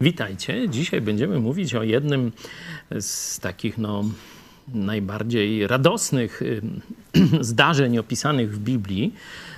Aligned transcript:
Witajcie. 0.00 0.68
Dzisiaj 0.68 1.00
będziemy 1.00 1.38
mówić 1.38 1.74
o 1.74 1.82
jednym 1.82 2.32
z 3.00 3.40
takich 3.40 3.78
no, 3.78 4.04
najbardziej 4.74 5.66
radosnych 5.66 6.40
zdarzeń 7.40 7.98
opisanych 7.98 8.54
w 8.54 8.58
Biblii. 8.58 9.14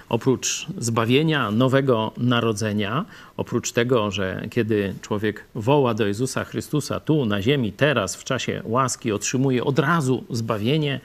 Oprócz 0.08 0.66
zbawienia, 0.78 1.50
nowego 1.50 2.12
narodzenia, 2.16 3.04
oprócz 3.36 3.72
tego, 3.72 4.10
że 4.10 4.46
kiedy 4.50 4.94
człowiek 5.02 5.44
woła 5.54 5.94
do 5.94 6.06
Jezusa 6.06 6.44
Chrystusa 6.44 7.00
tu 7.00 7.26
na 7.26 7.42
ziemi, 7.42 7.72
teraz, 7.72 8.16
w 8.16 8.24
czasie 8.24 8.62
łaski, 8.64 9.12
otrzymuje 9.12 9.64
od 9.64 9.78
razu 9.78 10.24
zbawienie, 10.30 11.00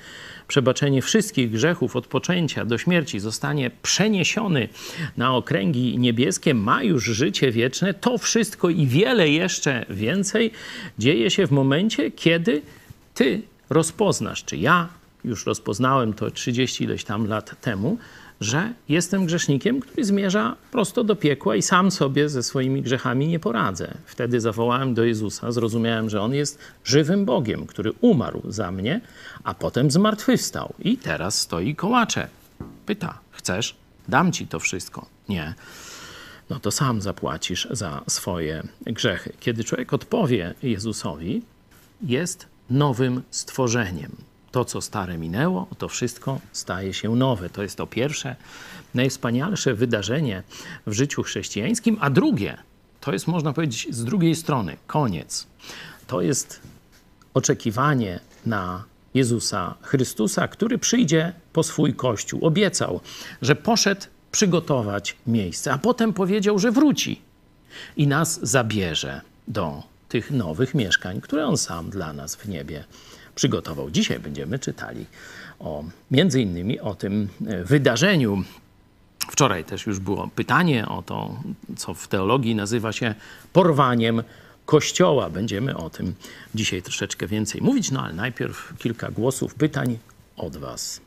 przebaczenie 0.47 1.01
wszystkich 1.01 1.51
grzechów 1.51 1.95
od 1.95 2.07
poczęcia 2.07 2.65
do 2.65 2.77
śmierci, 2.77 3.19
zostanie 3.19 3.71
przeniesiony 3.81 4.69
na 5.17 5.35
okręgi 5.35 5.99
niebieskie, 5.99 6.53
ma 6.53 6.83
już 6.83 7.03
życie 7.03 7.51
wieczne, 7.51 7.93
to 7.93 8.17
wszystko 8.17 8.69
i 8.69 8.87
wiele 8.87 9.29
jeszcze 9.29 9.85
więcej 9.89 10.51
dzieje 10.99 11.31
się 11.31 11.47
w 11.47 11.51
momencie, 11.51 12.11
kiedy 12.11 12.61
ty 13.13 13.41
rozpoznasz, 13.69 14.43
czy 14.43 14.57
ja 14.57 14.89
już 15.23 15.45
rozpoznałem 15.45 16.13
to 16.13 16.31
30 16.31 16.83
ileś 16.83 17.03
tam 17.03 17.27
lat 17.27 17.61
temu, 17.61 17.97
że 18.41 18.73
jestem 18.89 19.25
grzesznikiem, 19.25 19.79
który 19.79 20.05
zmierza 20.05 20.55
prosto 20.71 21.03
do 21.03 21.15
piekła 21.15 21.55
i 21.55 21.61
sam 21.61 21.91
sobie 21.91 22.29
ze 22.29 22.43
swoimi 22.43 22.81
grzechami 22.81 23.27
nie 23.27 23.39
poradzę. 23.39 23.93
Wtedy 24.05 24.41
zawołałem 24.41 24.93
do 24.93 25.03
Jezusa, 25.03 25.51
zrozumiałem, 25.51 26.09
że 26.09 26.21
On 26.21 26.33
jest 26.33 26.59
żywym 26.83 27.25
Bogiem, 27.25 27.65
który 27.65 27.91
umarł 28.01 28.41
za 28.47 28.71
mnie, 28.71 29.01
a 29.43 29.53
potem 29.53 29.91
zmartwychwstał 29.91 30.73
i 30.79 30.97
teraz 30.97 31.41
stoi 31.41 31.75
kołacze. 31.75 32.27
Pyta, 32.85 33.19
chcesz? 33.31 33.75
Dam 34.07 34.31
ci 34.31 34.47
to 34.47 34.59
wszystko. 34.59 35.05
Nie. 35.29 35.53
No 36.49 36.59
to 36.59 36.71
sam 36.71 37.01
zapłacisz 37.01 37.67
za 37.71 38.01
swoje 38.07 38.63
grzechy. 38.85 39.33
Kiedy 39.39 39.63
człowiek 39.63 39.93
odpowie 39.93 40.53
Jezusowi, 40.63 41.41
jest 42.01 42.47
nowym 42.69 43.21
stworzeniem 43.31 44.15
to, 44.55 44.65
co 44.65 44.81
stare 44.81 45.17
minęło, 45.17 45.67
to 45.77 45.87
wszystko 45.87 46.39
staje 46.51 46.93
się 46.93 47.15
nowe. 47.15 47.49
To 47.49 47.63
jest 47.63 47.77
to 47.77 47.87
pierwsze, 47.87 48.35
najwspanialsze 48.93 49.73
wydarzenie 49.73 50.43
w 50.87 50.93
życiu 50.93 51.23
chrześcijańskim, 51.23 51.97
a 52.01 52.09
drugie, 52.09 52.57
to 53.01 53.13
jest, 53.13 53.27
można 53.27 53.53
powiedzieć, 53.53 53.87
z 53.91 54.03
drugiej 54.03 54.35
strony, 54.35 54.77
koniec. 54.87 55.47
To 56.07 56.21
jest 56.21 56.59
oczekiwanie 57.33 58.19
na 58.45 58.83
Jezusa 59.13 59.75
Chrystusa, 59.81 60.47
który 60.47 60.77
przyjdzie 60.77 61.33
po 61.53 61.63
swój 61.63 61.93
Kościół. 61.93 62.45
Obiecał, 62.45 62.99
że 63.41 63.55
poszedł 63.55 64.01
przygotować 64.31 65.15
miejsce, 65.27 65.73
a 65.73 65.77
potem 65.77 66.13
powiedział, 66.13 66.59
że 66.59 66.71
wróci 66.71 67.21
i 67.97 68.07
nas 68.07 68.39
zabierze 68.47 69.21
do 69.47 69.83
tych 70.09 70.31
nowych 70.31 70.75
mieszkań, 70.75 71.21
które 71.21 71.45
On 71.45 71.57
sam 71.57 71.89
dla 71.89 72.13
nas 72.13 72.35
w 72.35 72.49
niebie 72.49 72.83
przygotował. 73.35 73.91
Dzisiaj 73.91 74.19
będziemy 74.19 74.59
czytali 74.59 75.05
o, 75.59 75.83
między 76.11 76.41
innymi 76.41 76.79
o 76.79 76.95
tym 76.95 77.29
e, 77.47 77.63
wydarzeniu. 77.63 78.43
Wczoraj 79.29 79.63
też 79.63 79.85
już 79.85 79.99
było 79.99 80.29
pytanie 80.35 80.87
o 80.87 81.01
to, 81.01 81.39
co 81.77 81.93
w 81.93 82.07
teologii 82.07 82.55
nazywa 82.55 82.91
się 82.91 83.15
porwaniem 83.53 84.23
Kościoła. 84.65 85.29
Będziemy 85.29 85.77
o 85.77 85.89
tym 85.89 86.13
dzisiaj 86.55 86.81
troszeczkę 86.81 87.27
więcej 87.27 87.61
mówić, 87.61 87.91
no 87.91 88.03
ale 88.03 88.13
najpierw 88.13 88.73
kilka 88.77 89.11
głosów, 89.11 89.55
pytań 89.55 89.97
od 90.37 90.57
Was. 90.57 91.04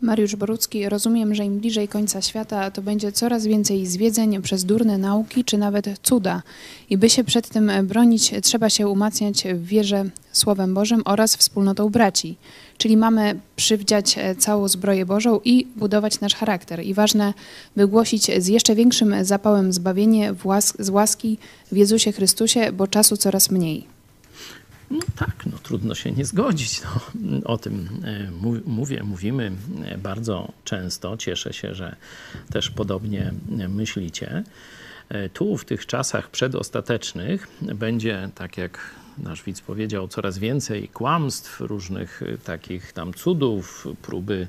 Mariusz 0.00 0.36
Borucki, 0.36 0.88
rozumiem, 0.88 1.34
że 1.34 1.44
im 1.44 1.58
bliżej 1.58 1.88
końca 1.88 2.22
świata, 2.22 2.70
to 2.70 2.82
będzie 2.82 3.12
coraz 3.12 3.46
więcej 3.46 3.86
zwiedzeń 3.86 4.42
przez 4.42 4.64
durne 4.64 4.98
nauki, 4.98 5.44
czy 5.44 5.58
nawet 5.58 5.86
cuda. 6.02 6.42
I 6.90 6.98
by 6.98 7.10
się 7.10 7.24
przed 7.24 7.48
tym 7.48 7.70
bronić, 7.84 8.32
trzeba 8.42 8.70
się 8.70 8.88
umacniać 8.88 9.44
w 9.54 9.64
wierze 9.64 10.04
Słowem 10.32 10.74
Bożym 10.74 11.02
oraz 11.04 11.36
wspólnotą 11.36 11.88
braci. 11.88 12.36
Czyli 12.76 12.96
mamy 12.96 13.40
przywdziać 13.56 14.16
całą 14.38 14.68
zbroję 14.68 15.06
Bożą 15.06 15.40
i 15.44 15.66
budować 15.76 16.20
nasz 16.20 16.34
charakter. 16.34 16.84
I 16.84 16.94
ważne, 16.94 17.34
by 17.76 17.88
głosić 17.88 18.42
z 18.42 18.46
jeszcze 18.46 18.74
większym 18.74 19.14
zapałem 19.22 19.72
zbawienie 19.72 20.34
z 20.78 20.88
łaski 20.90 21.38
w 21.72 21.76
Jezusie 21.76 22.12
Chrystusie, 22.12 22.72
bo 22.72 22.86
czasu 22.86 23.16
coraz 23.16 23.50
mniej. 23.50 23.97
No 24.90 25.00
tak, 25.16 25.46
no 25.46 25.58
trudno 25.58 25.94
się 25.94 26.12
nie 26.12 26.24
zgodzić. 26.24 26.80
No, 27.14 27.40
o 27.44 27.58
tym 27.58 27.88
e, 28.04 28.30
mówię, 28.66 29.02
mówimy 29.02 29.52
e, 29.84 29.98
bardzo 29.98 30.52
często. 30.64 31.16
Cieszę 31.16 31.52
się, 31.52 31.74
że 31.74 31.96
też 32.52 32.70
podobnie 32.70 33.32
myślicie. 33.68 34.44
E, 35.08 35.28
tu 35.28 35.56
w 35.56 35.64
tych 35.64 35.86
czasach 35.86 36.30
przedostatecznych 36.30 37.48
będzie, 37.62 38.30
tak 38.34 38.56
jak 38.56 38.78
nasz 39.18 39.42
widz 39.42 39.60
powiedział, 39.60 40.08
coraz 40.08 40.38
więcej 40.38 40.88
kłamstw, 40.88 41.60
różnych 41.60 42.20
takich 42.44 42.92
tam 42.92 43.14
cudów, 43.14 43.86
próby 44.02 44.48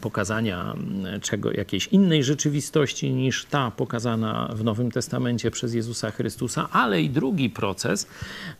pokazania 0.00 0.74
czego, 1.22 1.52
jakiejś 1.52 1.86
innej 1.86 2.24
rzeczywistości 2.24 3.10
niż 3.12 3.44
ta 3.44 3.70
pokazana 3.70 4.50
w 4.54 4.64
Nowym 4.64 4.90
Testamencie 4.90 5.50
przez 5.50 5.74
Jezusa 5.74 6.10
Chrystusa, 6.10 6.68
ale 6.72 7.02
i 7.02 7.10
drugi 7.10 7.50
proces, 7.50 8.06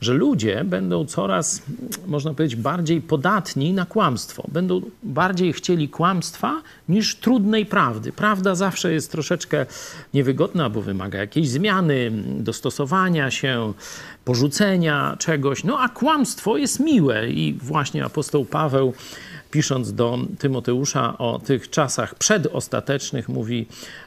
że 0.01 0.15
ludzie 0.15 0.65
będą 0.65 1.07
coraz, 1.07 1.63
można 2.07 2.35
powiedzieć, 2.35 2.61
bardziej 2.61 3.01
podatni 3.01 3.73
na 3.73 3.87
kłamstwo. 3.87 4.45
Będą 4.53 4.81
bardziej 5.03 5.53
chcieli 5.53 5.89
kłamstwa 5.89 6.63
niż 6.89 7.17
trudnej 7.17 7.67
prawdy. 7.67 8.13
Prawda 8.13 8.55
zawsze 8.55 8.93
jest 8.93 9.13
troszeczkę 9.13 9.67
niewygodna, 10.15 10.71
bo 10.71 10.83
wymaga 10.83 11.19
jakiejś 11.19 11.49
zmiany, 11.49 12.13
dostosowania 12.39 13.31
się, 13.31 13.73
porzucenia 14.25 15.17
czegoś. 15.19 15.65
No 15.65 15.81
a 15.81 15.89
kłamstwo 15.89 16.57
jest 16.57 16.81
miłe 16.81 17.31
i 17.31 17.55
właśnie 17.63 18.05
apostoł 18.05 18.45
Paweł 18.45 18.95
pisząc 19.51 19.93
do 19.93 20.19
Tymoteusza 20.39 21.19
o 21.19 21.39
tych 21.39 21.71
czasach 21.71 22.15
przedostatecznych, 22.15 23.29
mówi, 23.29 23.67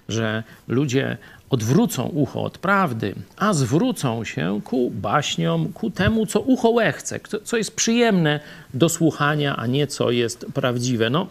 że 0.09 0.43
ludzie 0.67 1.17
odwrócą 1.49 2.03
ucho 2.03 2.43
od 2.43 2.57
prawdy, 2.57 3.15
a 3.37 3.53
zwrócą 3.53 4.23
się 4.23 4.61
ku 4.63 4.91
baśniom, 4.91 5.73
ku 5.73 5.91
temu, 5.91 6.25
co 6.25 6.41
ucho 6.41 6.69
łechce, 6.69 7.19
co 7.43 7.57
jest 7.57 7.75
przyjemne 7.75 8.39
do 8.73 8.89
słuchania, 8.89 9.55
a 9.55 9.67
nie 9.67 9.87
co 9.87 10.11
jest 10.11 10.45
prawdziwe. 10.53 11.09
No, 11.09 11.27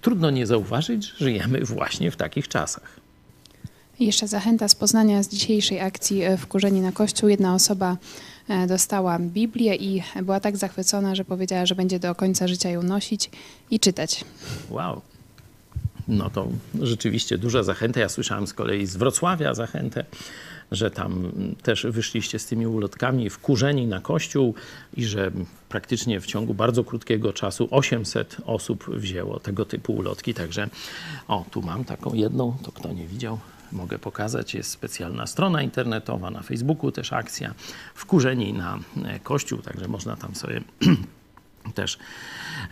trudno 0.00 0.30
nie 0.30 0.46
zauważyć, 0.46 1.06
że 1.06 1.24
żyjemy 1.24 1.60
właśnie 1.60 2.10
w 2.10 2.16
takich 2.16 2.48
czasach. 2.48 3.04
Jeszcze 4.00 4.28
zachęta 4.28 4.68
z 4.68 4.74
Poznania 4.74 5.22
z 5.22 5.28
dzisiejszej 5.28 5.80
akcji 5.80 6.22
e, 6.22 6.36
Wkurzeni 6.36 6.80
na 6.80 6.92
Kościół. 6.92 7.28
Jedna 7.28 7.54
osoba 7.54 7.96
dostała 8.68 9.18
Biblię 9.18 9.76
i 9.76 10.02
była 10.22 10.40
tak 10.40 10.56
zachwycona, 10.56 11.14
że 11.14 11.24
powiedziała, 11.24 11.66
że 11.66 11.74
będzie 11.74 11.98
do 11.98 12.14
końca 12.14 12.48
życia 12.48 12.70
ją 12.70 12.82
nosić 12.82 13.30
i 13.70 13.80
czytać. 13.80 14.24
Wow. 14.70 15.00
No 16.08 16.30
to 16.30 16.48
rzeczywiście 16.82 17.38
duża 17.38 17.62
zachęta. 17.62 18.00
Ja 18.00 18.08
słyszałem 18.08 18.46
z 18.46 18.54
kolei 18.54 18.86
z 18.86 18.96
Wrocławia 18.96 19.54
zachętę, 19.54 20.04
że 20.72 20.90
tam 20.90 21.32
też 21.62 21.86
wyszliście 21.90 22.38
z 22.38 22.46
tymi 22.46 22.66
ulotkami 22.66 23.30
wkurzeni 23.30 23.86
na 23.86 24.00
kościół 24.00 24.54
i 24.96 25.04
że 25.04 25.30
praktycznie 25.68 26.20
w 26.20 26.26
ciągu 26.26 26.54
bardzo 26.54 26.84
krótkiego 26.84 27.32
czasu 27.32 27.68
800 27.70 28.36
osób 28.46 28.90
wzięło 28.96 29.40
tego 29.40 29.64
typu 29.64 29.92
ulotki. 29.92 30.34
Także 30.34 30.68
o, 31.28 31.44
tu 31.50 31.62
mam 31.62 31.84
taką 31.84 32.14
jedną, 32.14 32.56
to 32.62 32.72
kto 32.72 32.92
nie 32.92 33.06
widział, 33.06 33.38
mogę 33.74 33.98
pokazać. 33.98 34.54
Jest 34.54 34.70
specjalna 34.70 35.26
strona 35.26 35.62
internetowa, 35.62 36.30
na 36.30 36.42
Facebooku 36.42 36.92
też 36.92 37.12
akcja 37.12 37.54
Wkurzeni 37.94 38.52
na 38.52 38.78
e, 39.04 39.18
Kościół, 39.18 39.58
także 39.58 39.88
można 39.88 40.16
tam 40.16 40.34
sobie 40.34 40.60
też 41.74 41.98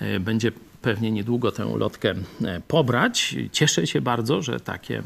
e, 0.00 0.20
będzie 0.20 0.52
pewnie 0.82 1.10
niedługo 1.10 1.52
tę 1.52 1.66
ulotkę 1.66 2.14
e, 2.44 2.60
pobrać. 2.69 3.37
Cieszę 3.52 3.87
się 3.87 4.00
bardzo, 4.00 4.43
że 4.43 4.60
takie, 4.60 5.02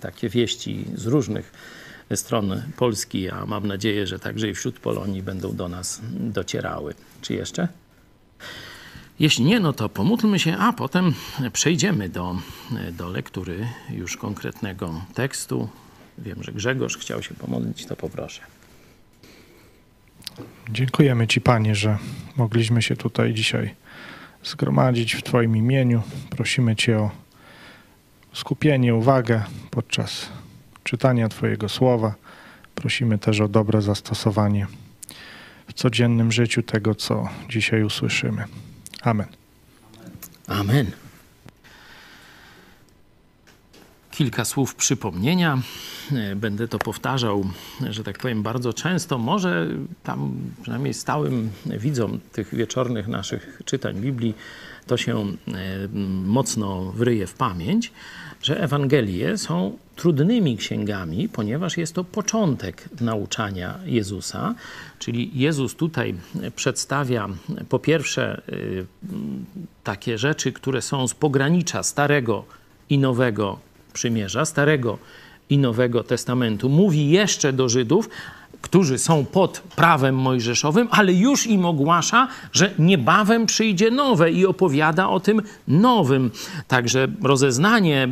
takie 0.00 0.28
wieści 0.28 0.84
z 0.94 1.06
różnych 1.06 1.52
stron 2.14 2.62
Polski, 2.76 3.30
a 3.30 3.46
mam 3.46 3.66
nadzieję, 3.66 4.06
że 4.06 4.18
także 4.18 4.48
i 4.48 4.54
wśród 4.54 4.78
Polonii 4.78 5.22
będą 5.22 5.56
do 5.56 5.68
nas 5.68 6.00
docierały. 6.12 6.94
Czy 7.22 7.34
jeszcze? 7.34 7.68
Jeśli 9.18 9.44
nie, 9.44 9.60
no 9.60 9.72
to 9.72 9.88
pomódlmy 9.88 10.38
się, 10.38 10.56
a 10.56 10.72
potem 10.72 11.14
przejdziemy 11.52 12.08
do, 12.08 12.36
do 12.92 13.08
lektury 13.08 13.68
już 13.90 14.16
konkretnego 14.16 15.00
tekstu. 15.14 15.68
Wiem, 16.18 16.42
że 16.42 16.52
Grzegorz 16.52 16.96
chciał 16.96 17.22
się 17.22 17.34
pomodlić, 17.34 17.86
to 17.86 17.96
poproszę. 17.96 18.40
Dziękujemy 20.70 21.26
Ci, 21.26 21.40
Panie, 21.40 21.74
że 21.74 21.98
mogliśmy 22.36 22.82
się 22.82 22.96
tutaj 22.96 23.34
dzisiaj 23.34 23.74
zgromadzić 24.44 25.14
w 25.14 25.22
Twoim 25.22 25.56
imieniu. 25.56 26.02
Prosimy 26.30 26.76
Cię 26.76 26.98
o 26.98 27.10
skupienie, 28.32 28.94
uwagę 28.94 29.44
podczas 29.70 30.28
czytania 30.84 31.28
Twojego 31.28 31.68
słowa. 31.68 32.14
Prosimy 32.74 33.18
też 33.18 33.40
o 33.40 33.48
dobre 33.48 33.82
zastosowanie 33.82 34.66
w 35.68 35.72
codziennym 35.72 36.32
życiu 36.32 36.62
tego, 36.62 36.94
co 36.94 37.28
dzisiaj 37.48 37.82
usłyszymy. 37.82 38.44
Amen. 39.06 39.28
Amen. 40.48 40.94
Kilka 44.16 44.44
słów 44.44 44.74
przypomnienia. 44.74 45.58
E, 46.12 46.36
będę 46.36 46.68
to 46.68 46.78
powtarzał, 46.78 47.44
że 47.90 48.04
tak 48.04 48.18
powiem, 48.18 48.42
bardzo 48.42 48.72
często. 48.72 49.18
Może 49.18 49.68
tam 50.02 50.34
przynajmniej 50.62 50.94
stałym 50.94 51.50
widzom 51.66 52.20
tych 52.32 52.54
wieczornych 52.54 53.08
naszych 53.08 53.62
czytań 53.64 53.96
Biblii 53.96 54.34
to 54.86 54.96
się 54.96 55.18
e, 55.18 55.24
mocno 56.24 56.92
wryje 56.92 57.26
w 57.26 57.34
pamięć, 57.34 57.92
że 58.42 58.60
Ewangelie 58.60 59.38
są 59.38 59.78
trudnymi 59.96 60.56
księgami, 60.56 61.28
ponieważ 61.28 61.76
jest 61.76 61.94
to 61.94 62.04
początek 62.04 62.88
nauczania 63.00 63.78
Jezusa. 63.84 64.54
Czyli 64.98 65.30
Jezus 65.34 65.74
tutaj 65.74 66.14
przedstawia 66.56 67.28
po 67.68 67.78
pierwsze 67.78 68.42
e, 68.48 68.52
takie 69.84 70.18
rzeczy, 70.18 70.52
które 70.52 70.82
są 70.82 71.08
z 71.08 71.14
pogranicza 71.14 71.82
Starego 71.82 72.44
i 72.90 72.98
Nowego 72.98 73.65
Przymierza, 73.96 74.44
Starego 74.44 74.98
i 75.50 75.58
Nowego 75.58 76.02
Testamentu. 76.04 76.68
Mówi 76.68 77.10
jeszcze 77.10 77.52
do 77.52 77.68
Żydów, 77.68 78.08
którzy 78.62 78.98
są 78.98 79.24
pod 79.24 79.60
prawem 79.76 80.14
mojżeszowym, 80.14 80.88
ale 80.90 81.12
już 81.12 81.46
im 81.46 81.64
ogłasza, 81.64 82.28
że 82.52 82.70
niebawem 82.78 83.46
przyjdzie 83.46 83.90
nowe 83.90 84.30
i 84.30 84.46
opowiada 84.46 85.08
o 85.08 85.20
tym 85.20 85.42
nowym. 85.68 86.30
Także 86.68 87.08
rozeznanie 87.22 88.08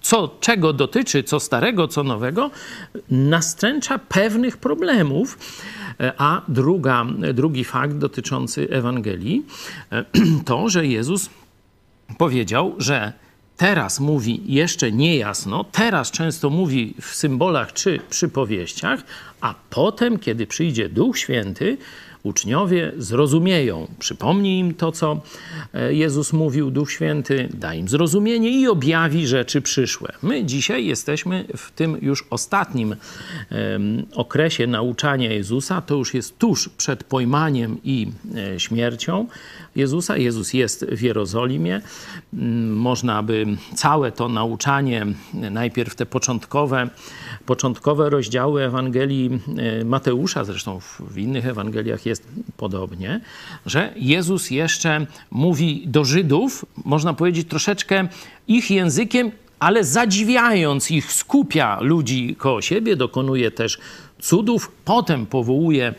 co, 0.00 0.36
czego 0.40 0.72
dotyczy, 0.72 1.22
co 1.22 1.40
starego, 1.40 1.88
co 1.88 2.02
nowego, 2.02 2.50
nastręcza 3.10 3.98
pewnych 3.98 4.56
problemów. 4.56 5.38
A 6.18 6.42
druga, 6.48 7.06
drugi 7.34 7.64
fakt 7.64 7.96
dotyczący 7.96 8.68
Ewangelii 8.70 9.46
to, 10.48 10.68
że 10.68 10.86
Jezus 10.86 11.30
powiedział, 12.18 12.74
że 12.78 13.12
teraz 13.56 14.00
mówi 14.00 14.42
jeszcze 14.46 14.92
niejasno, 14.92 15.64
teraz 15.64 16.10
często 16.10 16.50
mówi 16.50 16.94
w 17.00 17.14
symbolach 17.14 17.72
czy 17.72 18.00
przypowieściach, 18.10 19.00
a 19.40 19.54
potem, 19.70 20.18
kiedy 20.18 20.46
przyjdzie 20.46 20.88
Duch 20.88 21.18
Święty, 21.18 21.76
uczniowie 22.24 22.92
zrozumieją. 22.96 23.88
Przypomnij 23.98 24.58
im 24.58 24.74
to, 24.74 24.92
co 24.92 25.20
e, 25.74 25.94
Jezus 25.94 26.32
mówił, 26.32 26.70
Duch 26.70 26.92
Święty, 26.92 27.48
da 27.54 27.74
im 27.74 27.88
zrozumienie 27.88 28.50
i 28.50 28.68
objawi 28.68 29.26
rzeczy 29.26 29.60
przyszłe. 29.62 30.12
My 30.22 30.44
dzisiaj 30.44 30.86
jesteśmy 30.86 31.44
w 31.56 31.70
tym 31.70 31.98
już 32.02 32.26
ostatnim 32.30 32.88
um, 33.50 34.06
okresie 34.14 34.66
nauczania 34.66 35.32
Jezusa. 35.32 35.80
To 35.80 35.94
już 35.94 36.14
jest 36.14 36.38
tuż 36.38 36.68
przed 36.68 37.04
pojmaniem 37.04 37.78
i 37.84 38.06
e, 38.36 38.60
śmiercią 38.60 39.26
Jezusa. 39.76 40.16
Jezus 40.16 40.54
jest 40.54 40.84
w 40.84 41.02
Jerozolimie. 41.02 41.80
Mm, 42.34 42.76
można 42.76 43.22
by 43.22 43.46
całe 43.74 44.12
to 44.12 44.28
nauczanie, 44.28 45.06
najpierw 45.34 45.94
te 45.94 46.06
początkowe, 46.06 46.90
początkowe 47.46 48.10
rozdziały 48.10 48.62
Ewangelii 48.62 49.30
e, 49.80 49.84
Mateusza, 49.84 50.44
zresztą 50.44 50.80
w 51.00 51.18
innych 51.18 51.46
Ewangeliach 51.46 52.06
jest 52.06 52.28
podobnie, 52.56 53.20
że 53.66 53.92
Jezus 53.96 54.50
jeszcze 54.50 55.06
mówi 55.30 55.82
do 55.86 56.04
Żydów, 56.04 56.64
można 56.84 57.14
powiedzieć 57.14 57.48
troszeczkę 57.48 58.08
ich 58.48 58.70
językiem, 58.70 59.30
ale 59.58 59.84
zadziwiając 59.84 60.90
ich, 60.90 61.12
skupia 61.12 61.80
ludzi 61.80 62.36
koło 62.38 62.62
siebie, 62.62 62.96
dokonuje 62.96 63.50
też 63.50 63.78
cudów. 64.24 64.72
Potem 64.84 65.26
powołuje 65.26 65.94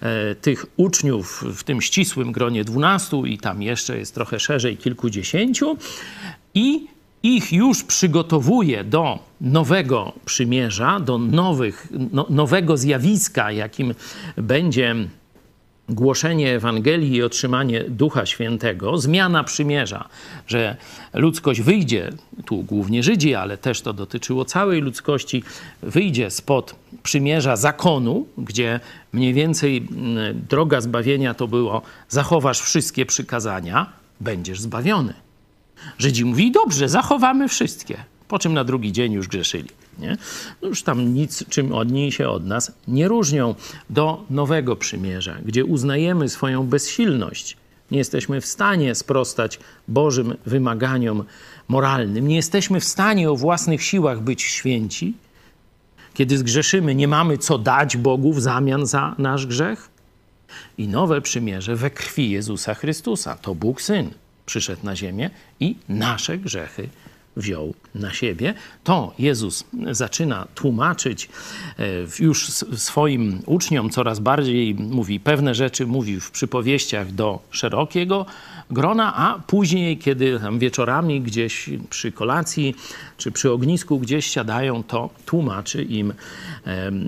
e, 0.00 0.34
tych 0.34 0.66
uczniów 0.76 1.44
w 1.56 1.64
tym 1.64 1.80
ścisłym 1.80 2.32
gronie 2.32 2.64
dwunastu 2.64 3.26
i 3.26 3.38
tam 3.38 3.62
jeszcze 3.62 3.98
jest 3.98 4.14
trochę 4.14 4.40
szerzej 4.40 4.76
kilkudziesięciu 4.76 5.76
i 6.54 6.86
ich 7.22 7.52
już 7.52 7.84
przygotowuje 7.84 8.84
do 8.84 9.18
nowego 9.40 10.12
przymierza, 10.24 11.00
do 11.00 11.18
nowych, 11.18 11.88
no, 12.12 12.26
nowego 12.30 12.76
zjawiska, 12.76 13.52
jakim 13.52 13.94
będzie 14.36 14.94
głoszenie 15.90 16.54
Ewangelii 16.54 17.14
i 17.14 17.22
otrzymanie 17.22 17.84
Ducha 17.88 18.26
Świętego, 18.26 18.98
zmiana 18.98 19.44
przymierza, 19.44 20.08
że 20.46 20.76
ludzkość 21.14 21.60
wyjdzie, 21.60 22.10
tu 22.46 22.62
głównie 22.62 23.02
Żydzi, 23.02 23.34
ale 23.34 23.58
też 23.58 23.80
to 23.80 23.92
dotyczyło 23.92 24.44
całej 24.44 24.80
ludzkości, 24.80 25.42
wyjdzie 25.82 26.30
spod 26.30 26.74
przymierza 27.02 27.56
zakonu, 27.56 28.26
gdzie 28.38 28.80
mniej 29.12 29.34
więcej 29.34 29.76
mm, 29.76 30.40
droga 30.48 30.80
zbawienia 30.80 31.34
to 31.34 31.48
było 31.48 31.82
zachowasz 32.08 32.60
wszystkie 32.60 33.06
przykazania, 33.06 33.86
będziesz 34.20 34.60
zbawiony. 34.60 35.14
Żydzi 35.98 36.24
mówi, 36.24 36.50
dobrze, 36.50 36.88
zachowamy 36.88 37.48
wszystkie. 37.48 37.96
Po 38.28 38.38
czym 38.38 38.54
na 38.54 38.64
drugi 38.64 38.92
dzień 38.92 39.12
już 39.12 39.28
grzeszyli. 39.28 39.68
Nie? 40.00 40.16
No 40.62 40.68
już 40.68 40.82
tam 40.82 41.14
nic, 41.14 41.44
czym 41.48 41.74
oni 41.74 42.12
się 42.12 42.28
od 42.28 42.46
nas 42.46 42.72
nie 42.88 43.08
różnią. 43.08 43.54
Do 43.90 44.24
nowego 44.30 44.76
przymierza, 44.76 45.36
gdzie 45.44 45.64
uznajemy 45.64 46.28
swoją 46.28 46.66
bezsilność. 46.66 47.56
Nie 47.90 47.98
jesteśmy 47.98 48.40
w 48.40 48.46
stanie 48.46 48.94
sprostać 48.94 49.58
Bożym 49.88 50.36
wymaganiom 50.46 51.24
moralnym. 51.68 52.28
Nie 52.28 52.36
jesteśmy 52.36 52.80
w 52.80 52.84
stanie 52.84 53.30
o 53.30 53.36
własnych 53.36 53.82
siłach 53.82 54.20
być 54.20 54.42
święci. 54.42 55.14
Kiedy 56.14 56.38
zgrzeszymy, 56.38 56.94
nie 56.94 57.08
mamy 57.08 57.38
co 57.38 57.58
dać 57.58 57.96
Bogu 57.96 58.32
w 58.32 58.40
zamian 58.40 58.86
za 58.86 59.14
nasz 59.18 59.46
grzech. 59.46 59.88
I 60.78 60.88
nowe 60.88 61.20
przymierze 61.20 61.76
we 61.76 61.90
krwi 61.90 62.30
Jezusa 62.30 62.74
Chrystusa. 62.74 63.36
To 63.36 63.54
Bóg 63.54 63.82
Syn 63.82 64.10
przyszedł 64.46 64.86
na 64.86 64.96
ziemię 64.96 65.30
i 65.60 65.76
nasze 65.88 66.38
grzechy 66.38 66.88
wziął 67.40 67.74
na 67.94 68.12
siebie. 68.12 68.54
To 68.84 69.14
Jezus 69.18 69.64
zaczyna 69.90 70.46
tłumaczyć 70.54 71.28
e, 71.78 71.84
już 72.18 72.48
swoim 72.76 73.42
uczniom 73.46 73.90
coraz 73.90 74.20
bardziej, 74.20 74.74
mówi 74.74 75.20
pewne 75.20 75.54
rzeczy, 75.54 75.86
mówi 75.86 76.20
w 76.20 76.30
przypowieściach 76.30 77.12
do 77.12 77.38
szerokiego 77.50 78.26
grona, 78.70 79.16
a 79.16 79.38
później, 79.46 79.98
kiedy 79.98 80.40
wieczorami 80.58 81.20
gdzieś 81.20 81.70
przy 81.90 82.12
kolacji 82.12 82.74
czy 83.16 83.32
przy 83.32 83.52
ognisku 83.52 83.98
gdzieś 83.98 84.26
siadają, 84.26 84.82
to 84.82 85.10
tłumaczy 85.26 85.82
im 85.82 86.12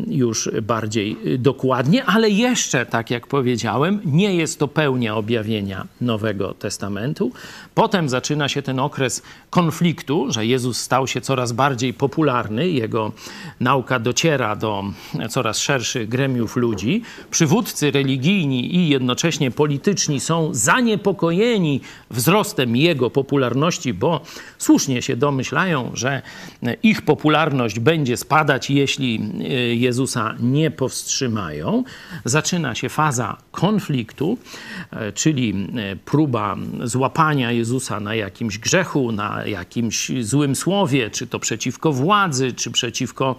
już 0.06 0.50
bardziej 0.62 1.16
dokładnie, 1.38 2.04
ale 2.04 2.30
jeszcze, 2.30 2.86
tak 2.86 3.10
jak 3.10 3.26
powiedziałem, 3.26 4.00
nie 4.04 4.34
jest 4.34 4.58
to 4.58 4.68
pełnia 4.68 5.16
objawienia 5.16 5.86
Nowego 6.00 6.54
Testamentu. 6.54 7.32
Potem 7.74 8.08
zaczyna 8.08 8.48
się 8.48 8.62
ten 8.62 8.78
okres 8.78 9.22
konfliktu, 9.50 10.32
że 10.32 10.46
Jezus 10.46 10.80
stał 10.80 11.06
się 11.06 11.20
coraz 11.20 11.52
bardziej 11.52 11.94
popularny, 11.94 12.68
jego 12.68 13.12
nauka 13.60 13.98
dociera 13.98 14.56
do 14.56 14.84
coraz 15.30 15.58
szerszych 15.58 16.08
gremiów 16.08 16.56
ludzi. 16.56 17.02
Przywódcy 17.30 17.90
religijni 17.90 18.76
i 18.76 18.88
jednocześnie 18.88 19.50
polityczni 19.50 20.20
są 20.20 20.54
zaniepokojeni 20.54 21.51
wzrostem 22.10 22.76
jego 22.76 23.10
popularności, 23.10 23.94
bo 23.94 24.20
słusznie 24.58 25.02
się 25.02 25.16
domyślają, 25.16 25.90
że 25.94 26.22
ich 26.82 27.02
popularność 27.02 27.78
będzie 27.78 28.16
spadać, 28.16 28.70
jeśli 28.70 29.20
e, 29.40 29.44
Jezusa 29.74 30.34
nie 30.40 30.70
powstrzymają. 30.70 31.84
Zaczyna 32.24 32.74
się 32.74 32.88
faza 32.88 33.36
konfliktu, 33.50 34.38
e, 34.90 35.12
czyli 35.12 35.68
e, 35.76 35.96
próba 35.96 36.56
złapania 36.84 37.52
Jezusa 37.52 38.00
na 38.00 38.14
jakimś 38.14 38.58
grzechu, 38.58 39.12
na 39.12 39.46
jakimś 39.46 40.10
złym 40.20 40.56
słowie, 40.56 41.10
czy 41.10 41.26
to 41.26 41.38
przeciwko 41.38 41.92
władzy, 41.92 42.52
czy 42.52 42.70
przeciwko 42.70 43.36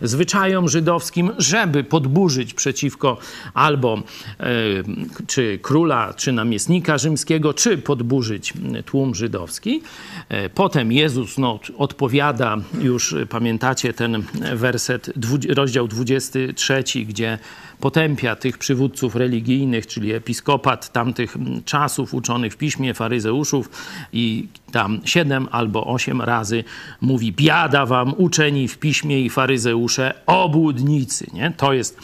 zwyczajom 0.00 0.68
żydowskim, 0.68 1.30
żeby 1.38 1.84
podburzyć 1.84 2.54
przeciwko 2.54 3.18
albo 3.54 4.02
czy 5.26 5.58
króla, 5.62 6.14
czy 6.14 6.32
namiestnika 6.32 6.98
rzymskiego, 6.98 7.54
czy 7.56 7.78
podburzyć 7.78 8.52
tłum 8.86 9.14
żydowski. 9.14 9.82
Potem 10.54 10.92
Jezus 10.92 11.38
no, 11.38 11.60
odpowiada, 11.78 12.56
już 12.82 13.14
pamiętacie 13.28 13.92
ten 13.92 14.24
werset, 14.54 15.10
rozdział 15.48 15.88
23, 15.88 16.84
gdzie 17.08 17.38
potępia 17.80 18.36
tych 18.36 18.58
przywódców 18.58 19.16
religijnych, 19.16 19.86
czyli 19.86 20.12
episkopat 20.12 20.92
tamtych 20.92 21.36
czasów 21.64 22.14
uczonych 22.14 22.52
w 22.52 22.56
piśmie, 22.56 22.94
faryzeuszów 22.94 23.70
i 24.12 24.48
tam 24.72 25.00
siedem 25.04 25.48
albo 25.50 25.86
osiem 25.86 26.22
razy 26.22 26.64
mówi 27.00 27.32
biada 27.32 27.86
wam 27.86 28.14
uczeni 28.16 28.68
w 28.68 28.78
piśmie 28.78 29.20
i 29.20 29.30
faryzeusze 29.30 30.14
obłudnicy. 30.26 31.26
Nie? 31.32 31.52
To 31.56 31.72
jest, 31.72 31.98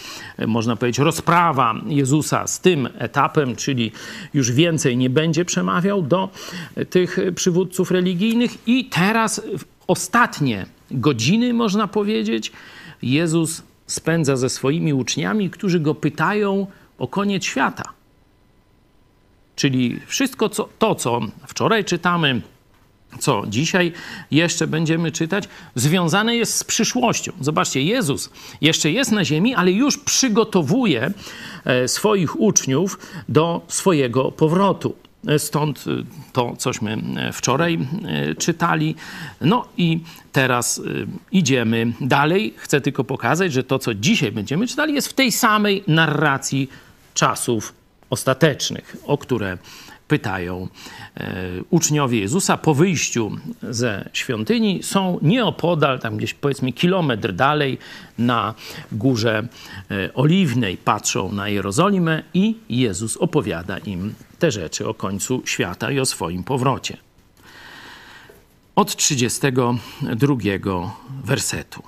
można 0.46 0.76
powiedzieć, 0.76 0.98
rozprawa 0.98 1.74
Jezusa 1.86 2.46
z 2.46 2.60
tym 2.60 2.88
etapem, 2.98 3.56
czyli 3.56 3.92
już 4.34 4.52
więcej 4.52 4.96
nie 4.96 5.10
będzie 5.10 5.44
przemawiał 5.44 6.02
do 6.02 6.28
tych 6.90 7.18
przywódców 7.34 7.90
religijnych 7.90 8.68
i 8.68 8.84
teraz 8.84 9.42
ostatnie 9.86 10.66
godziny, 10.90 11.54
można 11.54 11.88
powiedzieć, 11.88 12.52
Jezus 13.02 13.62
spędza 13.92 14.36
ze 14.36 14.48
swoimi 14.48 14.94
uczniami, 14.94 15.50
którzy 15.50 15.80
go 15.80 15.94
pytają 15.94 16.66
o 16.98 17.08
koniec 17.08 17.44
świata. 17.44 17.84
Czyli 19.56 20.00
wszystko 20.06 20.48
co, 20.48 20.68
to, 20.78 20.94
co 20.94 21.20
wczoraj 21.46 21.84
czytamy 21.84 22.42
co 23.18 23.42
dzisiaj 23.48 23.92
jeszcze 24.30 24.66
będziemy 24.66 25.12
czytać, 25.12 25.48
związane 25.74 26.36
jest 26.36 26.54
z 26.54 26.64
przyszłością. 26.64 27.32
Zobaczcie, 27.40 27.82
Jezus 27.82 28.30
jeszcze 28.60 28.90
jest 28.90 29.12
na 29.12 29.24
ziemi, 29.24 29.54
ale 29.54 29.72
już 29.72 29.98
przygotowuje 29.98 31.12
e, 31.64 31.88
swoich 31.88 32.40
uczniów 32.40 32.98
do 33.28 33.60
swojego 33.68 34.32
powrotu. 34.32 34.94
Stąd 35.38 35.84
e, 35.86 35.90
to, 36.32 36.56
cośmy 36.56 36.98
wczoraj 37.32 37.78
czytali. 38.38 38.94
No 39.40 39.68
i 39.76 40.00
teraz 40.32 40.82
idziemy 41.32 41.92
dalej. 42.00 42.54
Chcę 42.56 42.80
tylko 42.80 43.04
pokazać, 43.04 43.52
że 43.52 43.64
to, 43.64 43.78
co 43.78 43.94
dzisiaj 43.94 44.32
będziemy 44.32 44.66
czytali, 44.66 44.94
jest 44.94 45.08
w 45.08 45.12
tej 45.12 45.32
samej 45.32 45.84
narracji 45.86 46.70
czasów 47.14 47.74
ostatecznych, 48.10 48.96
o 49.04 49.18
które 49.18 49.58
pytają 50.12 50.68
e, 51.16 51.34
uczniowie 51.70 52.20
Jezusa 52.20 52.56
po 52.56 52.74
wyjściu 52.74 53.30
ze 53.62 54.10
świątyni, 54.12 54.82
są 54.82 55.18
nieopodal, 55.22 56.00
tam 56.00 56.16
gdzieś 56.16 56.34
powiedzmy 56.34 56.72
kilometr 56.72 57.32
dalej, 57.32 57.78
na 58.18 58.54
górze 58.92 59.48
e, 59.90 60.14
oliwnej, 60.14 60.76
patrzą 60.76 61.32
na 61.32 61.48
Jerozolimę 61.48 62.22
i 62.34 62.56
Jezus 62.68 63.16
opowiada 63.16 63.78
im 63.78 64.14
te 64.38 64.50
rzeczy 64.50 64.88
o 64.88 64.94
końcu 64.94 65.42
świata 65.44 65.90
i 65.90 66.00
o 66.00 66.06
swoim 66.06 66.44
powrocie. 66.44 66.96
Od 68.76 68.96
32 68.96 70.34
wersetu. 71.24 71.82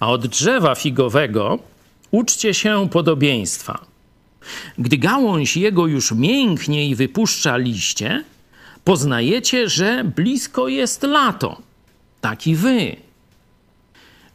A 0.00 0.08
od 0.08 0.26
drzewa 0.26 0.74
figowego 0.74 1.58
uczcie 2.10 2.54
się 2.54 2.88
podobieństwa– 2.88 3.78
gdy 4.78 4.98
gałąź 4.98 5.56
jego 5.56 5.86
już 5.86 6.12
mięknie 6.12 6.88
i 6.88 6.94
wypuszcza 6.94 7.56
liście, 7.56 8.24
poznajecie, 8.84 9.68
że 9.68 10.04
blisko 10.04 10.68
jest 10.68 11.02
lato. 11.02 11.62
Tak 12.20 12.46
i 12.46 12.56
wy. 12.56 12.96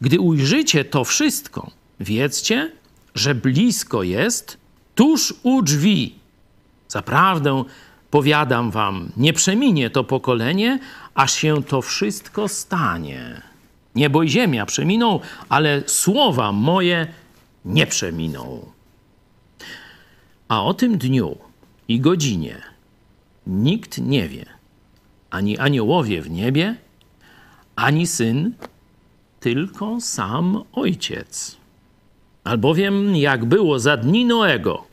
Gdy 0.00 0.20
ujrzycie 0.20 0.84
to 0.84 1.04
wszystko, 1.04 1.70
wiedzcie, 2.00 2.72
że 3.14 3.34
blisko 3.34 4.02
jest 4.02 4.56
tuż 4.94 5.34
u 5.42 5.62
drzwi. 5.62 6.14
Zaprawdę 6.88 7.64
powiadam 8.10 8.70
wam, 8.70 9.12
nie 9.16 9.32
przeminie 9.32 9.90
to 9.90 10.04
pokolenie, 10.04 10.78
aż 11.14 11.34
się 11.34 11.62
to 11.62 11.82
wszystko 11.82 12.48
stanie. 12.48 13.42
Niebo 13.94 14.22
i 14.22 14.28
ziemia 14.28 14.66
przeminą, 14.66 15.20
ale 15.48 15.82
słowa 15.86 16.52
moje 16.52 17.06
nie 17.64 17.86
przeminą. 17.86 18.72
A 20.48 20.64
o 20.64 20.74
tym 20.74 20.98
dniu 20.98 21.38
i 21.88 22.00
godzinie 22.00 22.62
nikt 23.46 23.98
nie 23.98 24.28
wie, 24.28 24.46
ani 25.30 25.58
aniołowie 25.58 26.22
w 26.22 26.30
niebie, 26.30 26.76
ani 27.76 28.06
syn, 28.06 28.52
tylko 29.40 30.00
sam 30.00 30.62
ojciec. 30.72 31.56
Albowiem, 32.44 33.16
jak 33.16 33.44
było 33.44 33.78
za 33.78 33.96
dni 33.96 34.24
Noego, 34.24 34.84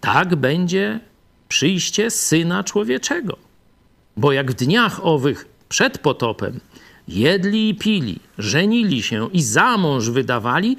tak 0.00 0.36
będzie 0.36 1.00
przyjście 1.48 2.10
syna 2.10 2.64
człowieczego. 2.64 3.36
Bo 4.16 4.32
jak 4.32 4.50
w 4.50 4.54
dniach 4.54 5.06
owych 5.06 5.48
przed 5.68 5.98
potopem 5.98 6.60
jedli 7.08 7.68
i 7.68 7.74
pili, 7.74 8.20
żenili 8.38 9.02
się 9.02 9.28
i 9.32 9.42
za 9.42 9.76
mąż 9.76 10.10
wydawali, 10.10 10.76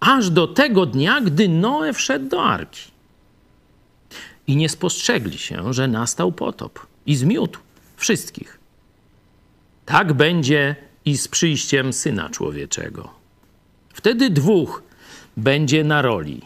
aż 0.00 0.30
do 0.30 0.46
tego 0.46 0.86
dnia, 0.86 1.20
gdy 1.20 1.48
Noe 1.48 1.92
wszedł 1.92 2.28
do 2.28 2.44
arki 2.44 2.97
i 4.48 4.56
nie 4.56 4.68
spostrzegli 4.68 5.38
się, 5.38 5.72
że 5.72 5.88
nastał 5.88 6.32
potop 6.32 6.86
i 7.06 7.16
zmiótł 7.16 7.60
wszystkich. 7.96 8.58
Tak 9.86 10.12
będzie 10.12 10.76
i 11.04 11.18
z 11.18 11.28
przyjściem 11.28 11.92
Syna 11.92 12.30
Człowieczego. 12.30 13.10
Wtedy 13.92 14.30
dwóch 14.30 14.82
będzie 15.36 15.84
na 15.84 16.02
roli. 16.02 16.42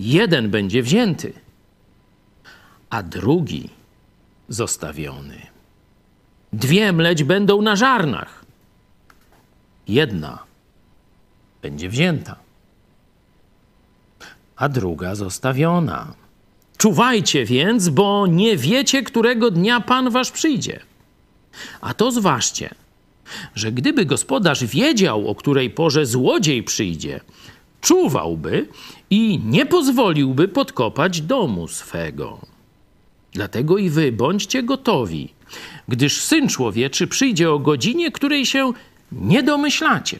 Jeden 0.00 0.50
będzie 0.50 0.82
wzięty, 0.82 1.32
a 2.90 3.02
drugi 3.02 3.70
zostawiony. 4.48 5.46
Dwie 6.52 6.92
mleć 6.92 7.24
będą 7.24 7.62
na 7.62 7.76
żarnach. 7.76 8.44
Jedna 9.88 10.38
będzie 11.62 11.88
wzięta, 11.88 12.36
a 14.56 14.68
druga 14.68 15.14
zostawiona. 15.14 16.23
Czuwajcie 16.84 17.44
więc, 17.44 17.88
bo 17.88 18.26
nie 18.26 18.56
wiecie, 18.56 19.02
którego 19.02 19.50
dnia 19.50 19.80
Pan 19.80 20.10
wasz 20.10 20.30
przyjdzie. 20.30 20.80
A 21.80 21.94
to 21.94 22.12
zważcie, 22.12 22.74
że 23.54 23.72
gdyby 23.72 24.04
gospodarz 24.06 24.64
wiedział, 24.64 25.28
o 25.28 25.34
której 25.34 25.70
porze 25.70 26.06
złodziej 26.06 26.62
przyjdzie, 26.62 27.20
czuwałby 27.80 28.68
i 29.10 29.40
nie 29.44 29.66
pozwoliłby 29.66 30.48
podkopać 30.48 31.20
domu 31.20 31.68
swego. 31.68 32.38
Dlatego 33.32 33.78
i 33.78 33.90
wy 33.90 34.12
bądźcie 34.12 34.62
gotowi, 34.62 35.32
gdyż 35.88 36.20
syn 36.20 36.48
człowieczy 36.48 37.06
przyjdzie 37.06 37.50
o 37.50 37.58
godzinie, 37.58 38.12
której 38.12 38.46
się 38.46 38.72
nie 39.12 39.42
domyślacie. 39.42 40.18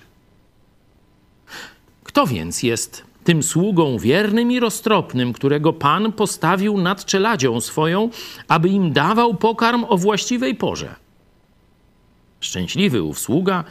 Kto 2.04 2.26
więc 2.26 2.62
jest 2.62 3.04
tym 3.24 3.42
sługą 3.42 3.98
wiernym 3.98 4.52
i 4.52 4.60
roztropnym, 4.60 5.32
którego 5.32 5.72
Pan 5.72 6.12
postawił 6.12 6.78
nad 6.78 7.04
czeladzią 7.04 7.60
swoją, 7.60 8.10
aby 8.48 8.68
im 8.68 8.92
dawał 8.92 9.34
pokarm 9.34 9.84
o 9.88 9.98
właściwej 9.98 10.54
porze. 10.54 10.94
Szczęśliwy 12.40 13.02
ów 13.02 13.18
sługa, 13.18 13.64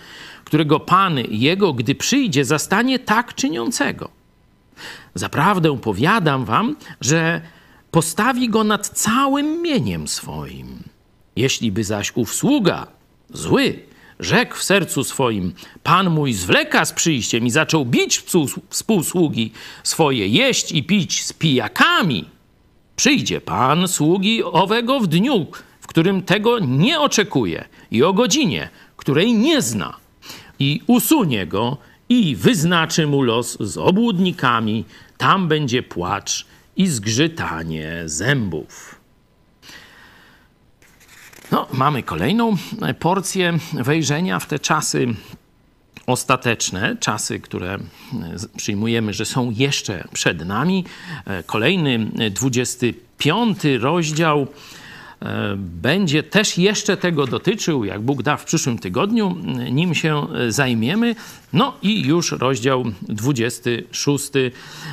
którego 0.43 0.79
Pan 0.79 1.17
jego, 1.29 1.74
gdy 1.74 1.95
przyjdzie, 1.95 2.45
zastanie 2.45 3.00
tak 3.00 3.36
czyniącego. 3.36 4.10
Zaprawdę 5.15 5.77
powiadam 5.77 6.45
wam, 6.45 6.75
że 7.01 7.41
postawi 7.91 8.50
go 8.50 8.63
nad 8.63 8.88
całym 8.88 9.62
mieniem 9.62 10.07
swoim. 10.07 10.83
Jeśli 11.36 11.72
by 11.72 11.83
zaś 11.83 12.12
ów 12.15 12.36
sługa, 12.36 12.88
zły, 13.29 13.79
rzekł 14.23 14.55
w 14.55 14.63
sercu 14.63 15.03
swoim: 15.03 15.53
Pan 15.83 16.09
mój 16.09 16.33
zwleka 16.33 16.85
z 16.85 16.93
przyjściem 16.93 17.45
i 17.45 17.49
zaczął 17.49 17.85
bić 17.85 18.23
współsługi 18.69 19.51
swoje, 19.83 20.27
jeść 20.27 20.71
i 20.71 20.83
pić 20.83 21.23
z 21.23 21.33
pijakami. 21.33 22.25
Przyjdzie 22.95 23.41
Pan 23.41 23.87
sługi 23.87 24.43
owego 24.43 24.99
w 24.99 25.07
dniu, 25.07 25.47
w 25.81 25.87
którym 25.87 26.21
tego 26.21 26.59
nie 26.59 26.99
oczekuje, 26.99 27.65
i 27.91 28.03
o 28.03 28.13
godzinie, 28.13 28.69
której 28.97 29.33
nie 29.33 29.61
zna, 29.61 29.97
i 30.59 30.81
usunie 30.87 31.47
go 31.47 31.77
i 32.09 32.35
wyznaczy 32.35 33.07
mu 33.07 33.21
los 33.21 33.57
z 33.59 33.77
obłudnikami. 33.77 34.85
Tam 35.17 35.47
będzie 35.47 35.83
płacz 35.83 36.45
i 36.77 36.87
zgrzytanie 36.87 38.03
zębów. 38.05 38.92
No, 41.51 41.67
mamy 41.73 42.03
kolejną 42.03 42.57
porcję 43.00 43.57
wejrzenia 43.73 44.39
w 44.39 44.47
te 44.47 44.59
czasy 44.59 45.07
ostateczne, 46.05 46.97
czasy, 47.00 47.39
które 47.39 47.77
przyjmujemy, 48.57 49.13
że 49.13 49.25
są 49.25 49.51
jeszcze 49.51 50.07
przed 50.13 50.45
nami. 50.45 50.85
Kolejny, 51.45 52.12
25 52.31 53.57
rozdział 53.79 54.47
e, 55.21 55.53
będzie 55.57 56.23
też 56.23 56.57
jeszcze 56.57 56.97
tego 56.97 57.27
dotyczył, 57.27 57.85
jak 57.85 58.01
Bóg 58.01 58.23
da 58.23 58.38
w 58.38 58.45
przyszłym 58.45 58.79
tygodniu, 58.79 59.35
nim 59.71 59.95
się 59.95 60.27
zajmiemy. 60.50 61.15
No 61.53 61.73
i 61.81 62.01
już 62.01 62.31
rozdział 62.31 62.83
26, 63.01 64.31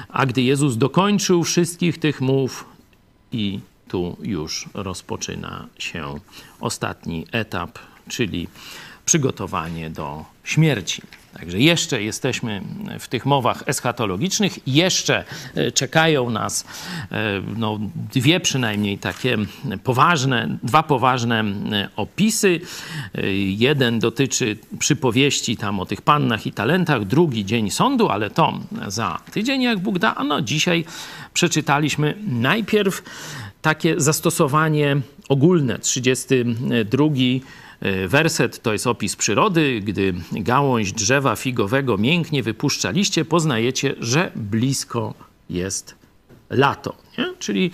a 0.09 0.27
gdy 0.27 0.43
Jezus 0.43 0.77
dokończył 0.77 1.45
wszystkich 1.45 1.99
tych 1.99 2.21
mów 2.21 2.65
i 3.33 3.61
tu 3.91 4.17
już 4.23 4.69
rozpoczyna 4.75 5.67
się 5.79 6.15
ostatni 6.61 7.27
etap, 7.33 7.79
czyli 8.09 8.49
przygotowanie 9.05 9.91
do 9.91 10.25
śmierci. 10.45 11.03
Także 11.33 11.59
jeszcze 11.59 12.03
jesteśmy 12.03 12.63
w 13.01 13.09
tych 13.09 13.27
mowach 13.27 13.63
eschatologicznych, 13.67 14.59
jeszcze 14.67 15.25
e, 15.55 15.73
czekają 15.73 16.31
nas 16.31 16.65
e, 17.13 17.43
no, 17.57 17.79
dwie 18.13 18.41
przynajmniej 18.41 18.99
takie 18.99 19.37
poważne, 19.85 20.59
dwa 20.63 20.83
poważne 20.83 21.41
e, 21.41 21.89
opisy. 21.97 22.61
Jeden 23.47 23.99
dotyczy 23.99 24.57
przypowieści 24.79 25.57
tam 25.57 25.81
o 25.81 25.87
tych 25.87 26.03
pannach 26.03 26.47
i 26.47 26.53
talentach, 26.53 27.05
drugi 27.05 27.45
dzień 27.45 27.71
sądu, 27.71 28.09
ale 28.09 28.31
to 28.31 28.59
za 28.87 29.19
tydzień, 29.33 29.63
jak 29.63 29.79
Bóg 29.79 29.99
da. 29.99 30.15
A 30.15 30.25
no 30.25 30.41
dzisiaj 30.41 30.85
przeczytaliśmy 31.35 32.15
najpierw 32.27 33.03
takie 33.63 33.95
zastosowanie 34.01 35.01
ogólne. 35.29 35.79
32 35.79 37.05
e, 37.81 38.09
werset 38.09 38.63
to 38.63 38.73
jest 38.73 38.87
opis 38.87 39.17
przyrody. 39.17 39.81
Gdy 39.85 40.15
gałąź 40.33 40.93
drzewa 40.93 41.37
figowego 41.37 41.99
mięknie 41.99 42.43
wypuszcza 42.43 42.91
liście, 42.91 43.25
poznajecie, 43.25 43.95
że 44.01 44.33
blisko 44.37 45.15
jest 45.51 45.95
lato. 46.51 46.97
Nie? 47.19 47.35
Czyli 47.39 47.71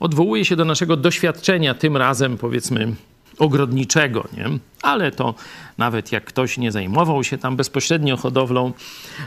odwołuje 0.00 0.44
się 0.44 0.56
do 0.56 0.64
naszego 0.64 0.96
doświadczenia, 0.96 1.74
tym 1.74 1.96
razem 1.96 2.38
powiedzmy 2.38 2.94
ogrodniczego, 3.42 4.28
nie? 4.36 4.58
Ale 4.82 5.12
to 5.12 5.34
nawet 5.78 6.12
jak 6.12 6.24
ktoś 6.24 6.58
nie 6.58 6.72
zajmował 6.72 7.24
się 7.24 7.38
tam 7.38 7.56
bezpośrednio 7.56 8.16
hodowlą 8.16 8.72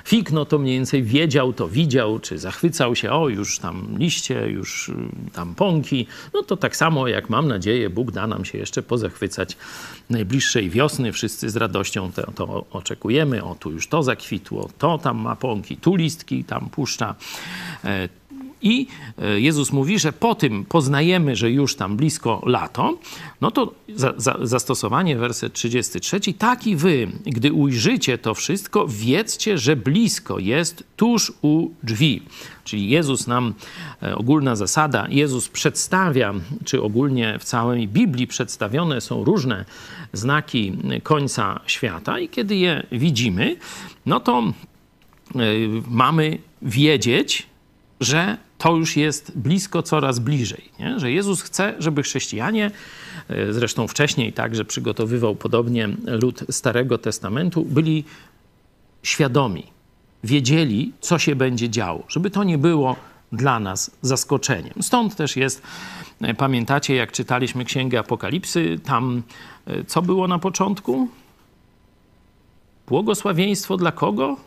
fig, 0.06 0.32
no 0.32 0.46
to 0.46 0.60
mniej 0.60 0.76
więcej 0.76 1.04
wiedział, 1.04 1.54
to 1.54 1.68
widział, 1.68 2.20
czy 2.20 2.40
zachwycał 2.40 2.96
się, 2.96 3.12
o 3.12 3.30
już 3.30 3.60
tam 3.60 3.96
liście, 3.98 4.48
już 4.48 4.90
y, 4.90 4.94
tam 5.34 5.56
pąki, 5.56 6.08
no 6.34 6.44
to 6.44 6.58
tak 6.58 6.76
samo 6.76 7.08
jak 7.08 7.30
mam 7.30 7.48
nadzieję, 7.48 7.90
Bóg 7.90 8.12
da 8.12 8.28
nam 8.28 8.46
się 8.46 8.58
jeszcze 8.58 8.84
pozachwycać 8.84 9.58
najbliższej 10.10 10.70
wiosny, 10.70 11.12
wszyscy 11.12 11.50
z 11.50 11.56
radością 11.56 12.12
to, 12.12 12.32
to 12.32 12.66
oczekujemy, 12.72 13.44
o 13.44 13.56
tu 13.56 13.72
już 13.72 13.88
to 13.88 14.04
zakwitło, 14.04 14.70
to 14.78 14.98
tam 14.98 15.18
ma 15.18 15.36
pąki, 15.36 15.78
tu 15.78 15.96
listki 15.96 16.44
tam 16.44 16.70
puszcza, 16.70 17.16
e, 17.84 18.10
i 18.66 18.88
e, 19.18 19.40
Jezus 19.40 19.72
mówi, 19.72 20.00
że 20.00 20.14
po 20.14 20.36
tym 20.36 20.66
poznajemy, 20.66 21.36
że 21.36 21.52
już 21.52 21.76
tam 21.76 21.98
blisko 21.98 22.42
lato, 22.46 22.98
no 23.42 23.52
to 23.52 23.74
za, 23.96 24.14
za, 24.18 24.38
zastosowanie 24.42 25.18
werset 25.18 25.54
33. 25.54 26.20
Tak 26.38 26.68
i 26.68 26.76
wy, 26.76 27.08
gdy 27.26 27.54
ujrzycie 27.54 28.18
to 28.18 28.34
wszystko, 28.34 28.88
wiedzcie, 28.88 29.58
że 29.58 29.76
blisko 29.76 30.40
jest 30.40 30.84
tuż 30.96 31.34
u 31.42 31.70
drzwi. 31.84 32.22
Czyli 32.64 32.90
Jezus 32.90 33.28
nam, 33.28 33.54
e, 34.04 34.16
ogólna 34.16 34.56
zasada, 34.56 35.08
Jezus 35.10 35.50
przedstawia, 35.50 36.34
czy 36.66 36.82
ogólnie 36.82 37.40
w 37.40 37.44
całej 37.44 37.88
Biblii 37.88 38.28
przedstawione 38.28 39.02
są 39.02 39.24
różne 39.24 39.66
znaki 40.14 40.78
końca 41.04 41.60
świata 41.66 42.20
i 42.20 42.30
kiedy 42.30 42.56
je 42.56 42.88
widzimy, 42.92 43.56
no 44.06 44.20
to 44.20 44.44
e, 44.44 45.40
mamy 45.88 46.38
wiedzieć, 46.62 47.48
że 48.00 48.45
to 48.58 48.76
już 48.76 48.98
jest 48.98 49.38
blisko, 49.38 49.84
coraz 49.84 50.20
bliżej. 50.20 50.70
Nie? 50.80 51.00
Że 51.00 51.12
Jezus 51.12 51.42
chce, 51.42 51.74
żeby 51.80 52.04
chrześcijanie, 52.04 52.72
e, 53.30 53.54
zresztą 53.54 53.88
wcześniej 53.88 54.34
także 54.34 54.66
przygotowywał 54.66 55.36
podobnie 55.36 55.90
lud 56.06 56.46
Starego 56.50 56.98
Testamentu, 56.98 57.66
byli 57.66 58.04
świadomi, 59.04 59.64
wiedzieli, 60.24 60.94
co 61.02 61.20
się 61.20 61.36
będzie 61.36 61.70
działo, 61.70 62.04
żeby 62.08 62.30
to 62.30 62.44
nie 62.44 62.58
było 62.58 62.96
dla 63.32 63.60
nas 63.60 63.92
zaskoczeniem. 64.02 64.74
Stąd 64.82 65.16
też 65.16 65.36
jest, 65.36 65.62
e, 66.22 66.34
pamiętacie, 66.34 66.96
jak 66.96 67.12
czytaliśmy 67.12 67.66
Księgę 67.66 68.00
Apokalipsy, 68.00 68.80
tam 68.84 69.24
e, 69.68 69.84
co 69.84 70.02
było 70.02 70.28
na 70.28 70.40
początku? 70.40 71.08
Błogosławieństwo 72.88 73.78
dla 73.78 73.92
kogo? 73.92 74.38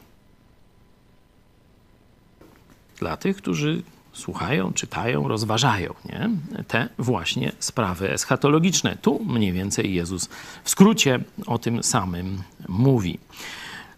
Dla 2.98 3.16
tych, 3.16 3.36
którzy 3.36 3.82
słuchają, 4.18 4.72
czytają, 4.72 5.28
rozważają 5.28 5.94
nie? 6.04 6.30
te 6.68 6.88
właśnie 6.98 7.52
sprawy 7.58 8.12
eschatologiczne. 8.12 8.96
Tu 9.02 9.24
mniej 9.24 9.52
więcej 9.52 9.94
Jezus 9.94 10.28
w 10.64 10.70
skrócie 10.70 11.20
o 11.46 11.58
tym 11.58 11.82
samym 11.82 12.42
mówi. 12.68 13.18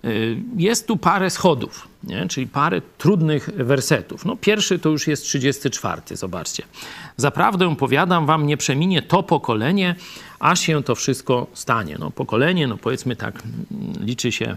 Y, 0.04 0.36
jest 0.56 0.86
tu 0.86 0.96
parę 0.96 1.30
schodów, 1.30 1.88
nie? 2.04 2.28
czyli 2.28 2.46
parę 2.46 2.82
trudnych 2.98 3.50
wersetów. 3.56 4.24
No, 4.24 4.36
pierwszy 4.36 4.78
to 4.78 4.88
już 4.88 5.06
jest 5.06 5.24
34, 5.24 6.02
zobaczcie. 6.12 6.62
Zaprawdę 7.16 7.76
powiadam 7.76 8.26
wam, 8.26 8.46
nie 8.46 8.56
przeminie 8.56 9.02
to 9.02 9.22
pokolenie, 9.22 9.94
aż 10.38 10.60
się 10.60 10.82
to 10.82 10.94
wszystko 10.94 11.46
stanie. 11.54 11.96
No, 11.98 12.10
pokolenie, 12.10 12.66
no 12.66 12.76
powiedzmy 12.76 13.16
tak, 13.16 13.42
liczy 14.00 14.32
się 14.32 14.56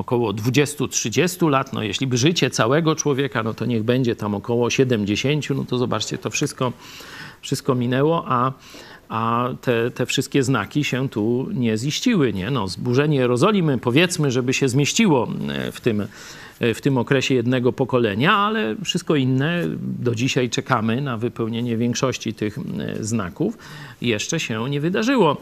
około 0.00 0.32
20-30 0.32 1.50
lat. 1.50 1.72
No, 1.72 1.82
jeśli 1.82 2.06
by 2.06 2.16
życie 2.16 2.50
całego 2.50 2.96
człowieka, 2.96 3.42
no 3.42 3.54
to 3.54 3.66
niech 3.66 3.82
będzie 3.82 4.16
tam 4.16 4.34
około 4.34 4.70
70, 4.70 5.50
no 5.50 5.64
to 5.64 5.78
zobaczcie, 5.78 6.18
to 6.18 6.30
wszystko, 6.30 6.72
wszystko 7.40 7.74
minęło, 7.74 8.24
a, 8.28 8.52
a 9.08 9.48
te, 9.60 9.90
te 9.90 10.06
wszystkie 10.06 10.42
znaki 10.42 10.84
się 10.84 11.08
tu 11.08 11.48
nie 11.54 11.78
ziściły. 11.78 12.32
Nie? 12.32 12.50
No, 12.50 12.68
zburzenie 12.68 13.16
Jerozolimy, 13.16 13.78
powiedzmy, 13.78 14.30
żeby 14.30 14.54
się 14.54 14.68
zmieściło 14.68 15.28
e, 15.48 15.72
w 15.72 15.80
tym, 15.80 16.06
e, 16.60 16.74
w 16.74 16.80
tym 16.80 16.98
okresie 16.98 17.34
jednego 17.34 17.72
pokolenia, 17.72 18.32
ale 18.32 18.76
wszystko 18.84 19.16
inne 19.16 19.64
do 19.80 20.14
dzisiaj 20.14 20.50
czekamy 20.50 21.00
na 21.00 21.16
wypełnienie 21.16 21.76
większości 21.76 22.34
tych 22.34 22.58
e, 22.58 23.04
znaków. 23.04 23.58
Jeszcze 24.00 24.40
się 24.40 24.70
nie 24.70 24.80
wydarzyło. 24.80 25.36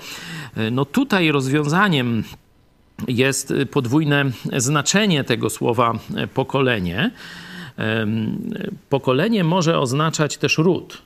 No 0.70 0.84
tutaj 0.84 1.30
rozwiązaniem 1.32 2.24
jest 3.08 3.54
podwójne 3.70 4.24
znaczenie 4.56 5.24
tego 5.24 5.50
słowa 5.50 5.98
pokolenie. 6.34 7.10
Pokolenie 8.88 9.44
może 9.44 9.78
oznaczać 9.78 10.36
też 10.36 10.58
ród, 10.58 11.02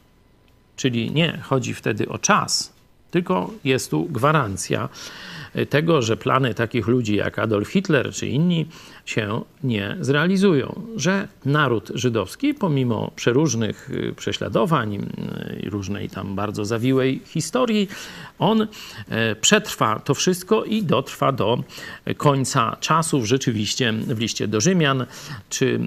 czyli 0.76 1.10
nie 1.10 1.38
chodzi 1.42 1.74
wtedy 1.74 2.08
o 2.08 2.18
czas, 2.18 2.72
tylko 3.10 3.50
jest 3.64 3.90
tu 3.90 4.04
gwarancja 4.04 4.88
tego, 5.68 6.02
że 6.02 6.16
plany 6.16 6.54
takich 6.54 6.86
ludzi 6.86 7.16
jak 7.16 7.38
Adolf 7.38 7.68
Hitler 7.68 8.12
czy 8.12 8.26
inni 8.26 8.66
się 9.04 9.42
nie 9.64 9.96
zrealizują, 10.00 10.82
że 10.96 11.28
naród 11.44 11.90
żydowski, 11.94 12.54
pomimo 12.54 13.10
przeróżnych 13.16 13.90
y, 13.90 14.14
prześladowań 14.16 14.94
i 15.62 15.70
różnej 15.70 16.10
tam 16.10 16.34
bardzo 16.34 16.64
zawiłej 16.64 17.20
historii, 17.26 17.88
on 18.38 18.66
e, 19.08 19.36
przetrwa 19.36 19.98
to 19.98 20.14
wszystko 20.14 20.64
i 20.64 20.82
dotrwa 20.82 21.32
do 21.32 21.62
końca 22.16 22.76
czasów. 22.80 23.24
Rzeczywiście 23.24 23.92
w 23.92 24.18
liście 24.18 24.48
do 24.48 24.60
Rzymian, 24.60 25.06
czy 25.50 25.80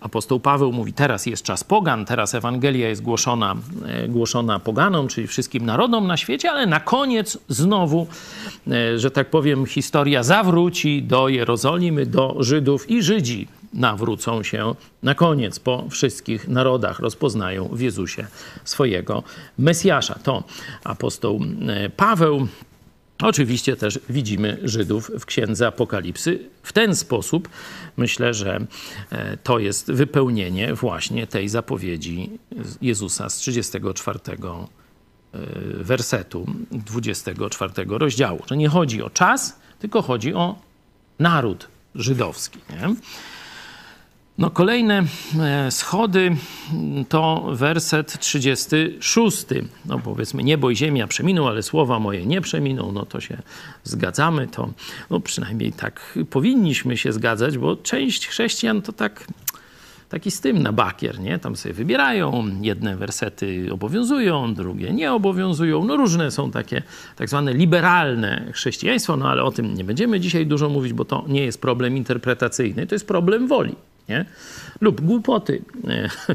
apostoł 0.00 0.40
Paweł 0.40 0.72
mówi, 0.72 0.92
teraz 0.92 1.26
jest 1.26 1.42
czas 1.42 1.64
pogan, 1.64 2.04
teraz 2.04 2.34
Ewangelia 2.34 2.88
jest 2.88 3.02
głoszona, 3.02 3.56
e, 3.86 4.08
głoszona 4.08 4.60
poganom, 4.60 5.08
czyli 5.08 5.26
wszystkim 5.26 5.66
narodom 5.66 6.06
na 6.06 6.16
świecie, 6.16 6.50
ale 6.50 6.66
na 6.66 6.80
koniec 6.80 7.38
znowu, 7.48 8.06
e, 8.66 8.98
że 8.98 9.10
tak 9.10 9.30
powiem, 9.30 9.66
historia 9.66 10.22
zawróci 10.22 11.02
do 11.02 11.28
Jerozolimy, 11.28 12.06
do 12.06 12.36
Rzymu, 12.40 12.53
Żydów 12.54 12.90
i 12.90 13.02
Żydzi 13.02 13.48
nawrócą 13.72 14.42
się 14.42 14.74
na 15.02 15.14
koniec 15.14 15.58
po 15.58 15.88
wszystkich 15.90 16.48
narodach, 16.48 16.98
rozpoznają 16.98 17.68
w 17.68 17.80
Jezusie 17.80 18.26
swojego 18.64 19.22
Mesjasza. 19.58 20.14
To 20.22 20.44
apostoł 20.84 21.40
e, 21.68 21.90
Paweł. 21.90 22.46
Oczywiście 23.22 23.76
też 23.76 24.00
widzimy 24.08 24.58
Żydów 24.62 25.10
w 25.18 25.24
księdze 25.26 25.66
Apokalipsy. 25.66 26.38
W 26.62 26.72
ten 26.72 26.96
sposób 26.96 27.48
myślę, 27.96 28.34
że 28.34 28.66
e, 29.10 29.36
to 29.36 29.58
jest 29.58 29.92
wypełnienie 29.92 30.74
właśnie 30.74 31.26
tej 31.26 31.48
zapowiedzi 31.48 32.30
Jezusa 32.82 33.30
z 33.30 33.36
34 33.36 34.18
e, 34.18 34.66
wersetu 35.84 36.46
24 36.70 37.72
rozdziału. 37.88 38.42
Że 38.46 38.56
nie 38.56 38.68
chodzi 38.68 39.02
o 39.02 39.10
czas, 39.10 39.58
tylko 39.78 40.02
chodzi 40.02 40.34
o 40.34 40.58
naród 41.18 41.73
żydowski. 41.94 42.58
Nie? 42.70 42.94
No, 44.38 44.50
kolejne 44.50 45.04
e, 45.40 45.70
schody 45.70 46.36
to 47.08 47.46
werset 47.52 48.18
36. 48.18 49.46
No 49.84 49.98
powiedzmy, 49.98 50.42
niebo 50.42 50.70
i 50.70 50.76
ziemia 50.76 51.06
przeminą, 51.06 51.48
ale 51.48 51.62
słowa 51.62 51.98
moje 51.98 52.26
nie 52.26 52.40
przeminą. 52.40 52.92
No 52.92 53.06
to 53.06 53.20
się 53.20 53.42
zgadzamy. 53.84 54.46
To 54.46 54.70
no, 55.10 55.20
przynajmniej 55.20 55.72
tak 55.72 56.18
powinniśmy 56.30 56.96
się 56.96 57.12
zgadzać, 57.12 57.58
bo 57.58 57.76
część 57.76 58.28
chrześcijan 58.28 58.82
to 58.82 58.92
tak 58.92 59.26
taki 60.14 60.30
z 60.30 60.40
tym 60.40 60.62
na 60.62 60.72
bakier, 60.72 61.20
nie? 61.20 61.38
Tam 61.38 61.56
sobie 61.56 61.74
wybierają, 61.74 62.46
jedne 62.60 62.96
wersety 62.96 63.68
obowiązują, 63.72 64.54
drugie 64.54 64.92
nie 64.92 65.12
obowiązują. 65.12 65.84
No 65.84 65.96
różne 65.96 66.30
są 66.30 66.50
takie 66.50 66.82
tak 67.16 67.28
zwane 67.28 67.52
liberalne 67.52 68.52
chrześcijaństwo, 68.52 69.16
no 69.16 69.28
ale 69.30 69.42
o 69.42 69.50
tym 69.50 69.74
nie 69.74 69.84
będziemy 69.84 70.20
dzisiaj 70.20 70.46
dużo 70.46 70.68
mówić, 70.68 70.92
bo 70.92 71.04
to 71.04 71.24
nie 71.28 71.44
jest 71.44 71.60
problem 71.60 71.96
interpretacyjny, 71.96 72.86
to 72.86 72.94
jest 72.94 73.08
problem 73.08 73.48
woli. 73.48 73.74
Nie? 74.08 74.24
lub 74.80 75.00
głupoty, 75.00 75.62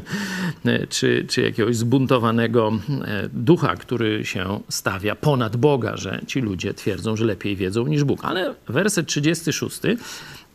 czy, 0.88 1.24
czy 1.28 1.42
jakiegoś 1.42 1.76
zbuntowanego 1.76 2.72
e, 3.04 3.28
ducha, 3.32 3.76
który 3.76 4.24
się 4.24 4.60
stawia 4.68 5.14
ponad 5.14 5.56
Boga, 5.56 5.96
że 5.96 6.20
ci 6.26 6.40
ludzie 6.40 6.74
twierdzą, 6.74 7.16
że 7.16 7.24
lepiej 7.24 7.56
wiedzą 7.56 7.86
niż 7.86 8.04
Bóg. 8.04 8.24
Ale 8.24 8.54
werset 8.68 9.06
36 9.06 9.80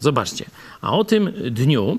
Zobaczcie, 0.06 0.46
a 0.82 0.91
o 0.91 1.04
tym 1.04 1.34
dniu 1.52 1.98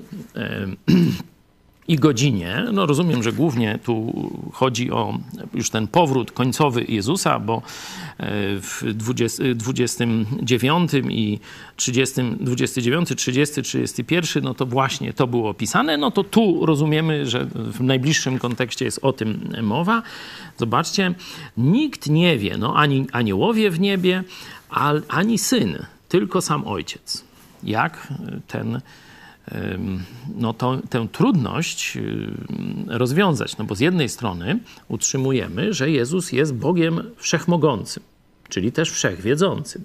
i 1.87 1.95
godzinie, 1.95 2.65
no 2.73 2.85
rozumiem, 2.85 3.23
że 3.23 3.33
głównie 3.33 3.79
tu 3.83 4.13
chodzi 4.53 4.91
o 4.91 5.19
już 5.53 5.69
ten 5.69 5.87
powrót 5.87 6.31
końcowy 6.31 6.85
Jezusa, 6.87 7.39
bo 7.39 7.55
e, 7.57 7.61
w 8.59 8.83
20, 8.93 9.43
29 9.55 10.91
i 11.09 11.39
30, 11.75 12.21
29, 12.39 13.09
30, 13.17 13.61
31, 13.61 14.43
no 14.43 14.53
to 14.53 14.65
właśnie 14.65 15.13
to 15.13 15.27
było 15.27 15.49
opisane, 15.49 15.97
no 15.97 16.11
to 16.11 16.23
tu 16.23 16.65
rozumiemy, 16.65 17.25
że 17.25 17.45
w 17.55 17.81
najbliższym 17.81 18.39
kontekście 18.39 18.85
jest 18.85 18.99
o 19.01 19.13
tym 19.13 19.49
mowa. 19.61 20.03
Zobaczcie, 20.57 21.13
nikt 21.57 22.09
nie 22.09 22.37
wie, 22.37 22.57
no 22.57 22.75
ani 22.75 23.05
aniołowie 23.11 23.71
w 23.71 23.79
niebie, 23.79 24.23
ani 25.07 25.37
syn, 25.37 25.85
tylko 26.09 26.41
sam 26.41 26.67
ojciec 26.67 27.26
jak 27.67 28.07
ten 28.47 28.81
no 30.35 30.53
to, 30.53 30.77
tę 30.89 31.07
trudność 31.11 31.97
rozwiązać. 32.87 33.57
No 33.57 33.65
bo 33.65 33.75
z 33.75 33.79
jednej 33.79 34.09
strony 34.09 34.59
utrzymujemy, 34.87 35.73
że 35.73 35.91
Jezus 35.91 36.31
jest 36.31 36.53
Bogiem 36.53 37.03
wszechmogącym, 37.17 38.03
czyli 38.49 38.71
też 38.71 38.91
wszechwiedzącym. 38.91 39.83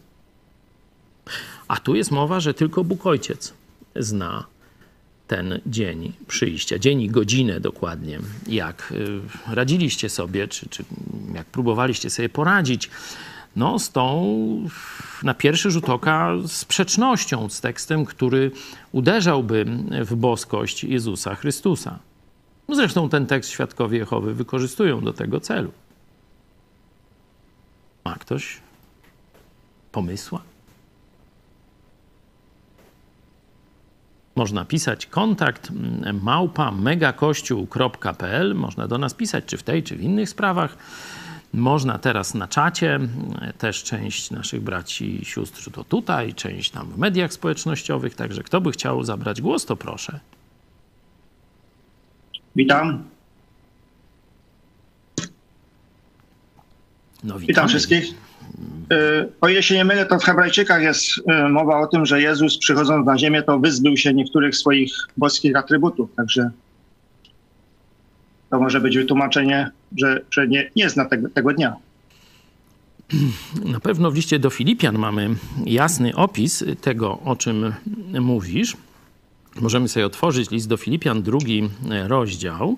A 1.68 1.76
tu 1.76 1.94
jest 1.94 2.10
mowa, 2.10 2.40
że 2.40 2.54
tylko 2.54 2.84
Bóg 2.84 3.06
Ojciec 3.06 3.54
zna 3.96 4.44
ten 5.26 5.60
dzień 5.66 6.12
przyjścia, 6.28 6.78
dzień 6.78 7.02
i 7.02 7.10
godzinę 7.10 7.60
dokładnie, 7.60 8.18
jak 8.48 8.92
y, 8.92 9.20
radziliście 9.54 10.08
sobie, 10.08 10.48
czy, 10.48 10.68
czy 10.68 10.84
jak 11.34 11.46
próbowaliście 11.46 12.10
sobie 12.10 12.28
poradzić 12.28 12.90
no, 13.56 13.78
z 13.78 13.90
tą 13.90 14.36
na 15.22 15.34
pierwszy 15.34 15.70
rzut 15.70 15.88
oka 15.88 16.30
sprzecznością 16.46 17.48
z 17.48 17.60
tekstem, 17.60 18.04
który 18.04 18.50
uderzałby 18.92 19.64
w 20.04 20.14
boskość 20.14 20.84
Jezusa 20.84 21.34
Chrystusa. 21.34 21.98
Zresztą 22.68 23.08
ten 23.08 23.26
tekst 23.26 23.50
świadkowie 23.50 23.98
Jehowy 23.98 24.34
wykorzystują 24.34 25.00
do 25.00 25.12
tego 25.12 25.40
celu. 25.40 25.72
Ma 28.04 28.14
ktoś 28.14 28.60
pomysła? 29.92 30.42
Można 34.36 34.64
pisać 34.64 35.06
kontakt 35.06 35.70
małpa 36.22 36.70
megakościół.pl. 36.70 38.54
Można 38.54 38.88
do 38.88 38.98
nas 38.98 39.14
pisać, 39.14 39.44
czy 39.44 39.56
w 39.56 39.62
tej, 39.62 39.82
czy 39.82 39.96
w 39.96 40.00
innych 40.00 40.28
sprawach. 40.28 40.76
Można 41.54 41.98
teraz 41.98 42.34
na 42.34 42.48
czacie, 42.48 42.98
też 43.58 43.82
część 43.82 44.30
naszych 44.30 44.60
braci 44.60 45.22
i 45.22 45.24
sióstr 45.24 45.70
to 45.70 45.84
tutaj, 45.84 46.34
część 46.34 46.70
tam 46.70 46.90
w 46.90 46.98
mediach 46.98 47.32
społecznościowych, 47.32 48.14
także 48.14 48.42
kto 48.42 48.60
by 48.60 48.72
chciał 48.72 49.04
zabrać 49.04 49.40
głos, 49.40 49.66
to 49.66 49.76
proszę. 49.76 50.20
Witam. 52.56 53.04
No, 57.24 57.38
Witam 57.38 57.68
wszystkich. 57.68 58.04
Y, 58.92 59.28
o 59.40 59.48
ile 59.48 59.62
się 59.62 59.74
nie 59.74 59.84
mylę, 59.84 60.06
to 60.06 60.18
w 60.18 60.24
Hebrajczykach 60.24 60.82
jest 60.82 61.18
y, 61.18 61.48
mowa 61.48 61.80
o 61.80 61.86
tym, 61.86 62.06
że 62.06 62.22
Jezus 62.22 62.58
przychodząc 62.58 63.06
na 63.06 63.18
ziemię, 63.18 63.42
to 63.42 63.58
wyzbył 63.58 63.96
się 63.96 64.14
niektórych 64.14 64.56
swoich 64.56 64.92
boskich 65.16 65.56
atrybutów. 65.56 66.14
Także 66.16 66.50
to 68.52 68.60
może 68.60 68.80
być 68.80 68.96
wytłumaczenie, 68.96 69.70
że, 69.96 70.20
że 70.30 70.48
nie, 70.48 70.70
nie 70.76 70.90
zna 70.90 71.04
tego, 71.04 71.28
tego 71.28 71.52
dnia. 71.52 71.76
Na 73.64 73.80
pewno 73.80 74.10
w 74.10 74.14
liście 74.14 74.38
do 74.38 74.50
Filipian 74.50 74.98
mamy 74.98 75.34
jasny 75.66 76.16
opis 76.16 76.64
tego, 76.80 77.18
o 77.24 77.36
czym 77.36 77.72
mówisz. 78.20 78.76
Możemy 79.60 79.88
sobie 79.88 80.06
otworzyć 80.06 80.50
list 80.50 80.68
do 80.68 80.76
Filipian, 80.76 81.22
drugi 81.22 81.68
rozdział. 82.06 82.76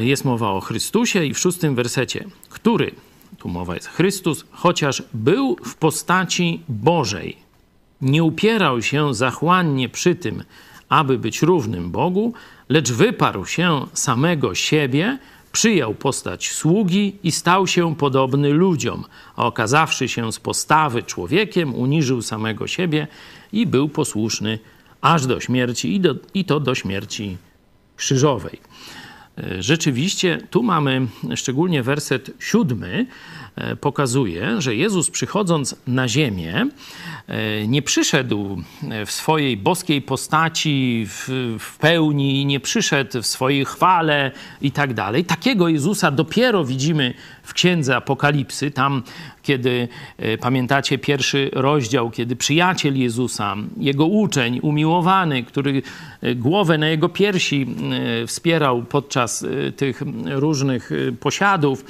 Jest 0.00 0.24
mowa 0.24 0.50
o 0.50 0.60
Chrystusie 0.60 1.24
i 1.24 1.34
w 1.34 1.38
szóstym 1.38 1.74
wersecie, 1.74 2.24
który, 2.48 2.90
tu 3.38 3.48
mowa 3.48 3.74
jest 3.74 3.88
Chrystus, 3.88 4.44
chociaż 4.50 5.02
był 5.14 5.56
w 5.64 5.74
postaci 5.74 6.60
Bożej, 6.68 7.36
nie 8.00 8.24
upierał 8.24 8.82
się 8.82 9.14
zachłannie 9.14 9.88
przy 9.88 10.14
tym, 10.14 10.42
aby 10.88 11.18
być 11.18 11.42
równym 11.42 11.90
Bogu, 11.90 12.32
lecz 12.68 12.92
wyparł 12.92 13.46
się 13.46 13.86
samego 13.92 14.54
siebie, 14.54 15.18
przyjął 15.52 15.94
postać 15.94 16.50
sługi 16.52 17.16
i 17.22 17.32
stał 17.32 17.66
się 17.66 17.96
podobny 17.96 18.48
ludziom, 18.48 19.04
a 19.36 19.46
okazawszy 19.46 20.08
się 20.08 20.32
z 20.32 20.40
postawy 20.40 21.02
człowiekiem, 21.02 21.74
uniżył 21.74 22.22
samego 22.22 22.66
siebie 22.66 23.06
i 23.52 23.66
był 23.66 23.88
posłuszny 23.88 24.58
aż 25.00 25.26
do 25.26 25.40
śmierci 25.40 25.94
i, 25.94 26.00
do, 26.00 26.14
i 26.34 26.44
to 26.44 26.60
do 26.60 26.74
śmierci 26.74 27.36
krzyżowej. 27.96 28.60
E, 29.38 29.62
rzeczywiście, 29.62 30.38
tu 30.50 30.62
mamy 30.62 31.06
szczególnie 31.34 31.82
werset 31.82 32.30
siódmy, 32.38 33.06
pokazuje, 33.80 34.60
że 34.60 34.76
Jezus 34.76 35.10
przychodząc 35.10 35.76
na 35.86 36.08
ziemię, 36.08 36.66
e, 37.26 37.66
nie 37.66 37.82
przyszedł 37.82 38.62
w 39.06 39.10
swojej 39.10 39.56
boskiej 39.56 40.02
postaci 40.02 41.06
w, 41.08 41.56
w 41.58 41.78
pełni, 41.78 42.46
nie 42.46 42.60
przyszedł 42.60 43.22
w 43.22 43.26
swojej 43.26 43.64
chwale 43.64 44.30
i 44.60 44.72
tak 44.72 44.94
dalej. 44.94 45.24
Takiego 45.24 45.68
Jezusa 45.68 46.10
dopiero 46.10 46.64
widzimy 46.64 47.14
w 47.48 47.52
księdze 47.54 47.96
Apokalipsy, 47.96 48.70
tam 48.70 49.02
kiedy 49.42 49.88
pamiętacie 50.40 50.98
pierwszy 50.98 51.50
rozdział, 51.52 52.10
kiedy 52.10 52.36
przyjaciel 52.36 52.98
Jezusa, 52.98 53.56
jego 53.76 54.06
uczeń, 54.06 54.60
umiłowany, 54.62 55.44
który 55.44 55.82
głowę 56.36 56.78
na 56.78 56.88
jego 56.88 57.08
piersi 57.08 57.66
wspierał 58.26 58.82
podczas 58.82 59.46
tych 59.76 60.02
różnych 60.26 60.90
posiadów, 61.20 61.84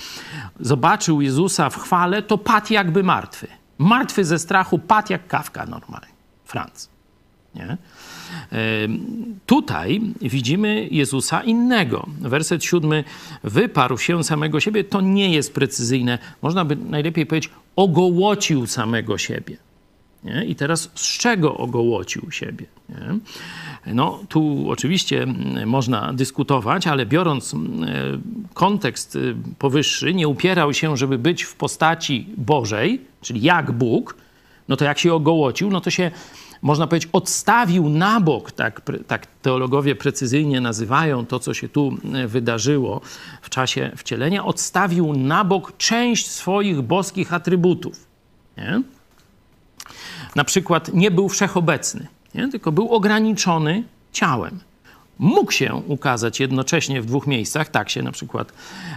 zobaczył 0.61 1.21
Jezusa 1.21 1.71
w 1.71 1.77
chwale, 1.77 2.23
to 2.23 2.39
padł 2.39 2.73
jakby 2.73 3.03
martwy. 3.03 3.47
Martwy 3.79 4.25
ze 4.25 4.39
strachu, 4.39 4.79
padł 4.79 5.13
jak 5.13 5.27
kawka 5.27 5.67
normalnie. 5.67 6.09
Franc. 6.45 6.89
Nie? 7.55 7.77
Tutaj 9.47 10.01
widzimy 10.21 10.89
Jezusa 10.91 11.43
innego. 11.43 12.07
Werset 12.21 12.65
siódmy 12.65 13.05
wyparł 13.45 13.99
się 13.99 14.25
samego 14.25 14.61
siebie. 14.61 14.85
To 14.85 15.01
nie 15.01 15.33
jest 15.33 15.55
precyzyjne. 15.55 16.19
Można 16.43 16.65
by 16.65 16.77
najlepiej 16.77 17.27
powiedzieć, 17.27 17.53
ogołocił 17.77 18.67
samego 18.67 19.19
siebie. 19.19 19.57
Nie? 20.25 20.45
I 20.45 20.55
teraz 20.55 20.91
z 20.95 21.19
czego 21.19 21.57
ogołocił 21.57 22.31
siebie? 22.31 22.67
Nie? 22.89 23.19
No, 23.95 24.21
tu 24.29 24.67
oczywiście 24.71 25.27
można 25.67 26.13
dyskutować, 26.13 26.87
ale 26.87 27.07
biorąc 27.07 27.55
kontekst 28.55 29.19
powyższy, 29.59 30.15
nie 30.15 30.29
upierał 30.29 30.75
się, 30.75 30.97
żeby 30.97 31.19
być 31.19 31.43
w 31.43 31.55
postaci 31.55 32.27
Bożej, 32.37 33.01
czyli 33.21 33.43
jak 33.43 33.73
Bóg, 33.73 34.17
no 34.69 34.77
to 34.77 34.85
jak 34.85 34.99
się 34.99 35.15
ogołocił, 35.15 35.71
no 35.71 35.81
to 35.81 35.91
się 35.91 36.11
można 36.63 36.87
powiedzieć, 36.87 37.11
odstawił 37.13 37.89
na 37.89 38.21
bok, 38.21 38.53
tak, 38.53 38.83
tak 39.07 39.27
teologowie 39.27 39.95
precyzyjnie 39.95 40.61
nazywają 40.61 41.27
to, 41.27 41.39
co 41.39 41.55
się 41.55 41.69
tu 41.69 41.97
wydarzyło 42.27 43.01
w 43.43 43.51
czasie 43.51 43.93
wcielenia, 43.97 44.45
odstawił 44.45 45.13
na 45.13 45.45
bok 45.45 45.77
część 45.77 46.31
swoich 46.31 46.83
boskich 46.83 47.33
atrybutów. 47.33 48.07
Nie? 48.57 48.83
Na 50.37 50.45
przykład 50.45 50.95
nie 50.95 51.11
był 51.11 51.29
wszechobecny, 51.29 52.07
nie? 52.35 52.49
tylko 52.49 52.73
był 52.73 52.89
ograniczony 52.89 53.85
ciałem 54.13 54.61
mógł 55.19 55.53
się 55.53 55.75
ukazać 55.75 56.41
jednocześnie 56.41 57.03
w 57.03 57.07
dwóch 57.07 57.27
miejscach. 57.27 57.69
Tak 57.69 57.91
się 57.91 58.03
na 58.03 58.13
przykład 58.13 58.53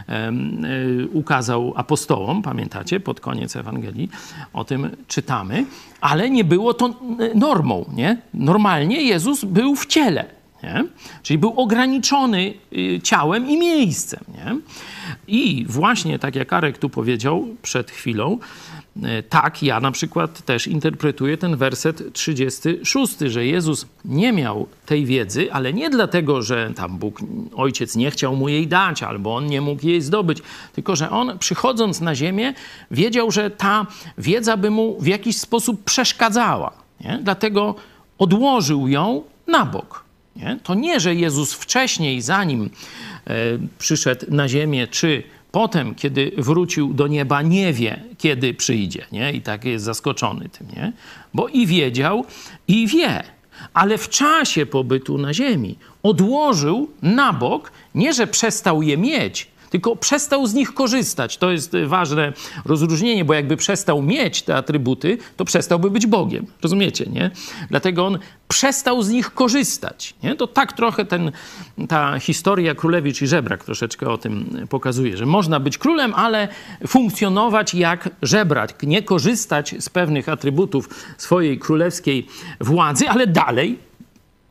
um, 0.07 0.65
ukazał 1.13 1.73
apostołom, 1.75 2.41
pamiętacie, 2.41 2.99
pod 2.99 3.19
koniec 3.19 3.55
Ewangelii 3.55 4.09
o 4.53 4.63
tym 4.63 4.89
czytamy, 5.07 5.65
ale 6.01 6.29
nie 6.29 6.43
było 6.43 6.73
to 6.73 6.95
normą. 7.35 7.85
Nie? 7.93 8.17
Normalnie 8.33 9.01
Jezus 9.01 9.45
był 9.45 9.75
w 9.75 9.85
ciele. 9.85 10.25
Nie? 10.63 10.83
Czyli 11.23 11.37
był 11.37 11.53
ograniczony 11.59 12.53
y, 12.73 12.99
ciałem 13.03 13.49
i 13.49 13.57
miejscem. 13.57 14.19
Nie? 14.27 14.55
I 15.27 15.65
właśnie 15.69 16.19
tak 16.19 16.35
jak 16.35 16.53
Arek 16.53 16.77
tu 16.77 16.89
powiedział 16.89 17.47
przed 17.61 17.91
chwilą, 17.91 18.37
tak, 19.29 19.63
ja 19.63 19.79
na 19.79 19.91
przykład 19.91 20.41
też 20.41 20.67
interpretuję 20.67 21.37
ten 21.37 21.55
werset 21.55 22.13
36, 22.13 23.19
że 23.19 23.45
Jezus 23.45 23.85
nie 24.05 24.33
miał 24.33 24.67
tej 24.85 25.05
wiedzy, 25.05 25.53
ale 25.53 25.73
nie 25.73 25.89
dlatego, 25.89 26.41
że 26.41 26.71
tam 26.75 26.97
Bóg, 26.97 27.19
ojciec 27.55 27.95
nie 27.95 28.11
chciał 28.11 28.35
mu 28.35 28.49
jej 28.49 28.67
dać, 28.67 29.03
albo 29.03 29.35
on 29.35 29.45
nie 29.45 29.61
mógł 29.61 29.87
jej 29.87 30.01
zdobyć, 30.01 30.37
tylko 30.73 30.95
że 30.95 31.09
on 31.09 31.39
przychodząc 31.39 32.01
na 32.01 32.15
ziemię 32.15 32.53
wiedział, 32.91 33.31
że 33.31 33.49
ta 33.49 33.87
wiedza 34.17 34.57
by 34.57 34.69
mu 34.69 35.01
w 35.01 35.07
jakiś 35.07 35.37
sposób 35.37 35.83
przeszkadzała. 35.83 36.71
Nie? 37.01 37.19
Dlatego 37.23 37.75
odłożył 38.17 38.87
ją 38.87 39.23
na 39.47 39.65
bok. 39.65 40.03
Nie? 40.35 40.59
To 40.63 40.73
nie, 40.73 40.99
że 40.99 41.15
Jezus 41.15 41.53
wcześniej, 41.53 42.21
zanim 42.21 42.69
e, 43.27 43.33
przyszedł 43.79 44.25
na 44.29 44.47
ziemię, 44.47 44.87
czy 44.87 45.23
potem, 45.51 45.95
kiedy 45.95 46.31
wrócił 46.37 46.93
do 46.93 47.07
nieba, 47.07 47.41
nie 47.41 47.73
wie, 47.73 48.03
kiedy 48.17 48.53
przyjdzie, 48.53 49.05
nie? 49.11 49.33
I 49.33 49.41
tak 49.41 49.65
jest 49.65 49.85
zaskoczony 49.85 50.49
tym, 50.49 50.67
nie? 50.75 50.93
Bo 51.33 51.47
i 51.47 51.67
wiedział, 51.67 52.25
i 52.67 52.87
wie. 52.87 53.23
Ale 53.73 53.97
w 53.97 54.09
czasie 54.09 54.65
pobytu 54.65 55.17
na 55.17 55.33
ziemi 55.33 55.75
odłożył 56.03 56.89
na 57.01 57.33
bok, 57.33 57.71
nie 57.95 58.13
że 58.13 58.27
przestał 58.27 58.81
je 58.81 58.97
mieć, 58.97 59.50
tylko 59.71 59.95
przestał 59.95 60.47
z 60.47 60.53
nich 60.53 60.73
korzystać. 60.73 61.37
To 61.37 61.51
jest 61.51 61.71
ważne 61.85 62.33
rozróżnienie, 62.65 63.25
bo 63.25 63.33
jakby 63.33 63.57
przestał 63.57 64.01
mieć 64.01 64.41
te 64.41 64.55
atrybuty, 64.55 65.17
to 65.37 65.45
przestałby 65.45 65.91
być 65.91 66.07
Bogiem. 66.07 66.45
Rozumiecie, 66.63 67.05
nie? 67.05 67.31
Dlatego 67.69 68.05
on 68.05 68.19
przestał 68.47 69.03
z 69.03 69.09
nich 69.09 69.33
korzystać. 69.33 70.13
Nie? 70.23 70.35
To 70.35 70.47
tak 70.47 70.73
trochę 70.73 71.05
ten, 71.05 71.31
ta 71.89 72.19
historia 72.19 72.75
Królewicz 72.75 73.21
i 73.21 73.27
Żebrak 73.27 73.63
troszeczkę 73.63 74.09
o 74.09 74.17
tym 74.17 74.67
pokazuje, 74.69 75.17
że 75.17 75.25
można 75.25 75.59
być 75.59 75.77
królem, 75.77 76.13
ale 76.13 76.47
funkcjonować 76.87 77.73
jak 77.73 78.09
żebrak, 78.21 78.83
nie 78.83 79.03
korzystać 79.03 79.75
z 79.79 79.89
pewnych 79.89 80.29
atrybutów 80.29 80.89
swojej 81.17 81.59
królewskiej 81.59 82.27
władzy, 82.59 83.09
ale 83.09 83.27
dalej 83.27 83.79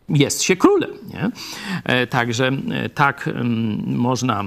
jest 0.09 0.43
się 0.43 0.57
królem. 0.57 0.91
Nie? 1.15 1.31
E, 1.85 2.07
także 2.07 2.51
e, 2.71 2.89
tak 2.89 3.31
można, 3.87 4.45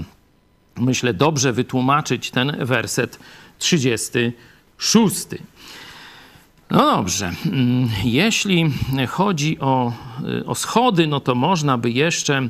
myślę, 0.78 1.14
dobrze 1.14 1.54
wytłumaczyć 1.54 2.32
ten 2.32 2.66
werset 2.66 3.20
36. 3.60 5.16
No 6.72 6.96
dobrze, 6.96 7.34
mm, 7.46 7.90
jeśli 8.04 8.72
chodzi 9.10 9.60
o, 9.60 9.94
e, 10.42 10.46
o 10.46 10.56
schody, 10.56 11.08
no 11.08 11.20
to 11.20 11.36
można 11.36 11.78
by 11.78 11.92
jeszcze 11.92 12.50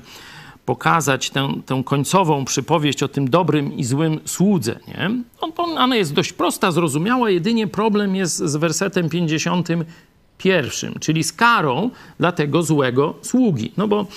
pokazać 0.66 1.30
tę, 1.30 1.54
tę 1.66 1.84
końcową 1.86 2.46
przypowieść 2.46 3.04
o 3.04 3.08
tym 3.08 3.30
dobrym 3.30 3.74
i 3.78 3.84
złym 3.84 4.20
słudze. 4.26 4.80
Nie? 4.88 5.12
Ona 5.58 5.96
jest 5.96 6.14
dość 6.14 6.34
prosta, 6.34 6.72
zrozumiała, 6.72 7.30
jedynie 7.30 7.68
problem 7.68 8.16
jest 8.16 8.38
z 8.38 8.56
wersetem 8.56 9.10
51, 9.10 10.94
czyli 11.00 11.24
z 11.24 11.34
karą 11.34 11.90
dla 12.20 12.32
tego 12.32 12.64
złego 12.64 13.14
sługi. 13.22 13.72
No 13.78 13.88
bo 13.88 14.08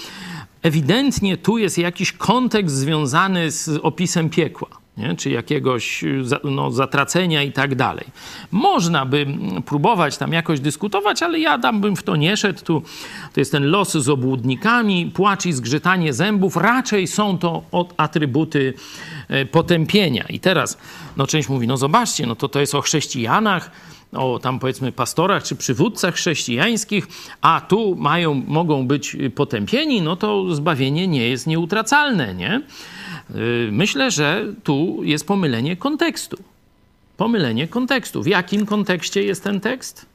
ewidentnie 0.62 1.36
tu 1.36 1.58
jest 1.58 1.78
jakiś 1.78 2.12
kontekst 2.12 2.76
związany 2.76 3.50
z 3.50 3.68
opisem 3.82 4.30
piekła 4.30 4.68
nie? 4.96 5.14
czy 5.14 5.30
jakiegoś 5.30 6.04
no, 6.44 6.70
zatracenia 6.70 7.42
i 7.42 7.52
tak 7.52 7.74
dalej. 7.74 8.04
Można 8.50 9.06
by 9.06 9.26
próbować 9.66 10.18
tam 10.18 10.32
jakoś 10.32 10.60
dyskutować, 10.60 11.22
ale 11.22 11.38
ja 11.38 11.58
tam 11.58 11.80
bym 11.80 11.96
w 11.96 12.02
to 12.02 12.16
nie 12.16 12.36
szedł. 12.36 12.64
Tu 12.64 12.82
to 13.32 13.40
jest 13.40 13.52
ten 13.52 13.70
los 13.70 13.92
z 13.92 14.08
obłudnikami, 14.08 15.10
płacz 15.14 15.46
i 15.46 15.52
zgrzytanie 15.52 16.12
zębów. 16.12 16.56
Raczej 16.56 17.06
są 17.06 17.38
to 17.38 17.62
atrybuty 17.96 18.74
e, 19.28 19.46
potępienia. 19.46 20.24
I 20.28 20.40
teraz 20.40 20.78
no, 21.16 21.26
część 21.26 21.48
mówi, 21.48 21.66
no 21.66 21.76
zobaczcie, 21.76 22.26
no 22.26 22.36
to 22.36 22.48
to 22.48 22.60
jest 22.60 22.74
o 22.74 22.80
chrześcijanach, 22.80 23.70
o 24.12 24.38
tam 24.38 24.58
powiedzmy 24.58 24.92
pastorach 24.92 25.44
czy 25.44 25.56
przywódcach 25.56 26.14
chrześcijańskich, 26.14 27.06
a 27.40 27.60
tu 27.60 27.96
mają, 27.96 28.34
mogą 28.34 28.86
być 28.86 29.16
potępieni, 29.34 30.02
no 30.02 30.16
to 30.16 30.54
zbawienie 30.54 31.08
nie 31.08 31.28
jest 31.28 31.46
nieutracalne, 31.46 32.34
nie? 32.34 32.62
Y, 33.30 33.68
myślę, 33.72 34.10
że 34.10 34.44
tu 34.64 35.00
jest 35.02 35.26
pomylenie 35.26 35.76
kontekstu. 35.76 36.36
Pomylenie 37.16 37.68
kontekstu. 37.68 38.22
W 38.22 38.26
jakim 38.26 38.66
kontekście 38.66 39.22
jest 39.22 39.44
ten 39.44 39.60
tekst? 39.60 40.06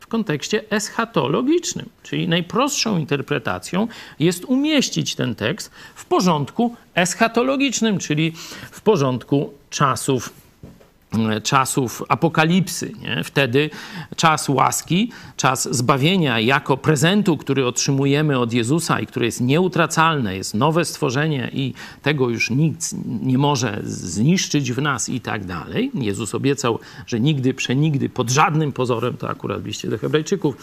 W 0.00 0.06
kontekście 0.06 0.70
eschatologicznym, 0.70 1.88
czyli 2.02 2.28
najprostszą 2.28 2.98
interpretacją 2.98 3.88
jest 4.18 4.44
umieścić 4.44 5.14
ten 5.14 5.34
tekst 5.34 5.70
w 5.94 6.04
porządku 6.04 6.76
eschatologicznym, 6.94 7.98
czyli 7.98 8.32
w 8.70 8.80
porządku 8.80 9.52
czasów 9.70 10.32
czasów 11.42 12.02
apokalipsy. 12.08 12.92
Nie? 13.02 13.24
Wtedy 13.24 13.70
czas 14.16 14.48
łaski, 14.48 15.12
czas 15.36 15.68
zbawienia 15.76 16.40
jako 16.40 16.76
prezentu, 16.76 17.36
który 17.36 17.66
otrzymujemy 17.66 18.38
od 18.38 18.52
Jezusa 18.52 19.00
i 19.00 19.06
które 19.06 19.26
jest 19.26 19.40
nieutracalne, 19.40 20.36
jest 20.36 20.54
nowe 20.54 20.84
stworzenie 20.84 21.50
i 21.52 21.74
tego 22.02 22.28
już 22.28 22.50
nikt 22.50 22.94
nie 23.22 23.38
może 23.38 23.80
zniszczyć 23.84 24.72
w 24.72 24.82
nas 24.82 25.08
i 25.08 25.20
tak 25.20 25.44
dalej. 25.44 25.90
Jezus 25.94 26.34
obiecał, 26.34 26.78
że 27.06 27.20
nigdy, 27.20 27.54
przenigdy, 27.54 28.08
pod 28.08 28.30
żadnym 28.30 28.72
pozorem, 28.72 29.16
to 29.16 29.30
akurat 29.30 29.64
liście 29.64 29.88
do 29.88 29.98
hebrajczyków, 29.98 30.56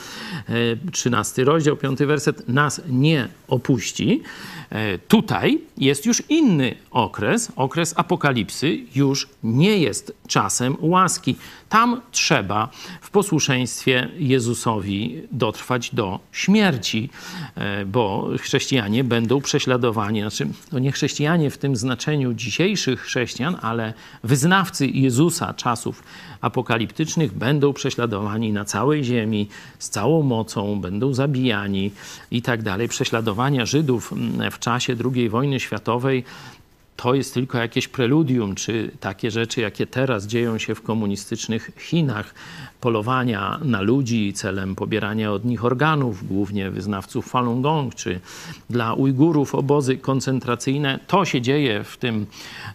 13 0.92 1.42
e, 1.42 1.46
rozdział, 1.46 1.78
5 1.78 2.00
werset, 2.00 2.50
nas 2.50 2.82
nie 2.90 3.28
opuści. 3.48 4.22
E, 4.70 4.98
tutaj 4.98 5.60
jest 5.78 6.06
już 6.06 6.24
inny 6.30 6.76
okres, 6.92 7.52
okres 7.56 7.94
apokalipsy 7.98 8.80
już 8.96 9.28
nie 9.44 9.78
jest 9.78 10.16
czasem 10.28 10.78
łaski. 10.82 11.36
Tam 11.70 12.02
trzeba 12.12 12.70
w 13.02 13.10
posłuszeństwie 13.10 14.10
Jezusowi 14.18 15.22
dotrwać 15.32 15.96
do 15.96 16.20
śmierci, 16.32 17.10
e, 17.56 17.86
bo 17.86 18.30
chrześcijanie 18.40 19.04
będą 19.04 19.42
prześladowani. 19.42 20.22
Znaczy, 20.22 20.48
to 20.72 20.80
nie 20.80 20.92
chrześcijanie 20.92 21.50
w 21.52 21.58
tym 21.58 21.76
znaczeniu 21.76 22.34
dzisiejszych 22.34 23.02
chrześcijan, 23.02 23.58
ale 23.62 23.94
wyznawcy 24.24 24.88
Jezusa 24.88 25.54
czasów 25.54 26.04
apokaliptycznych 26.42 27.34
będą 27.34 27.74
prześladowani 27.74 28.54
na 28.54 28.66
całej 28.66 29.04
ziemi 29.04 29.48
z 29.80 29.90
całą 29.90 30.24
mocą, 30.24 30.82
będą 30.82 31.14
zabijani 31.14 31.92
i 32.32 32.42
tak 32.42 32.64
dalej. 32.64 32.88
Prześladowania 32.88 33.66
Żydów 33.66 34.14
mm, 34.14 34.52
w 34.58 34.60
czasie 34.60 34.96
II 35.14 35.30
wojny 35.30 35.60
światowej 35.60 36.24
to 36.96 37.16
jest 37.16 37.34
tylko 37.34 37.58
jakieś 37.58 37.88
preludium, 37.88 38.56
czy 38.56 38.92
takie 39.00 39.32
rzeczy, 39.32 39.62
jakie 39.62 39.88
teraz 39.88 40.28
dzieją 40.28 40.58
się 40.58 40.76
w 40.76 40.82
komunistycznych 40.82 41.72
Chinach, 41.80 42.34
polowania 42.82 43.60
na 43.64 43.82
ludzi 43.82 44.34
celem 44.34 44.76
pobierania 44.76 45.32
od 45.32 45.46
nich 45.46 45.66
organów, 45.66 46.28
głównie 46.28 46.72
wyznawców 46.72 47.28
Falun 47.28 47.62
Gong, 47.62 47.96
czy 47.96 48.20
dla 48.70 48.94
Ujgurów 48.94 49.56
obozy 49.56 49.98
koncentracyjne. 49.98 51.00
To 51.08 51.26
się 51.26 51.42
dzieje 51.42 51.84
w 51.84 51.98
tym 51.98 52.26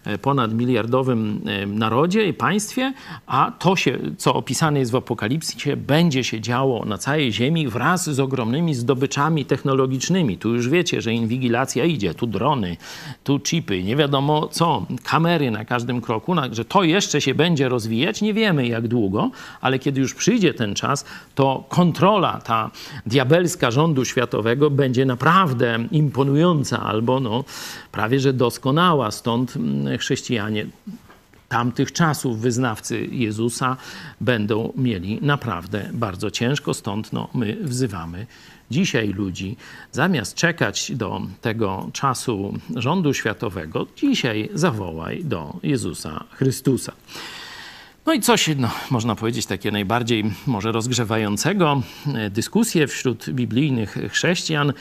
e, 0.05 0.17
ponad 0.17 0.53
miliardowym 0.53 1.41
e, 1.45 1.65
narodzie 1.65 2.27
i 2.27 2.33
państwie, 2.33 2.93
a 3.27 3.51
to 3.59 3.75
się, 3.75 3.99
co 4.17 4.33
opisane 4.33 4.79
jest 4.79 4.91
w 4.91 4.95
Apokalipsie, 4.95 5.75
będzie 5.75 6.23
się 6.23 6.41
działo 6.41 6.85
na 6.85 6.97
całej 6.97 7.31
ziemi 7.33 7.67
wraz 7.67 8.09
z 8.09 8.19
ogromnymi 8.19 8.73
zdobyczami 8.75 9.45
technologicznymi. 9.45 10.37
Tu 10.37 10.53
już 10.55 10.69
wiecie, 10.69 11.01
że 11.01 11.13
inwigilacja 11.13 11.85
idzie, 11.85 12.13
tu 12.13 12.27
drony, 12.27 12.77
tu 13.23 13.39
chipy, 13.39 13.83
nie 13.83 13.95
wiadomo 13.95 14.47
co, 14.47 14.85
kamery 15.03 15.51
na 15.51 15.65
każdym 15.65 16.01
kroku, 16.01 16.35
że 16.51 16.65
to 16.65 16.83
jeszcze 16.83 17.21
się 17.21 17.35
będzie 17.35 17.69
rozwijać, 17.69 18.21
nie 18.21 18.33
wiemy 18.33 18.67
jak 18.67 18.87
długo, 18.87 19.31
ale 19.61 19.79
kiedy 19.79 19.92
kiedy 19.93 20.01
już 20.01 20.13
przyjdzie 20.13 20.53
ten 20.53 20.75
czas, 20.75 21.05
to 21.35 21.65
kontrola 21.69 22.41
ta 22.41 22.71
diabelska 23.05 23.71
rządu 23.71 24.05
światowego 24.05 24.69
będzie 24.69 25.05
naprawdę 25.05 25.87
imponująca 25.91 26.79
albo 26.79 27.19
no, 27.19 27.43
prawie 27.91 28.19
że 28.19 28.33
doskonała. 28.33 29.11
Stąd 29.11 29.55
mm, 29.55 29.97
chrześcijanie 29.97 30.65
tamtych 31.49 31.91
czasów 31.91 32.39
wyznawcy 32.39 33.05
Jezusa 33.05 33.77
będą 34.21 34.73
mieli 34.75 35.19
naprawdę 35.21 35.89
bardzo 35.93 36.31
ciężko. 36.31 36.73
Stąd 36.73 37.13
no, 37.13 37.29
my 37.33 37.57
wzywamy 37.61 38.25
dzisiaj 38.71 39.07
ludzi, 39.07 39.57
zamiast 39.91 40.35
czekać 40.35 40.91
do 40.95 41.21
tego 41.41 41.89
czasu 41.93 42.53
rządu 42.75 43.13
światowego, 43.13 43.87
dzisiaj 43.95 44.49
zawołaj 44.53 45.23
do 45.23 45.59
Jezusa 45.63 46.23
Chrystusa. 46.31 46.93
No 48.05 48.13
i 48.13 48.21
coś, 48.21 48.49
no, 48.57 48.71
można 48.91 49.15
powiedzieć, 49.15 49.45
takie 49.45 49.71
najbardziej 49.71 50.23
może 50.47 50.71
rozgrzewającego 50.71 51.81
e, 52.15 52.29
dyskusję 52.29 52.87
wśród 52.87 53.29
biblijnych 53.29 53.97
chrześcijan, 54.11 54.73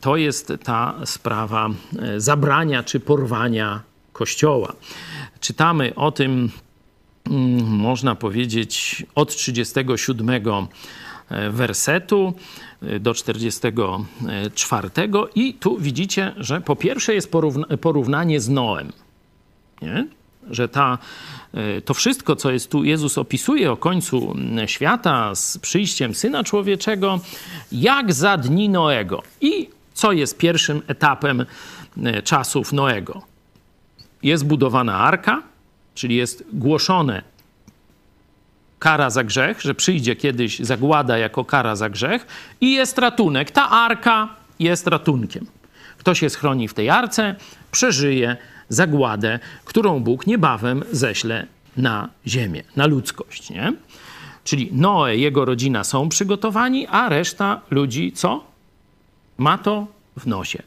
to 0.00 0.16
jest 0.16 0.52
ta 0.64 0.94
sprawa 1.04 1.68
e, 1.98 2.20
zabrania 2.20 2.82
czy 2.82 3.00
porwania 3.00 3.82
Kościoła. 4.12 4.72
Czytamy 5.40 5.94
o 5.94 6.12
tym, 6.12 6.50
mm, 7.26 7.66
można 7.66 8.14
powiedzieć, 8.14 9.06
od 9.14 9.36
37 9.36 10.30
e, 11.28 11.50
wersetu 11.50 12.34
do 13.00 13.14
44 13.14 14.90
i 15.34 15.54
tu 15.54 15.78
widzicie, 15.78 16.34
że 16.36 16.60
po 16.60 16.76
pierwsze 16.76 17.14
jest 17.14 17.32
porównanie 17.80 18.40
z 18.40 18.48
Noem. 18.48 18.92
Nie? 19.82 20.19
Że 20.50 20.68
ta 20.68 20.98
E, 21.54 21.80
to 21.80 21.94
wszystko, 21.94 22.36
co 22.36 22.50
jest 22.50 22.70
tu 22.70 22.84
Jezus 22.84 23.18
opisuje 23.18 23.72
o 23.72 23.76
końcu 23.76 24.36
świata 24.66 25.34
z 25.34 25.58
przyjściem 25.58 26.14
Syna 26.14 26.44
Człowieczego, 26.44 27.20
jak 27.72 28.12
za 28.12 28.36
dni 28.36 28.68
Noego. 28.68 29.22
I 29.40 29.68
co 29.94 30.12
jest 30.12 30.38
pierwszym 30.38 30.82
etapem 30.86 31.46
e, 32.04 32.22
czasów 32.22 32.72
Noego? 32.72 33.22
Jest 34.22 34.46
budowana 34.46 34.98
arka, 34.98 35.42
czyli 35.94 36.16
jest 36.16 36.44
głoszone 36.52 37.22
kara 38.78 39.10
za 39.10 39.24
grzech, 39.24 39.60
że 39.60 39.74
przyjdzie 39.74 40.16
kiedyś 40.16 40.58
zagłada 40.58 41.18
jako 41.18 41.44
kara 41.44 41.76
za 41.76 41.90
grzech 41.90 42.26
i 42.60 42.72
jest 42.72 42.98
ratunek. 42.98 43.50
Ta 43.50 43.70
arka 43.70 44.28
jest 44.58 44.86
ratunkiem. 44.86 45.46
Kto 45.98 46.14
się 46.14 46.30
schroni 46.30 46.68
w 46.68 46.74
tej 46.74 46.90
arce, 46.90 47.34
przeżyje 47.70 48.36
zagładę, 48.70 49.38
którą 49.64 50.00
Bóg 50.00 50.26
niebawem 50.26 50.84
ześle 50.92 51.46
na 51.76 52.08
ziemię, 52.26 52.62
na 52.76 52.86
ludzkość. 52.86 53.50
Nie? 53.50 53.72
Czyli 54.44 54.68
Noe, 54.72 55.16
jego 55.16 55.44
rodzina 55.44 55.84
są 55.84 56.08
przygotowani, 56.08 56.86
a 56.86 57.08
reszta 57.08 57.60
ludzi 57.70 58.12
co? 58.12 58.44
Ma 59.38 59.58
to 59.58 59.86
w 60.16 60.26
nosie. 60.26 60.62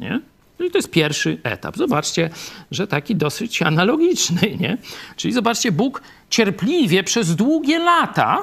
Nie? 0.00 0.20
Czyli 0.58 0.70
to 0.70 0.78
jest 0.78 0.90
pierwszy 0.90 1.40
etap. 1.42 1.76
Zobaczcie, 1.76 2.30
że 2.70 2.86
taki 2.86 3.16
dosyć 3.16 3.62
analogiczny. 3.62 4.56
Nie? 4.60 4.78
Czyli 5.16 5.34
zobaczcie, 5.34 5.72
Bóg 5.72 6.02
cierpliwie 6.30 7.04
przez 7.04 7.36
długie 7.36 7.78
lata 7.78 8.42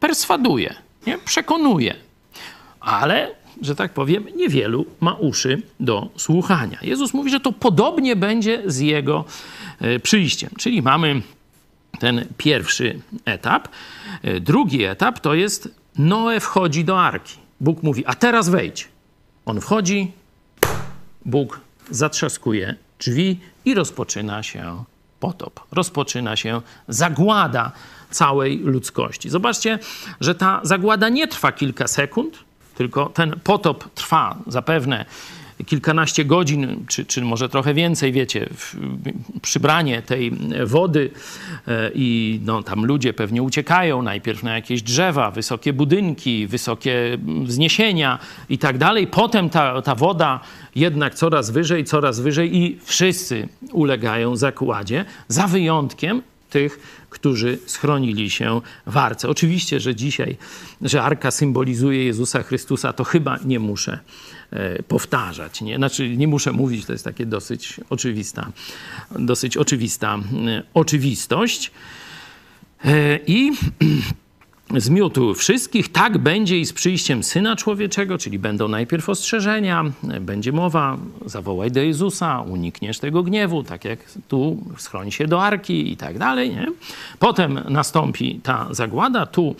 perswaduje, 0.00 0.74
nie? 1.06 1.18
przekonuje. 1.18 1.94
Ale 2.80 3.30
że 3.62 3.74
tak 3.74 3.92
powiem, 3.92 4.26
niewielu 4.36 4.86
ma 5.00 5.12
uszy 5.12 5.62
do 5.80 6.08
słuchania. 6.16 6.78
Jezus 6.82 7.14
mówi, 7.14 7.30
że 7.30 7.40
to 7.40 7.52
podobnie 7.52 8.16
będzie 8.16 8.62
z 8.66 8.78
jego 8.78 9.24
e, 9.80 9.98
przyjściem. 9.98 10.50
Czyli 10.58 10.82
mamy 10.82 11.22
ten 11.98 12.26
pierwszy 12.36 13.00
etap. 13.24 13.68
E, 14.22 14.40
drugi 14.40 14.84
etap 14.84 15.20
to 15.20 15.34
jest 15.34 15.68
Noe 15.98 16.40
wchodzi 16.40 16.84
do 16.84 17.02
arki. 17.02 17.36
Bóg 17.60 17.82
mówi, 17.82 18.06
a 18.06 18.14
teraz 18.14 18.48
wejdź. 18.48 18.88
On 19.46 19.60
wchodzi, 19.60 20.12
Bóg 21.24 21.60
zatrzaskuje 21.90 22.74
drzwi 22.98 23.40
i 23.64 23.74
rozpoczyna 23.74 24.42
się 24.42 24.84
potop. 25.20 25.60
Rozpoczyna 25.72 26.36
się 26.36 26.60
zagłada 26.88 27.72
całej 28.10 28.58
ludzkości. 28.58 29.30
Zobaczcie, 29.30 29.78
że 30.20 30.34
ta 30.34 30.60
zagłada 30.62 31.08
nie 31.08 31.28
trwa 31.28 31.52
kilka 31.52 31.88
sekund, 31.88 32.38
tylko 32.74 33.06
ten 33.06 33.40
potop 33.44 33.94
trwa 33.94 34.38
zapewne 34.46 35.04
kilkanaście 35.66 36.24
godzin, 36.24 36.84
czy, 36.88 37.04
czy 37.04 37.22
może 37.22 37.48
trochę 37.48 37.74
więcej, 37.74 38.12
wiecie, 38.12 38.48
przybranie 39.42 40.02
tej 40.02 40.32
wody 40.66 41.10
e, 41.68 41.90
i 41.94 42.40
no, 42.44 42.62
tam 42.62 42.84
ludzie 42.84 43.12
pewnie 43.12 43.42
uciekają 43.42 44.02
najpierw 44.02 44.42
na 44.42 44.54
jakieś 44.54 44.82
drzewa, 44.82 45.30
wysokie 45.30 45.72
budynki, 45.72 46.46
wysokie 46.46 47.18
wzniesienia 47.44 48.18
i 48.48 48.58
tak 48.58 48.78
dalej. 48.78 49.06
Potem 49.06 49.50
ta, 49.50 49.82
ta 49.82 49.94
woda 49.94 50.40
jednak 50.74 51.14
coraz 51.14 51.50
wyżej, 51.50 51.84
coraz 51.84 52.20
wyżej 52.20 52.56
i 52.56 52.78
wszyscy 52.84 53.48
ulegają 53.72 54.36
zakładzie, 54.36 55.04
za 55.28 55.46
wyjątkiem 55.46 56.22
tych, 56.54 56.78
którzy 57.10 57.58
schronili 57.66 58.30
się 58.30 58.60
w 58.86 58.96
arce. 58.96 59.28
Oczywiście, 59.28 59.80
że 59.80 59.94
dzisiaj, 59.94 60.36
że 60.82 61.02
arka 61.02 61.30
symbolizuje 61.30 62.04
Jezusa 62.04 62.42
Chrystusa, 62.42 62.92
to 62.92 63.04
chyba 63.04 63.38
nie 63.44 63.58
muszę 63.58 63.98
e, 64.50 64.82
powtarzać. 64.82 65.60
Nie? 65.60 65.76
Znaczy, 65.76 66.16
nie 66.16 66.28
muszę 66.28 66.52
mówić, 66.52 66.86
to 66.86 66.92
jest 66.92 67.04
takie 67.04 67.26
dosyć 67.26 67.80
oczywista, 67.90 68.52
dosyć 69.10 69.56
oczywista 69.56 70.18
e, 70.46 70.62
oczywistość. 70.74 71.70
E, 72.84 73.18
I 73.26 73.50
zmiótł 74.76 75.34
wszystkich, 75.34 75.92
tak 75.92 76.18
będzie 76.18 76.58
i 76.58 76.66
z 76.66 76.72
przyjściem 76.72 77.22
Syna 77.22 77.56
Człowieczego, 77.56 78.18
czyli 78.18 78.38
będą 78.38 78.68
najpierw 78.68 79.08
ostrzeżenia, 79.08 79.84
będzie 80.20 80.52
mowa, 80.52 80.96
zawołaj 81.26 81.70
do 81.70 81.80
Jezusa, 81.80 82.40
unikniesz 82.40 82.98
tego 82.98 83.22
gniewu, 83.22 83.62
tak 83.62 83.84
jak 83.84 83.98
tu, 84.28 84.56
schroń 84.76 85.10
się 85.10 85.26
do 85.26 85.42
Arki 85.42 85.92
i 85.92 85.96
tak 85.96 86.18
dalej, 86.18 86.50
nie? 86.50 86.66
Potem 87.18 87.60
nastąpi 87.68 88.40
ta 88.42 88.68
zagłada, 88.70 89.26
tu 89.26 89.54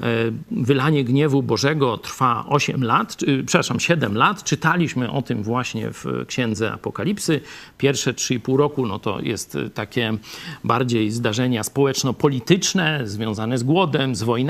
e, 0.00 0.04
wylanie 0.50 1.04
gniewu 1.04 1.42
Bożego 1.42 1.98
trwa 1.98 2.44
8 2.48 2.84
lat, 2.84 3.16
przepraszam, 3.46 3.80
7 3.80 4.16
lat. 4.16 4.44
Czytaliśmy 4.44 5.10
o 5.10 5.22
tym 5.22 5.42
właśnie 5.42 5.90
w 5.92 6.04
Księdze 6.26 6.72
Apokalipsy. 6.72 7.40
Pierwsze 7.78 8.12
3,5 8.12 8.56
roku, 8.56 8.86
no 8.86 8.98
to 8.98 9.20
jest 9.20 9.58
takie 9.74 10.12
bardziej 10.64 11.10
zdarzenia 11.10 11.62
społeczno-polityczne, 11.62 13.00
związane 13.04 13.58
z 13.58 13.62
głodem, 13.62 14.14
z 14.14 14.22
wojną, 14.22 14.47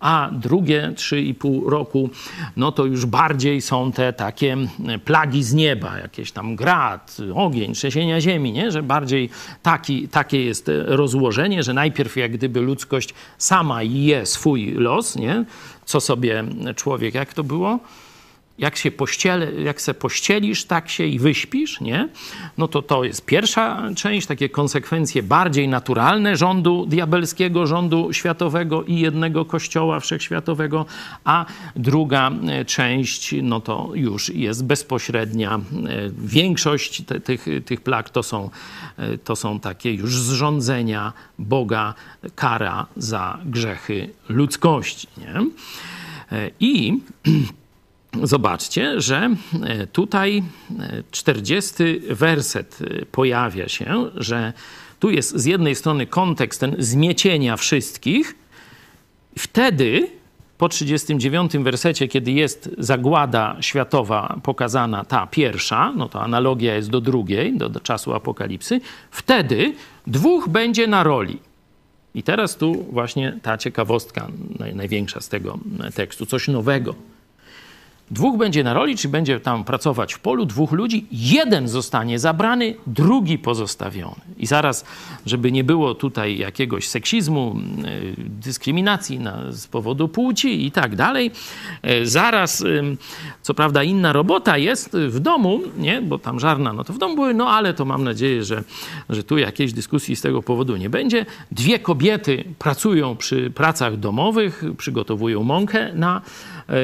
a 0.00 0.30
drugie 0.32 0.92
3,5 0.94 1.68
roku, 1.68 2.10
no 2.56 2.72
to 2.72 2.84
już 2.84 3.06
bardziej 3.06 3.60
są 3.60 3.92
te 3.92 4.12
takie 4.12 4.56
plagi 5.04 5.42
z 5.42 5.54
nieba, 5.54 5.98
jakieś 5.98 6.32
tam 6.32 6.56
grad, 6.56 7.16
ogień, 7.34 7.74
trzęsienia 7.74 8.20
ziemi, 8.20 8.52
nie? 8.52 8.70
że 8.70 8.82
bardziej 8.82 9.30
taki, 9.62 10.08
takie 10.08 10.44
jest 10.44 10.70
rozłożenie, 10.86 11.62
że 11.62 11.74
najpierw 11.74 12.16
jak 12.16 12.32
gdyby 12.32 12.60
ludzkość 12.60 13.14
sama 13.38 13.82
je 13.82 14.26
swój 14.26 14.72
los, 14.72 15.16
nie? 15.16 15.44
co 15.84 16.00
sobie 16.00 16.44
człowiek, 16.76 17.14
jak 17.14 17.34
to 17.34 17.44
było? 17.44 17.78
Jak 18.60 18.76
się 18.76 18.90
pościele, 18.90 19.52
jak 19.52 19.80
se 19.80 19.94
pościelisz, 19.94 20.64
tak 20.64 20.88
się 20.88 21.04
i 21.04 21.18
wyśpisz, 21.18 21.80
nie? 21.80 22.08
No 22.58 22.68
to 22.68 22.82
to 22.82 23.04
jest 23.04 23.24
pierwsza 23.24 23.82
część, 23.96 24.26
takie 24.26 24.48
konsekwencje 24.48 25.22
bardziej 25.22 25.68
naturalne 25.68 26.36
rządu 26.36 26.86
diabelskiego, 26.86 27.66
rządu 27.66 28.12
światowego 28.12 28.84
i 28.84 29.00
jednego 29.00 29.44
kościoła 29.44 30.00
wszechświatowego, 30.00 30.86
a 31.24 31.46
druga 31.76 32.30
e, 32.30 32.64
część, 32.64 33.34
no 33.42 33.60
to 33.60 33.90
już 33.94 34.28
jest 34.34 34.64
bezpośrednia. 34.64 35.54
E, 35.54 35.60
większość 36.18 37.02
te, 37.04 37.20
tych, 37.20 37.46
tych 37.64 37.80
plag 37.80 38.10
to 38.10 38.22
są, 38.22 38.50
e, 38.96 39.18
to 39.18 39.36
są 39.36 39.60
takie 39.60 39.94
już 39.94 40.18
zrządzenia 40.18 41.12
Boga, 41.38 41.94
kara 42.34 42.86
za 42.96 43.38
grzechy 43.44 44.10
ludzkości, 44.28 45.08
nie? 45.18 45.46
I 46.60 46.98
zobaczcie, 48.22 49.00
że 49.00 49.30
e, 49.62 49.86
tutaj 49.86 50.42
40 51.10 51.74
e, 51.82 52.14
werset 52.14 52.78
e, 52.80 53.06
pojawia 53.06 53.68
się, 53.68 54.10
że 54.14 54.52
tu 54.98 55.10
jest 55.10 55.36
z 55.36 55.44
jednej 55.44 55.74
strony 55.74 56.06
kontekst 56.06 56.60
ten 56.60 56.76
zmiecienia 56.78 57.56
wszystkich. 57.56 58.34
Wtedy 59.38 60.08
po 60.58 60.68
39 60.68 61.52
wersecie, 61.52 62.08
kiedy 62.08 62.30
jest 62.32 62.70
zagłada 62.78 63.56
światowa 63.60 64.40
pokazana, 64.42 65.04
ta 65.04 65.26
pierwsza, 65.26 65.92
no 65.96 66.08
to 66.08 66.22
analogia 66.22 66.74
jest 66.74 66.90
do 66.90 67.00
drugiej, 67.00 67.56
do, 67.56 67.68
do 67.68 67.80
czasu 67.80 68.14
apokalipsy, 68.14 68.80
wtedy 69.10 69.74
dwóch 70.06 70.48
będzie 70.48 70.86
na 70.86 71.02
roli. 71.02 71.38
I 72.14 72.22
teraz 72.22 72.56
tu 72.56 72.86
właśnie 72.92 73.38
ta 73.42 73.58
ciekawostka 73.58 74.28
naj, 74.58 74.74
największa 74.74 75.20
z 75.20 75.28
tego 75.28 75.58
tekstu, 75.94 76.26
coś 76.26 76.48
nowego 76.48 76.94
Dwóch 78.10 78.38
będzie 78.38 78.64
na 78.64 78.74
roli, 78.74 78.96
czy 78.96 79.08
będzie 79.08 79.40
tam 79.40 79.64
pracować 79.64 80.14
w 80.14 80.18
polu, 80.18 80.46
dwóch 80.46 80.72
ludzi. 80.72 81.06
Jeden 81.12 81.68
zostanie 81.68 82.18
zabrany, 82.18 82.74
drugi 82.86 83.38
pozostawiony. 83.38 84.20
I 84.38 84.46
zaraz, 84.46 84.84
żeby 85.26 85.52
nie 85.52 85.64
było 85.64 85.94
tutaj 85.94 86.38
jakiegoś 86.38 86.88
seksizmu, 86.88 87.56
y, 87.84 88.14
dyskryminacji 88.18 89.18
na, 89.18 89.52
z 89.52 89.66
powodu 89.66 90.08
płci 90.08 90.66
i 90.66 90.72
tak 90.72 90.96
dalej, 90.96 91.30
y, 91.90 92.06
zaraz, 92.06 92.64
co 93.42 93.54
prawda 93.54 93.82
inna 93.82 94.12
robota 94.12 94.58
jest 94.58 94.96
w 94.96 95.20
domu, 95.20 95.60
nie? 95.78 96.02
bo 96.02 96.18
tam 96.18 96.40
żarna, 96.40 96.72
no 96.72 96.84
to 96.84 96.92
w 96.92 96.98
domu 96.98 97.14
były, 97.14 97.34
no 97.34 97.50
ale 97.50 97.74
to 97.74 97.84
mam 97.84 98.04
nadzieję, 98.04 98.44
że, 98.44 98.64
że 99.08 99.24
tu 99.24 99.38
jakiejś 99.38 99.72
dyskusji 99.72 100.16
z 100.16 100.20
tego 100.20 100.42
powodu 100.42 100.76
nie 100.76 100.90
będzie. 100.90 101.26
Dwie 101.52 101.78
kobiety 101.78 102.44
pracują 102.58 103.16
przy 103.16 103.50
pracach 103.50 103.96
domowych, 103.96 104.64
przygotowują 104.76 105.42
mąkę 105.42 105.92
na 105.94 106.20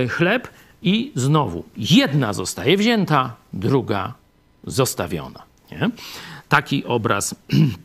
chleb, 0.08 0.48
i 0.86 1.12
znowu 1.14 1.64
jedna 1.76 2.32
zostaje 2.32 2.76
wzięta, 2.76 3.36
druga 3.52 4.14
zostawiona. 4.64 5.42
Nie? 5.70 5.90
Taki 6.48 6.84
obraz 6.84 7.34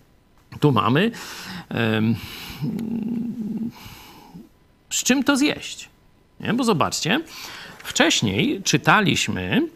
tu 0.62 0.72
mamy. 0.72 1.12
Z 4.90 5.04
czym 5.04 5.24
to 5.24 5.38
zjeść? 5.38 5.90
Nie? 6.40 6.54
Bo 6.54 6.64
zobaczcie, 6.64 7.22
wcześniej 7.84 8.62
czytaliśmy 8.64 9.68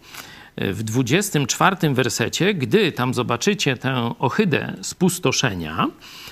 w 0.58 0.84
24 0.84 1.94
wersecie, 1.94 2.54
gdy 2.54 2.92
tam 2.92 3.14
zobaczycie 3.14 3.78
tę 3.78 4.14
ohydę 4.20 4.74
spustoszenia, 4.82 5.88
E, 5.88 6.25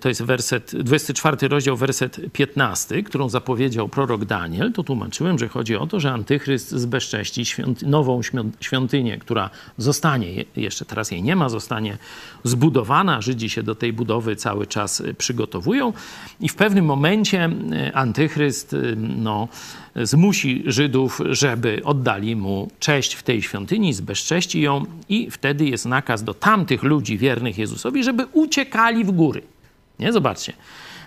to 0.00 0.08
jest 0.08 0.22
werset, 0.22 0.72
24 0.76 1.48
rozdział, 1.48 1.76
werset 1.76 2.20
15, 2.32 3.02
którą 3.02 3.28
zapowiedział 3.28 3.88
prorok 3.88 4.24
Daniel, 4.24 4.72
to 4.72 4.82
tłumaczyłem, 4.82 5.38
że 5.38 5.48
chodzi 5.48 5.76
o 5.76 5.86
to, 5.86 6.00
że 6.00 6.12
antychryst 6.12 6.70
zbezcześci 6.70 7.44
nową 7.82 8.20
świątynię, 8.60 9.18
która 9.18 9.50
zostanie, 9.78 10.44
jeszcze 10.56 10.84
teraz 10.84 11.10
jej 11.10 11.22
nie 11.22 11.36
ma, 11.36 11.48
zostanie 11.48 11.98
zbudowana. 12.44 13.20
Żydzi 13.20 13.50
się 13.50 13.62
do 13.62 13.74
tej 13.74 13.92
budowy 13.92 14.36
cały 14.36 14.66
czas 14.66 15.00
e, 15.00 15.14
przygotowują 15.14 15.92
i 16.40 16.48
w 16.48 16.54
pewnym 16.54 16.84
momencie 16.84 17.50
e, 17.72 17.96
antychryst 17.96 18.76
no, 18.96 19.48
zmusi 19.96 20.62
Żydów, 20.66 21.20
żeby 21.30 21.80
oddali 21.84 22.36
mu 22.36 22.68
cześć 22.78 23.14
w 23.14 23.22
tej 23.22 23.42
świątyni, 23.42 23.92
zbezcześci 23.92 24.60
ją 24.60 24.84
i 25.08 25.30
wtedy 25.30 25.64
jest 25.64 25.86
nakaz 25.86 26.24
do 26.24 26.34
tamtych 26.34 26.82
ludzi 26.82 27.18
wiernych 27.18 27.58
Jezusowi, 27.58 28.04
żeby 28.04 28.26
uciekali 28.32 29.04
w 29.04 29.10
góry. 29.10 29.42
Nie? 29.98 30.12
Zobaczcie. 30.12 30.52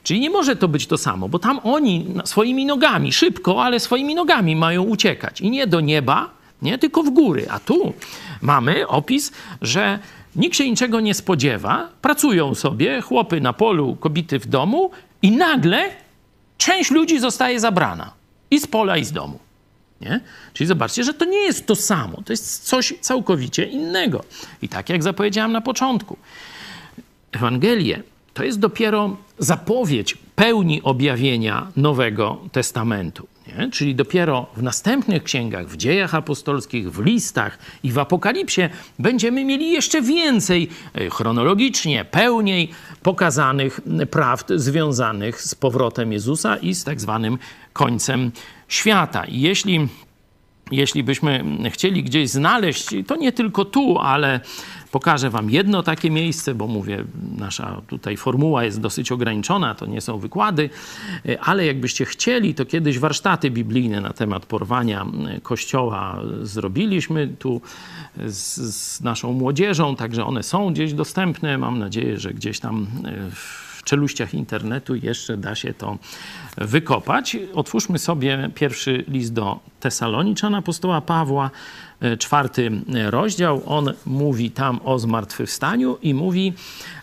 Czyli 0.04 0.20
nie 0.20 0.30
może 0.30 0.56
to 0.56 0.68
być 0.68 0.88
to 0.88 0.98
samo, 0.98 1.30
bo 1.30 1.40
tam 1.40 1.60
oni 1.64 2.06
swoimi 2.26 2.66
nogami, 2.66 3.14
szybko, 3.14 3.64
ale 3.64 3.80
swoimi 3.80 4.16
nogami 4.16 4.56
mają 4.56 4.84
uciekać. 4.84 5.42
I 5.42 5.52
nie 5.52 5.68
do 5.68 5.82
nieba, 5.82 6.30
nie, 6.62 6.78
tylko 6.78 7.04
w 7.04 7.10
góry. 7.10 7.46
A 7.50 7.60
tu 7.60 7.94
mamy 8.42 8.88
opis, 8.88 9.32
że 9.62 10.00
nikt 10.36 10.56
się 10.56 10.70
niczego 10.70 11.00
nie 11.00 11.14
spodziewa, 11.14 11.90
pracują 12.02 12.56
sobie, 12.56 13.02
chłopy 13.02 13.42
na 13.42 13.54
polu, 13.54 13.96
kobiety 13.96 14.40
w 14.40 14.48
domu 14.48 14.92
i 15.22 15.32
nagle 15.32 15.90
część 16.58 16.92
ludzi 16.92 17.20
zostaje 17.20 17.60
zabrana. 17.60 18.17
I 18.52 18.60
z 18.60 18.68
pola, 18.68 18.98
i 18.98 19.06
z 19.06 19.12
domu. 19.12 19.40
Nie? 20.02 20.20
Czyli 20.54 20.68
zobaczcie, 20.68 21.04
że 21.04 21.14
to 21.14 21.26
nie 21.26 21.38
jest 21.40 21.66
to 21.66 21.76
samo, 21.76 22.22
to 22.26 22.34
jest 22.34 22.64
coś 22.64 22.94
całkowicie 23.02 23.64
innego. 23.64 24.24
I 24.62 24.70
tak 24.70 24.90
jak 24.90 25.04
zapowiedziałem 25.04 25.52
na 25.52 25.62
początku, 25.62 26.18
Ewangelię 27.32 28.04
to 28.34 28.44
jest 28.44 28.60
dopiero 28.60 29.18
zapowiedź 29.40 30.18
pełni 30.36 30.82
objawienia 30.84 31.68
Nowego 31.76 32.42
Testamentu. 32.52 33.28
Nie? 33.48 33.70
Czyli 33.72 33.96
dopiero 33.96 34.46
w 34.58 34.64
następnych 34.64 35.24
księgach, 35.24 35.68
w 35.68 35.78
dziejach 35.78 36.16
apostolskich, 36.16 36.92
w 36.92 37.06
listach 37.06 37.58
i 37.84 37.92
w 37.92 38.00
Apokalipsie 38.00 38.62
będziemy 39.00 39.46
mieli 39.46 39.72
jeszcze 39.72 40.02
więcej 40.02 40.70
e, 40.94 41.10
chronologicznie, 41.10 42.06
pełniej 42.06 42.70
pokazanych 43.04 43.82
prawd 44.12 44.54
związanych 44.56 45.42
z 45.42 45.56
powrotem 45.56 46.14
Jezusa 46.14 46.58
i 46.58 46.74
z 46.74 46.84
tak 46.84 47.02
zwanym 47.02 47.38
końcem 47.74 48.32
świata. 48.68 49.26
I 49.26 49.42
jeśli 49.42 49.88
jeśli 50.72 51.04
byśmy 51.04 51.44
chcieli 51.70 52.04
gdzieś 52.04 52.30
znaleźć, 52.30 52.96
to 53.08 53.16
nie 53.16 53.32
tylko 53.32 53.66
tu, 53.66 53.98
ale 54.00 54.40
pokażę 54.92 55.30
Wam 55.30 55.50
jedno 55.50 55.84
takie 55.84 56.12
miejsce, 56.12 56.56
bo 56.56 56.68
mówię, 56.68 57.04
nasza 57.38 57.82
tutaj 57.88 58.18
formuła 58.18 58.64
jest 58.64 58.82
dosyć 58.82 59.12
ograniczona, 59.12 59.76
to 59.76 59.86
nie 59.86 60.02
są 60.02 60.20
wykłady, 60.20 60.70
ale 61.42 61.66
jakbyście 61.66 62.06
chcieli, 62.06 62.56
to 62.56 62.66
kiedyś 62.66 63.00
warsztaty 63.00 63.52
biblijne 63.52 64.02
na 64.02 64.14
temat 64.14 64.46
porwania 64.46 65.06
kościoła 65.44 66.22
zrobiliśmy 66.42 67.28
tu 67.28 67.62
z, 68.26 68.56
z 68.76 69.02
naszą 69.02 69.34
młodzieżą, 69.34 69.96
także 69.96 70.26
one 70.26 70.44
są 70.44 70.74
gdzieś 70.74 70.94
dostępne. 70.94 71.58
Mam 71.58 71.80
nadzieję, 71.80 72.18
że 72.20 72.34
gdzieś 72.34 72.60
tam 72.60 72.88
w 73.32 73.67
czeluściach 73.88 74.34
internetu 74.34 74.96
jeszcze 74.96 75.38
da 75.38 75.56
się 75.56 75.74
to 75.74 75.98
wykopać. 76.58 77.38
Otwórzmy 77.54 78.00
sobie 78.00 78.50
pierwszy 78.56 79.04
list 79.08 79.34
do 79.34 79.60
Tesaloniczan 79.80 80.56
apostoła 80.56 81.02
Pawła, 81.02 81.52
e, 82.02 82.18
czwarty 82.18 82.72
rozdział. 83.10 83.62
On 83.66 83.94
mówi 84.06 84.52
tam 84.52 84.80
o 84.84 85.00
zmartwychwstaniu 85.00 85.98
i 86.02 86.14
mówi, 86.14 86.54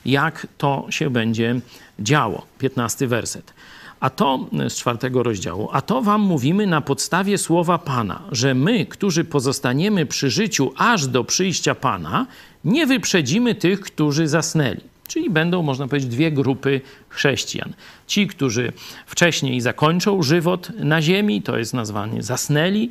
jak 0.05 0.47
to 0.59 0.87
się 0.91 1.11
będzie 1.11 1.61
działo. 1.99 2.47
Piętnasty 2.59 3.07
werset. 3.07 3.55
A 4.01 4.11
to 4.11 4.49
e, 4.59 4.71
z 4.71 4.77
czwartego 4.77 5.23
rozdziału, 5.23 5.69
a 5.73 5.81
to 5.81 6.03
wam 6.03 6.21
mówimy 6.21 6.67
na 6.67 6.81
podstawie 6.81 7.39
słowa 7.39 7.79
Pana, 7.79 8.23
że 8.33 8.55
my, 8.55 8.87
którzy 8.87 9.25
pozostaniemy 9.25 10.07
przy 10.07 10.31
życiu 10.31 10.73
aż 10.77 11.07
do 11.07 11.25
przyjścia 11.25 11.75
Pana, 11.75 12.27
nie 12.65 12.87
wyprzedzimy 12.87 13.55
tych, 13.55 13.81
którzy 13.81 14.29
zasnęli. 14.29 14.94
Czyli 15.09 15.31
będą, 15.31 15.63
można 15.63 15.89
powiedzieć, 15.89 16.11
dwie 16.11 16.33
grupy 16.33 16.81
chrześcijan. 17.09 17.73
Ci, 18.07 18.27
którzy 18.27 18.73
wcześniej 19.07 19.61
zakończą 19.61 20.23
żywot 20.23 20.71
na 20.79 21.03
ziemi, 21.03 21.43
to 21.43 21.59
jest 21.59 21.75
nazwanie 21.75 22.23
zasnęli, 22.23 22.91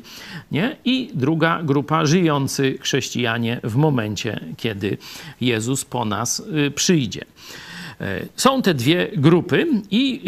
nie? 0.52 0.76
i 0.84 1.10
druga 1.14 1.62
grupa 1.62 2.06
żyjący 2.06 2.78
chrześcijanie 2.80 3.60
w 3.64 3.76
momencie, 3.76 4.40
kiedy 4.56 4.98
Jezus 5.40 5.84
po 5.84 6.04
nas 6.04 6.42
y, 6.66 6.70
przyjdzie. 6.70 7.24
E, 8.04 8.26
są 8.36 8.62
te 8.62 8.74
dwie 8.74 9.10
grupy 9.16 9.66
i 9.90 10.22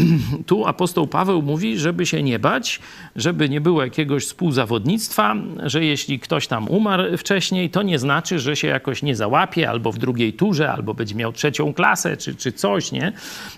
e, 0.00 0.44
tu 0.46 0.66
apostoł 0.66 1.06
Paweł 1.06 1.42
mówi, 1.42 1.78
żeby 1.78 2.06
się 2.06 2.22
nie 2.22 2.38
bać, 2.38 2.80
żeby 3.16 3.48
nie 3.48 3.60
było 3.60 3.84
jakiegoś 3.84 4.26
współzawodnictwa, 4.26 5.36
że 5.62 5.84
jeśli 5.84 6.18
ktoś 6.18 6.46
tam 6.46 6.68
umarł 6.68 7.16
wcześniej, 7.16 7.70
to 7.70 7.82
nie 7.82 7.98
znaczy, 7.98 8.38
że 8.38 8.56
się 8.56 8.68
jakoś 8.68 9.02
nie 9.02 9.16
załapie 9.16 9.70
albo 9.70 9.92
w 9.92 9.98
drugiej 9.98 10.32
turze, 10.32 10.72
albo 10.72 10.94
będzie 10.94 11.14
miał 11.14 11.32
trzecią 11.32 11.74
klasę, 11.74 12.16
czy, 12.16 12.34
czy 12.34 12.52
coś, 12.52 12.92
nie? 12.92 13.12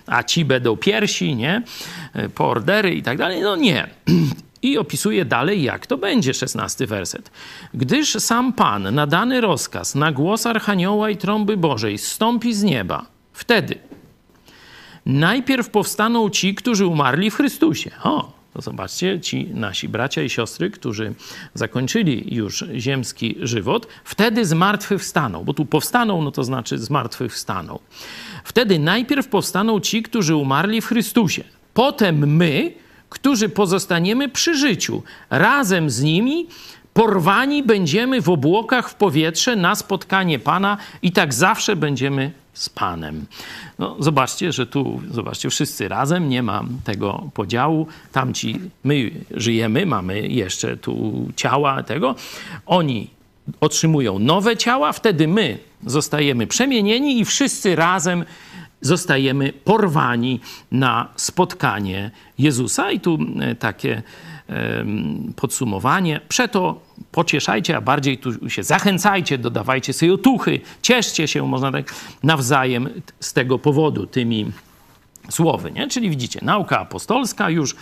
A 0.07 0.23
ci 0.23 0.45
będą 0.45 0.77
piersi, 0.77 1.35
nie? 1.35 1.61
E, 2.13 2.29
po 2.29 2.49
ordery 2.49 2.95
i 2.95 3.03
tak 3.03 3.17
dalej. 3.17 3.41
No 3.41 3.55
nie. 3.55 3.87
I 4.63 4.77
opisuje 4.77 5.25
dalej, 5.25 5.63
jak 5.63 5.87
to 5.87 5.97
będzie, 5.97 6.33
szesnasty 6.33 6.87
werset. 6.87 7.31
Gdyż 7.73 8.09
sam 8.09 8.53
Pan 8.53 8.95
na 8.95 9.07
dany 9.07 9.41
rozkaz, 9.41 9.95
na 9.95 10.11
głos 10.11 10.45
Archanioła 10.45 11.09
i 11.09 11.17
trąby 11.17 11.57
Bożej, 11.57 11.97
stąpi 11.97 12.53
z 12.53 12.63
nieba 12.63 13.20
Wtedy 13.41 13.75
najpierw 15.05 15.69
powstaną 15.69 16.29
ci, 16.29 16.55
którzy 16.55 16.85
umarli 16.85 17.31
w 17.31 17.35
Chrystusie. 17.35 17.91
O, 18.03 18.33
to 18.53 18.61
zobaczcie, 18.61 19.19
ci 19.19 19.45
nasi 19.45 19.89
bracia 19.89 20.21
i 20.21 20.29
siostry, 20.29 20.69
którzy 20.69 21.13
zakończyli 21.53 22.35
już 22.35 22.65
ziemski 22.77 23.35
żywot, 23.41 23.87
wtedy 24.03 24.45
zmartwychwstaną, 24.45 25.43
bo 25.43 25.53
tu 25.53 25.65
powstaną, 25.65 26.21
no 26.21 26.31
to 26.31 26.43
znaczy 26.43 26.77
zmartwychwstaną. 26.77 27.79
Wtedy 28.43 28.79
najpierw 28.79 29.27
powstaną 29.27 29.79
ci, 29.79 30.03
którzy 30.03 30.35
umarli 30.35 30.81
w 30.81 30.85
Chrystusie. 30.85 31.43
Potem 31.73 32.35
my, 32.35 32.73
którzy 33.09 33.49
pozostaniemy 33.49 34.29
przy 34.29 34.57
życiu, 34.57 35.03
razem 35.29 35.89
z 35.89 36.01
nimi 36.01 36.47
porwani 36.93 37.63
będziemy 37.63 38.21
w 38.21 38.29
obłokach 38.29 38.89
w 38.89 38.95
powietrze 38.95 39.55
na 39.55 39.75
spotkanie 39.75 40.39
Pana 40.39 40.77
i 41.01 41.11
tak 41.11 41.33
zawsze 41.33 41.75
będziemy 41.75 42.40
z 42.53 42.69
Panem. 42.69 43.25
No, 43.79 43.95
zobaczcie, 43.99 44.51
że 44.51 44.67
tu, 44.67 45.01
zobaczcie, 45.11 45.49
wszyscy 45.49 45.87
razem, 45.87 46.29
nie 46.29 46.43
ma 46.43 46.63
tego 46.83 47.29
podziału. 47.33 47.87
Tamci, 48.11 48.59
my 48.83 49.11
żyjemy, 49.31 49.85
mamy 49.85 50.27
jeszcze 50.27 50.77
tu 50.77 51.27
ciała 51.35 51.83
tego. 51.83 52.15
Oni 52.65 53.09
otrzymują 53.61 54.19
nowe 54.19 54.57
ciała, 54.57 54.93
wtedy 54.93 55.27
my 55.27 55.57
zostajemy 55.85 56.47
przemienieni 56.47 57.19
i 57.19 57.25
wszyscy 57.25 57.75
razem 57.75 58.25
zostajemy 58.81 59.53
porwani 59.53 60.39
na 60.71 61.07
spotkanie 61.15 62.11
Jezusa. 62.37 62.91
I 62.91 62.99
tu 62.99 63.17
e, 63.39 63.55
takie 63.55 64.03
podsumowanie. 65.35 66.19
Przeto 66.29 66.81
pocieszajcie, 67.11 67.77
a 67.77 67.81
bardziej 67.81 68.17
tu 68.17 68.49
się 68.49 68.63
zachęcajcie, 68.63 69.37
dodawajcie 69.37 69.93
sobie 69.93 70.13
otuchy, 70.13 70.59
cieszcie 70.81 71.27
się, 71.27 71.47
można 71.47 71.71
tak 71.71 71.93
nawzajem 72.23 72.89
z 73.19 73.33
tego 73.33 73.59
powodu 73.59 74.07
tymi 74.07 74.51
słowy. 75.29 75.71
Nie? 75.71 75.87
Czyli 75.87 76.09
widzicie, 76.09 76.39
nauka 76.43 76.79
apostolska 76.79 77.49
już 77.49 77.75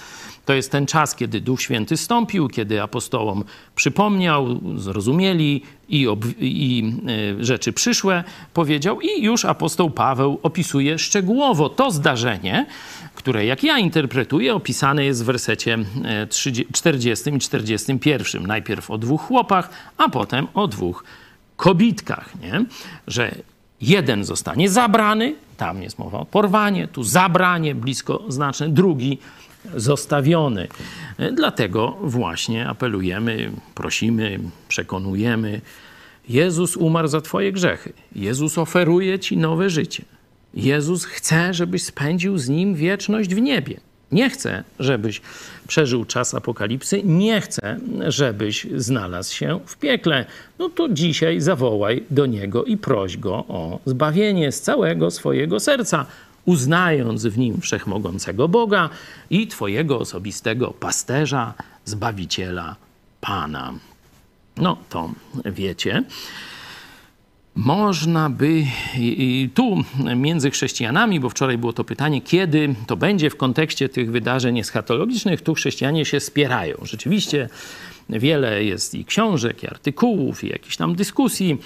to 0.45 0.53
jest 0.53 0.71
ten 0.71 0.85
czas, 0.85 1.15
kiedy 1.15 1.41
Duch 1.41 1.61
Święty 1.61 1.97
stąpił, 1.97 2.47
kiedy 2.47 2.81
apostołom 2.81 3.43
przypomniał, 3.75 4.59
zrozumieli 4.75 5.63
i, 5.89 6.07
i 6.39 6.93
y, 7.39 7.45
rzeczy 7.45 7.73
przyszłe 7.73 8.23
powiedział, 8.53 9.01
i 9.01 9.23
już 9.23 9.45
apostoł 9.45 9.89
Paweł 9.89 10.39
opisuje 10.43 10.99
szczegółowo 10.99 11.69
to 11.69 11.91
zdarzenie, 11.91 12.65
które, 13.15 13.45
jak 13.45 13.63
ja 13.63 13.77
interpretuję, 13.77 14.55
opisane 14.55 15.05
jest 15.05 15.23
w 15.23 15.25
wersecie 15.25 15.77
40 16.73 17.29
e, 17.29 17.35
i 17.35 17.39
41. 17.39 18.47
Najpierw 18.47 18.91
o 18.91 18.97
dwóch 18.97 19.21
chłopach, 19.21 19.69
a 19.97 20.09
potem 20.09 20.47
o 20.53 20.67
dwóch 20.67 21.03
kobitkach, 21.57 22.41
nie? 22.41 22.65
że 23.07 23.35
jeden 23.81 24.23
zostanie 24.23 24.69
zabrany, 24.69 25.35
tam 25.57 25.83
jest 25.83 25.99
mowa 25.99 26.19
o 26.19 26.25
porwanie, 26.25 26.87
tu 26.87 27.03
zabranie 27.03 27.75
blisko 27.75 28.23
znaczne, 28.27 28.69
drugi 28.69 29.17
zostawiony. 29.75 30.67
Dlatego 31.33 31.97
właśnie 32.01 32.67
apelujemy, 32.67 33.51
prosimy, 33.75 34.39
przekonujemy. 34.67 35.61
Jezus 36.29 36.77
umarł 36.77 37.07
za 37.07 37.21
Twoje 37.21 37.51
grzechy. 37.51 37.93
Jezus 38.15 38.57
oferuje 38.57 39.19
Ci 39.19 39.37
nowe 39.37 39.69
życie. 39.69 40.03
Jezus 40.53 41.05
chce, 41.05 41.53
żebyś 41.53 41.83
spędził 41.83 42.37
z 42.37 42.49
Nim 42.49 42.75
wieczność 42.75 43.35
w 43.35 43.41
niebie. 43.41 43.79
Nie 44.11 44.29
chce, 44.29 44.63
żebyś 44.79 45.21
przeżył 45.67 46.05
czas 46.05 46.33
apokalipsy, 46.33 47.03
nie 47.03 47.41
chce, 47.41 47.79
żebyś 48.07 48.67
znalazł 48.75 49.33
się 49.35 49.59
w 49.65 49.77
piekle. 49.77 50.25
No 50.59 50.69
to 50.69 50.89
dzisiaj 50.89 51.41
zawołaj 51.41 52.03
do 52.09 52.25
Niego 52.25 52.63
i 52.63 52.77
proś 52.77 53.17
Go 53.17 53.33
o 53.35 53.79
zbawienie 53.85 54.51
z 54.51 54.61
całego 54.61 55.11
swojego 55.11 55.59
serca, 55.59 56.05
uznając 56.45 57.25
w 57.25 57.37
Nim 57.37 57.61
wszechmogącego 57.61 58.47
Boga 58.47 58.89
i 59.29 59.47
Twojego 59.47 59.99
osobistego 59.99 60.67
pasterza, 60.67 61.53
zbawiciela, 61.85 62.75
Pana. 63.21 63.73
No 64.57 64.77
to 64.89 65.11
wiecie 65.45 66.03
można 67.65 68.29
by 68.29 68.63
tu 69.53 69.83
między 70.15 70.51
chrześcijanami, 70.51 71.19
bo 71.19 71.29
wczoraj 71.29 71.57
było 71.57 71.73
to 71.73 71.83
pytanie, 71.83 72.21
kiedy 72.21 72.75
to 72.87 72.97
będzie 72.97 73.29
w 73.29 73.37
kontekście 73.37 73.89
tych 73.89 74.11
wydarzeń 74.11 74.59
eschatologicznych, 74.59 75.41
tu 75.41 75.53
chrześcijanie 75.53 76.05
się 76.05 76.19
spierają. 76.19 76.77
Rzeczywiście 76.83 77.49
wiele 78.09 78.63
jest 78.63 78.95
i 78.95 79.05
książek, 79.05 79.63
i 79.63 79.67
artykułów, 79.67 80.43
i 80.43 80.49
jakichś 80.49 80.77
tam 80.77 80.95
dyskusji 80.95 81.57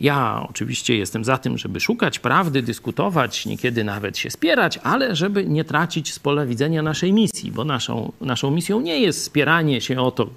ja 0.00 0.46
oczywiście 0.50 0.96
jestem 0.96 1.24
za 1.24 1.38
tym, 1.38 1.58
żeby 1.58 1.80
szukać 1.80 2.18
prawdy, 2.18 2.62
dyskutować, 2.62 3.46
niekiedy 3.46 3.84
nawet 3.84 4.18
się 4.18 4.30
spierać, 4.30 4.78
ale 4.82 5.16
żeby 5.16 5.46
nie 5.46 5.64
tracić 5.64 6.12
z 6.12 6.18
pola 6.18 6.46
widzenia 6.46 6.82
naszej 6.82 7.12
misji, 7.12 7.52
bo 7.52 7.64
naszą, 7.64 8.12
naszą 8.20 8.50
misją 8.50 8.80
nie 8.80 9.00
jest 9.00 9.22
spieranie 9.22 9.80
się 9.80 10.00
o 10.00 10.10
to, 10.10 10.30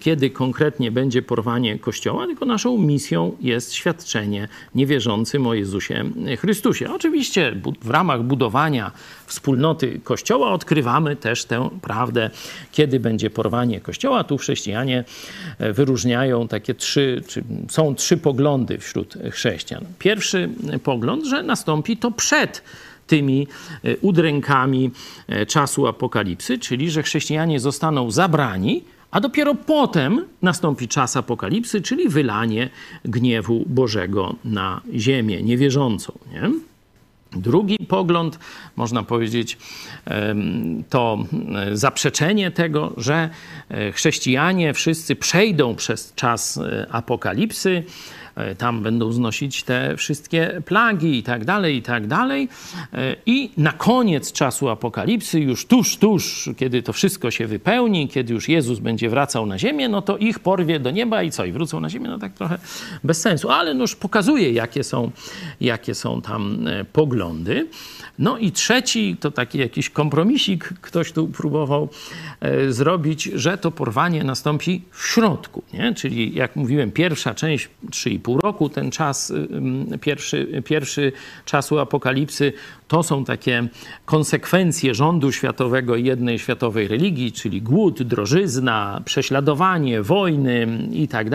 kiedy 0.00 0.30
konkretnie 0.30 0.90
będzie 0.90 1.22
porwanie 1.22 1.78
Kościoła, 1.78 2.26
tylko 2.26 2.46
naszą 2.46 2.78
misją 2.78 3.36
jest 3.40 3.74
świadczenie 3.74 4.48
niewierzącym 4.74 5.46
o 5.46 5.54
Jezusie 5.54 6.04
Chrystusie. 6.38 6.92
Oczywiście 6.94 7.56
w 7.82 7.90
ramach 7.90 8.22
budowania 8.22 8.92
wspólnoty 9.26 10.00
Kościoła 10.04 10.52
odkrywamy 10.52 11.16
też 11.16 11.44
tę 11.44 11.70
prawdę, 11.82 12.30
kiedy 12.72 13.00
będzie 13.00 13.30
porwanie 13.30 13.80
Kościoła. 13.80 14.24
Tu 14.24 14.38
chrześcijanie 14.38 15.04
wyróżniają 15.58 16.48
takie 16.48 16.74
trzy, 16.74 17.22
czy 17.28 17.44
są 17.68 17.94
trzy 17.94 18.16
poglądy 18.16 18.78
wśród 18.86 19.14
chrześcijan. 19.32 19.84
Pierwszy 19.98 20.48
pogląd, 20.84 21.26
że 21.26 21.42
nastąpi 21.42 21.96
to 21.96 22.10
przed 22.10 22.62
tymi 23.06 23.46
e, 23.84 23.96
udrękami 23.96 24.90
e, 25.28 25.46
czasu 25.46 25.86
apokalipsy, 25.86 26.58
czyli 26.58 26.90
że 26.90 27.02
chrześcijanie 27.02 27.60
zostaną 27.60 28.10
zabrani, 28.10 28.84
a 29.10 29.20
dopiero 29.20 29.54
potem 29.54 30.24
nastąpi 30.42 30.88
czas 30.88 31.16
apokalipsy, 31.16 31.80
czyli 31.80 32.08
wylanie 32.08 32.70
gniewu 33.04 33.64
Bożego 33.66 34.34
na 34.44 34.80
ziemię 34.94 35.42
niewierzącą. 35.42 36.12
Nie? 36.32 36.50
Drugi 37.32 37.78
pogląd, 37.88 38.38
można 38.76 39.02
powiedzieć, 39.02 39.58
to 40.90 41.18
e, 41.54 41.76
zaprzeczenie 41.76 42.50
tego, 42.50 42.92
że 42.96 43.30
chrześcijanie 43.92 44.74
wszyscy 44.74 45.16
przejdą 45.16 45.74
przez 45.74 46.12
czas 46.14 46.60
apokalipsy, 46.90 47.82
tam 48.58 48.82
będą 48.82 49.12
znosić 49.12 49.62
te 49.62 49.96
wszystkie 49.96 50.62
plagi 50.64 51.18
i 51.18 51.22
tak 51.22 51.44
dalej, 51.44 51.76
i 51.76 51.82
tak 51.82 52.06
dalej. 52.06 52.48
I 53.26 53.50
na 53.56 53.72
koniec 53.72 54.32
czasu 54.32 54.68
apokalipsy, 54.68 55.40
już 55.40 55.66
tuż, 55.66 55.96
tuż, 55.96 56.50
kiedy 56.56 56.82
to 56.82 56.92
wszystko 56.92 57.30
się 57.30 57.46
wypełni, 57.46 58.08
kiedy 58.08 58.34
już 58.34 58.48
Jezus 58.48 58.78
będzie 58.78 59.10
wracał 59.10 59.46
na 59.46 59.58
ziemię, 59.58 59.88
no 59.88 60.02
to 60.02 60.16
ich 60.16 60.38
porwie 60.38 60.80
do 60.80 60.90
nieba 60.90 61.22
i 61.22 61.30
co? 61.30 61.44
I 61.44 61.52
wrócą 61.52 61.80
na 61.80 61.90
ziemię? 61.90 62.08
No 62.08 62.18
tak 62.18 62.32
trochę 62.34 62.58
bez 63.04 63.20
sensu, 63.20 63.50
ale 63.50 63.74
już 63.74 63.96
pokazuje, 63.96 64.52
jakie 64.52 64.84
są, 64.84 65.10
jakie 65.60 65.94
są 65.94 66.22
tam 66.22 66.68
poglądy. 66.92 67.68
No 68.18 68.38
i 68.38 68.52
trzeci, 68.52 69.16
to 69.20 69.30
taki 69.30 69.58
jakiś 69.58 69.90
kompromisik 69.90 70.64
ktoś 70.80 71.12
tu 71.12 71.28
próbował 71.28 71.88
e, 72.40 72.72
zrobić, 72.72 73.24
że 73.24 73.58
to 73.58 73.70
porwanie 73.70 74.24
nastąpi 74.24 74.82
w 74.90 75.06
środku, 75.06 75.62
nie? 75.72 75.94
Czyli 75.94 76.34
jak 76.34 76.56
mówiłem, 76.56 76.92
pierwsza 76.92 77.34
część, 77.34 77.68
3,5 77.90 78.40
roku, 78.40 78.68
ten 78.68 78.90
czas, 78.90 79.32
pierwszy, 80.00 80.62
pierwszy 80.64 81.12
czasu 81.44 81.78
apokalipsy, 81.78 82.52
to 82.88 83.02
są 83.02 83.24
takie 83.24 83.68
konsekwencje 84.04 84.94
rządu 84.94 85.32
światowego 85.32 85.96
jednej 85.96 86.38
światowej 86.38 86.88
religii, 86.88 87.32
czyli 87.32 87.62
głód, 87.62 88.02
drożyzna, 88.02 89.02
prześladowanie, 89.04 90.02
wojny 90.02 90.88
i 90.92 91.08
tak 91.08 91.30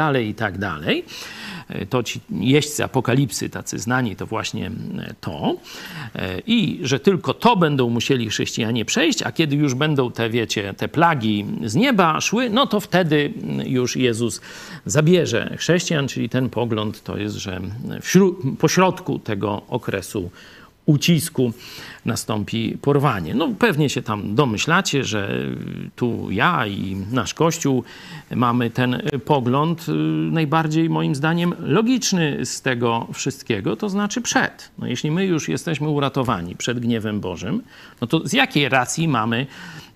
dalej 1.72 1.88
to 1.88 2.03
ci 2.03 2.19
jeźdźcy 2.30 2.84
apokalipsy, 2.84 3.49
tacy 3.49 3.80
znani, 3.80 4.15
to 4.15 4.26
właśnie 4.26 4.72
to. 5.22 5.55
I 6.47 6.80
że 6.84 6.99
tylko 6.99 7.34
to 7.34 7.55
będą 7.55 7.89
musieli 7.89 8.30
chrześcijanie 8.30 8.86
przejść, 8.86 9.24
a 9.24 9.32
kiedy 9.32 9.55
już 9.55 9.74
będą 9.74 10.11
te, 10.11 10.30
wiecie, 10.30 10.74
te 10.74 10.88
plagi 10.88 11.45
z 11.65 11.76
nieba 11.76 12.22
szły, 12.22 12.49
no 12.49 12.67
to 12.67 12.80
wtedy 12.80 13.34
już 13.65 13.95
Jezus 13.95 14.41
zabierze 14.86 15.55
chrześcijan, 15.57 16.07
czyli 16.07 16.30
ten 16.30 16.49
pogląd 16.49 17.03
to 17.03 17.17
jest, 17.17 17.36
że 17.36 17.61
pośrodku 18.59 19.19
tego 19.19 19.61
okresu 19.69 20.32
ucisku 20.86 21.53
nastąpi 22.06 22.78
porwanie. 22.82 23.36
No 23.36 23.49
pewnie 23.60 23.89
się 23.89 24.02
tam 24.02 24.36
domyślacie, 24.36 25.04
że 25.04 25.39
tu 25.95 26.32
ja 26.32 26.68
i 26.68 26.95
nasz 27.12 27.34
Kościół 27.34 27.84
mamy 28.36 28.70
ten 28.70 29.02
pogląd 29.26 29.89
y, 29.89 29.91
najbardziej 30.32 30.89
moim 30.89 31.16
zdaniem 31.16 31.54
logiczny 31.60 32.45
z 32.45 32.62
tego 32.62 33.08
wszystkiego, 33.14 33.76
to 33.76 33.89
znaczy 33.89 34.22
przed. 34.22 34.72
No 34.80 34.88
jeśli 34.88 35.12
my 35.12 35.26
już 35.26 35.49
jesteśmy 35.49 35.89
uratowani 35.89 36.56
przed 36.56 36.80
gniewem 36.80 37.20
Bożym, 37.20 37.62
no 38.02 38.08
to 38.08 38.28
z 38.28 38.34
jakiej 38.34 38.70
racji 38.70 39.08
mamy 39.08 39.47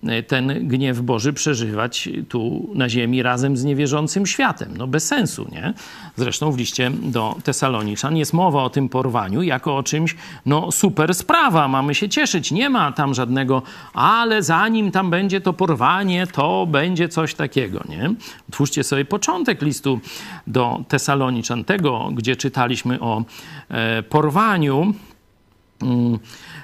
E, 0.08 0.22
ten 0.22 0.68
gniew 0.68 1.00
Boży 1.00 1.32
przeżywać 1.32 2.08
tu 2.28 2.70
na 2.74 2.88
ziemi 2.88 3.22
razem 3.22 3.56
z 3.56 3.64
niewierzącym 3.64 4.26
światem. 4.26 4.76
No 4.76 4.86
bez 4.86 5.06
sensu, 5.06 5.48
nie? 5.52 5.74
Zresztą 6.16 6.52
w 6.52 6.58
liście 6.58 6.90
do 6.90 7.36
Tesaloniczan 7.44 8.16
jest 8.16 8.32
mowa 8.32 8.62
o 8.62 8.70
tym 8.70 8.88
porwaniu 8.88 9.42
jako 9.42 9.76
o 9.76 9.82
czymś, 9.82 10.16
no 10.46 10.72
super 10.72 11.14
sprawa, 11.14 11.68
mamy 11.68 11.94
się 11.96 12.08
cieszyć. 12.08 12.52
Nie 12.52 12.70
ma 12.70 12.92
tam 12.92 13.14
żadnego, 13.14 13.62
ale 13.94 14.42
zanim 14.42 14.90
tam 14.90 15.10
będzie 15.10 15.40
to 15.40 15.52
porwanie, 15.52 16.26
to 16.26 16.66
będzie 16.66 17.08
coś 17.08 17.34
takiego, 17.34 17.82
nie? 17.88 18.14
Otwórzcie 18.48 18.84
sobie 18.84 19.04
początek 19.04 19.62
listu 19.62 20.00
do 20.46 20.84
Tesaloniczan, 20.88 21.64
tego, 21.64 22.10
gdzie 22.12 22.36
czytaliśmy 22.36 23.00
o 23.00 23.24
e, 23.68 24.02
porwaniu. 24.02 24.94
Mm, 25.82 26.18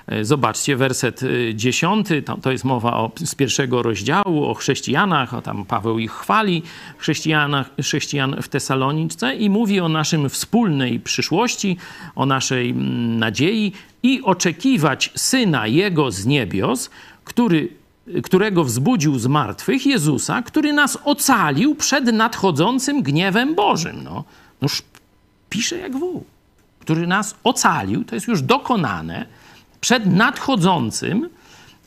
E, 0.07 0.25
zobaczcie, 0.25 0.77
werset 0.77 1.23
e, 1.23 1.55
dziesiąty, 1.55 2.23
to, 2.43 2.53
jest 2.53 2.65
mowa 2.65 2.97
o, 2.97 3.11
z 3.25 3.35
pierwszego 3.35 3.83
rozdziału 3.83 4.45
o 4.45 4.55
chrześcijanach, 4.55 5.35
o 5.35 5.43
tam 5.43 5.65
Paweł 5.65 5.99
ich 5.99 6.13
chwali, 6.13 6.63
chrześcijanach, 6.99 7.71
chrześcijan 7.83 8.43
w 8.43 8.49
Tesalonice 8.49 9.35
i 9.35 9.51
mówi 9.51 9.81
o 9.81 9.89
naszym 9.89 10.29
wspólnej 10.29 11.01
przyszłości, 11.01 11.77
o 12.15 12.27
naszej 12.27 12.71
mm, 12.71 13.19
nadziei 13.19 13.73
i 14.03 14.23
oczekiwać 14.23 15.11
Syna 15.15 15.67
Jego 15.67 16.11
z 16.11 16.27
niebios, 16.27 16.91
który 17.25 17.69
którego 18.23 18.65
wzbudził 18.65 19.19
z 19.19 19.27
martwych, 19.27 19.87
Jezusa, 19.87 20.43
który 20.43 20.73
nas 20.73 20.99
ocalił 21.05 21.75
przed 21.75 22.05
nadchodzącym 22.05 23.03
gniewem 23.03 23.55
Bożym. 23.55 24.05
No, 24.05 24.25
noż 24.61 24.83
pisze 25.51 25.79
jak 25.79 25.97
wół. 25.97 26.25
Który 26.83 27.07
nas 27.07 27.35
ocalił, 27.45 28.05
to 28.05 28.15
jest 28.15 28.29
już 28.29 28.43
dokonane, 28.43 29.27
przed 29.81 30.07
nadchodzącym 30.07 31.29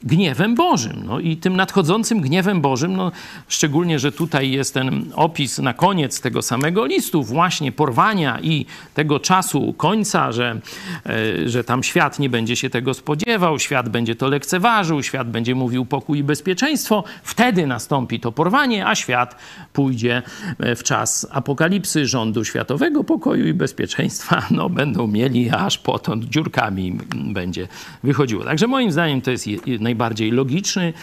gniewem 0.04 0.56
Bożym. 0.56 1.04
No 1.06 1.20
i 1.20 1.38
tym 1.38 1.56
nadchodzącym 1.56 2.22
gniewem 2.22 2.62
Bożym, 2.62 2.96
no, 2.96 3.12
szczególnie, 3.48 4.00
że 4.00 4.12
tutaj 4.12 4.52
jest 4.52 4.74
ten 4.74 5.06
opis 5.16 5.60
na 5.60 5.74
koniec 5.74 6.22
tego 6.22 6.42
samego 6.42 6.86
listu, 6.86 7.24
właśnie 7.24 7.72
porwania 7.72 8.40
i 8.40 8.66
tego 8.94 9.20
czasu 9.20 9.74
końca, 9.74 10.32
że, 10.32 10.60
e, 11.06 11.50
że 11.50 11.64
tam 11.64 11.84
świat 11.84 12.20
nie 12.20 12.30
będzie 12.30 12.56
się 12.56 12.70
tego 12.70 12.94
spodziewał, 12.94 13.60
świat 13.60 13.90
będzie 13.90 14.16
to 14.16 14.28
lekceważył, 14.28 15.04
świat 15.04 15.30
będzie 15.30 15.56
mówił 15.56 15.86
pokój 15.86 16.20
i 16.20 16.24
bezpieczeństwo, 16.24 17.04
wtedy 17.24 17.68
nastąpi 17.68 18.20
to 18.20 18.32
porwanie, 18.32 18.88
a 18.88 18.96
świat 18.96 19.36
pójdzie 19.74 20.22
e, 20.60 20.76
w 20.76 20.84
czas 20.84 21.28
apokalipsy 21.32 22.06
rządu 22.06 22.46
światowego 22.46 23.04
pokoju 23.04 23.48
i 23.48 23.54
bezpieczeństwa. 23.54 24.42
No, 24.52 24.70
będą 24.70 25.08
mieli 25.08 25.50
aż 25.50 25.78
potąd 25.78 26.26
dziurkami 26.26 26.98
będzie 27.16 27.68
wychodziło. 28.04 28.44
Także 28.44 28.68
moim 28.68 28.92
zdaniem 28.92 29.22
to 29.22 29.32
jest 29.32 29.48
najbardziej 29.86 30.32
logiczny 30.32 30.94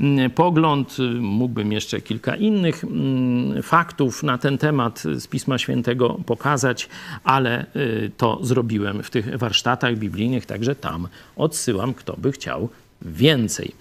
mm, 0.00 0.30
pogląd. 0.30 0.96
Mógłbym 1.20 1.72
jeszcze 1.72 2.00
kilka 2.00 2.36
innych 2.36 2.84
mm, 2.84 3.62
faktów 3.62 4.22
na 4.22 4.38
ten 4.38 4.58
temat 4.58 5.02
z 5.16 5.26
Pisma 5.26 5.58
Świętego 5.58 6.20
pokazać, 6.26 6.88
ale 7.24 7.66
y, 7.76 8.10
to 8.16 8.38
zrobiłem 8.42 9.02
w 9.02 9.10
tych 9.10 9.38
warsztatach 9.38 9.96
biblijnych, 9.96 10.46
także 10.46 10.74
tam 10.74 11.08
odsyłam, 11.36 11.94
kto 11.94 12.16
by 12.18 12.32
chciał 12.32 12.68
więcej. 13.04 13.72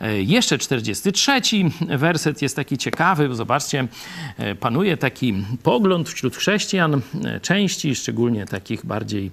E, 0.00 0.22
jeszcze 0.22 0.58
43 0.58 1.40
werset 1.88 2.42
jest 2.42 2.56
taki 2.56 2.78
ciekawy. 2.78 3.34
Zobaczcie, 3.34 3.88
e, 4.38 4.54
panuje 4.54 4.96
taki 4.96 5.34
pogląd 5.62 6.08
wśród 6.08 6.36
chrześcijan, 6.36 7.00
e, 7.24 7.40
części, 7.40 7.94
szczególnie 7.94 8.46
takich 8.46 8.86
bardziej 8.86 9.30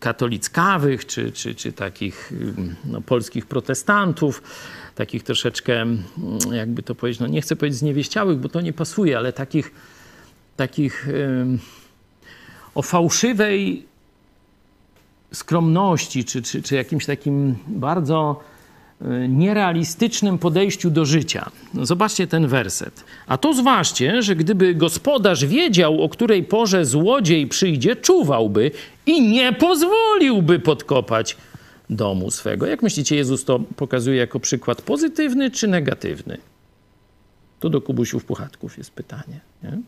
katolickawych, 0.00 1.06
czy, 1.06 1.32
czy, 1.32 1.54
czy 1.54 1.72
takich 1.72 2.32
no, 2.84 3.00
polskich 3.00 3.46
protestantów, 3.46 4.42
takich 4.94 5.22
troszeczkę, 5.22 5.86
jakby 6.52 6.82
to 6.82 6.94
powiedzieć, 6.94 7.20
no 7.20 7.26
nie 7.26 7.42
chcę 7.42 7.56
powiedzieć 7.56 7.78
zniewieściałych, 7.78 8.38
bo 8.38 8.48
to 8.48 8.60
nie 8.60 8.72
pasuje, 8.72 9.18
ale 9.18 9.32
takich, 9.32 9.72
takich 10.56 11.08
o 12.74 12.82
fałszywej 12.82 13.86
skromności, 15.32 16.24
czy, 16.24 16.42
czy, 16.42 16.62
czy 16.62 16.74
jakimś 16.74 17.06
takim 17.06 17.56
bardzo 17.66 18.40
nierealistycznym 19.28 20.38
podejściu 20.38 20.90
do 20.90 21.04
życia. 21.04 21.50
No 21.74 21.86
zobaczcie 21.86 22.26
ten 22.26 22.46
werset. 22.46 23.04
A 23.26 23.38
to 23.38 23.54
zważcie, 23.54 24.22
że 24.22 24.36
gdyby 24.36 24.74
gospodarz 24.74 25.44
wiedział, 25.44 26.02
o 26.02 26.08
której 26.08 26.44
porze 26.44 26.84
złodziej 26.84 27.46
przyjdzie, 27.46 27.96
czuwałby 27.96 28.70
i 29.06 29.22
nie 29.22 29.52
pozwoliłby 29.52 30.58
podkopać 30.58 31.36
domu 31.90 32.30
swego. 32.30 32.66
Jak 32.66 32.82
myślicie, 32.82 33.16
Jezus 33.16 33.44
to 33.44 33.60
pokazuje 33.76 34.16
jako 34.16 34.40
przykład 34.40 34.82
pozytywny 34.82 35.50
czy 35.50 35.68
negatywny? 35.68 36.38
To 37.60 37.70
do 37.70 37.80
Kubusiów 37.80 38.24
Puchatków 38.24 38.78
jest 38.78 38.90
pytanie. 38.90 39.40
Nie? 39.62 39.78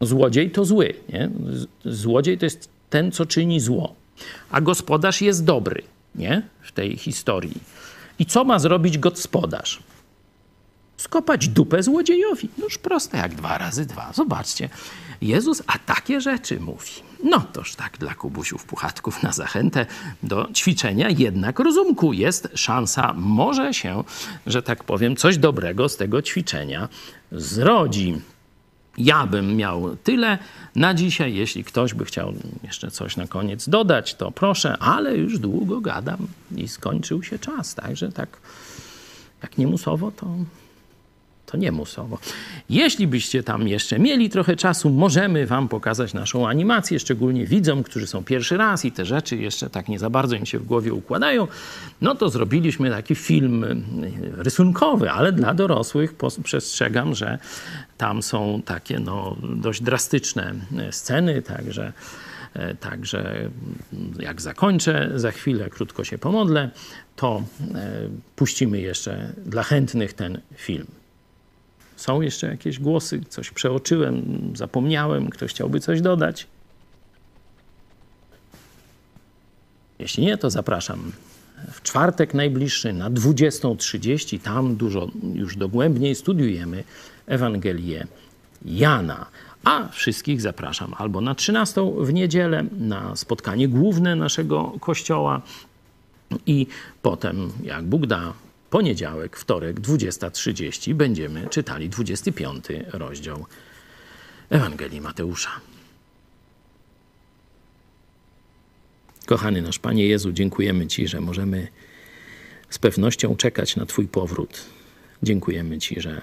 Złodziej 0.00 0.50
to 0.50 0.64
zły. 0.64 0.94
Nie? 1.12 1.30
Złodziej 1.84 2.38
to 2.38 2.46
jest 2.46 2.68
ten, 2.90 3.12
co 3.12 3.26
czyni 3.26 3.60
zło, 3.60 3.94
a 4.50 4.60
gospodarz 4.60 5.22
jest 5.22 5.44
dobry 5.44 5.82
nie? 6.16 6.42
w 6.62 6.72
tej 6.72 6.96
historii. 6.96 7.60
I 8.18 8.26
co 8.26 8.44
ma 8.44 8.58
zrobić 8.58 8.98
gospodarz? 8.98 9.78
Skopać 10.96 11.48
dupę 11.48 11.82
złodziejowi. 11.82 12.48
Noż 12.58 12.78
proste 12.78 13.18
jak 13.18 13.34
dwa 13.34 13.58
razy 13.58 13.86
dwa. 13.86 14.12
Zobaczcie, 14.14 14.68
Jezus 15.20 15.62
a 15.66 15.78
takie 15.78 16.20
rzeczy 16.20 16.60
mówi. 16.60 16.90
No 17.24 17.40
toż 17.40 17.74
tak 17.74 17.98
dla 17.98 18.14
kubusiów 18.14 18.64
puchatków 18.64 19.22
na 19.22 19.32
zachętę 19.32 19.86
do 20.22 20.48
ćwiczenia 20.54 21.10
jednak 21.10 21.58
rozumku. 21.58 22.12
Jest 22.12 22.48
szansa, 22.54 23.14
może 23.16 23.74
się, 23.74 24.04
że 24.46 24.62
tak 24.62 24.84
powiem, 24.84 25.16
coś 25.16 25.38
dobrego 25.38 25.88
z 25.88 25.96
tego 25.96 26.22
ćwiczenia 26.22 26.88
zrodzi. 27.32 28.20
Ja 28.98 29.26
bym 29.26 29.56
miał 29.56 29.96
tyle 29.96 30.38
na 30.74 30.94
dzisiaj. 30.94 31.34
Jeśli 31.34 31.64
ktoś 31.64 31.94
by 31.94 32.04
chciał 32.04 32.32
jeszcze 32.62 32.90
coś 32.90 33.16
na 33.16 33.26
koniec 33.26 33.68
dodać, 33.68 34.14
to 34.14 34.30
proszę, 34.30 34.78
ale 34.78 35.16
już 35.16 35.38
długo 35.38 35.80
gadam 35.80 36.26
i 36.56 36.68
skończył 36.68 37.22
się 37.22 37.38
czas. 37.38 37.74
Także 37.74 38.12
tak, 38.12 38.28
jak 39.42 39.58
nie 39.58 39.66
musowo, 39.66 40.10
to, 40.10 40.26
to 41.46 41.56
nie 41.56 41.72
musowo. 41.72 42.18
Jeśli 42.70 43.06
byście 43.06 43.42
tam 43.42 43.68
jeszcze 43.68 43.98
mieli 43.98 44.30
trochę 44.30 44.56
czasu, 44.56 44.90
możemy 44.90 45.46
wam 45.46 45.68
pokazać 45.68 46.14
naszą 46.14 46.48
animację, 46.48 47.00
szczególnie 47.00 47.46
widzom, 47.46 47.82
którzy 47.82 48.06
są 48.06 48.24
pierwszy 48.24 48.56
raz 48.56 48.84
i 48.84 48.92
te 48.92 49.04
rzeczy 49.04 49.36
jeszcze 49.36 49.70
tak 49.70 49.88
nie 49.88 49.98
za 49.98 50.10
bardzo 50.10 50.36
im 50.36 50.46
się 50.46 50.58
w 50.58 50.64
głowie 50.64 50.92
układają. 50.92 51.48
No 52.00 52.14
to 52.14 52.28
zrobiliśmy 52.28 52.90
taki 52.90 53.14
film 53.14 53.64
y, 53.64 53.76
rysunkowy, 54.42 55.10
ale 55.10 55.32
dla 55.32 55.54
dorosłych 55.54 56.14
przestrzegam, 56.42 57.14
że 57.14 57.38
tam 57.98 58.22
są 58.22 58.62
takie 58.64 58.98
no, 58.98 59.36
dość 59.42 59.82
drastyczne 59.82 60.54
sceny, 60.90 61.42
także 61.42 61.92
E, 62.56 62.74
także 62.74 63.50
jak 64.18 64.40
zakończę 64.40 65.10
za 65.14 65.30
chwilę, 65.30 65.70
krótko 65.70 66.04
się 66.04 66.18
pomodlę, 66.18 66.70
to 67.16 67.42
puścimy 68.36 68.80
jeszcze 68.80 69.32
dla 69.46 69.62
chętnych 69.62 70.12
ten 70.12 70.40
film. 70.54 70.86
Są 71.96 72.20
jeszcze 72.20 72.46
jakieś 72.46 72.78
głosy? 72.78 73.20
Coś 73.28 73.50
przeoczyłem, 73.50 74.24
zapomniałem? 74.54 75.30
Ktoś 75.30 75.50
chciałby 75.50 75.80
coś 75.80 76.00
dodać? 76.00 76.46
Jeśli 79.98 80.24
nie, 80.24 80.38
to 80.38 80.50
zapraszam 80.50 81.12
w 81.72 81.82
czwartek 81.82 82.34
najbliższy 82.34 82.92
na 82.92 83.10
20.30. 83.10 84.40
Tam 84.40 84.76
dużo 84.76 85.08
już 85.34 85.56
dogłębniej 85.56 86.14
studiujemy 86.14 86.84
Ewangelię 87.26 88.06
Jana. 88.64 89.26
A 89.64 89.88
wszystkich 89.88 90.40
zapraszam 90.40 90.94
albo 90.98 91.20
na 91.20 91.34
13 91.34 91.92
w 91.98 92.12
niedzielę 92.12 92.64
na 92.78 93.16
spotkanie 93.16 93.68
główne 93.68 94.16
naszego 94.16 94.72
kościoła 94.80 95.42
i 96.46 96.66
potem, 97.02 97.52
jak 97.62 97.84
Bóg 97.84 98.06
da, 98.06 98.32
poniedziałek, 98.70 99.36
wtorek, 99.36 99.80
20.30 99.80 100.94
będziemy 100.94 101.48
czytali 101.48 101.88
25 101.88 102.64
rozdział 102.92 103.46
Ewangelii 104.50 105.00
Mateusza. 105.00 105.50
Kochany 109.26 109.62
nasz 109.62 109.78
Panie 109.78 110.06
Jezu, 110.06 110.32
dziękujemy 110.32 110.86
Ci, 110.86 111.08
że 111.08 111.20
możemy 111.20 111.68
z 112.70 112.78
pewnością 112.78 113.36
czekać 113.36 113.76
na 113.76 113.86
Twój 113.86 114.08
powrót. 114.08 114.64
Dziękujemy 115.22 115.78
Ci, 115.78 116.00
że 116.00 116.20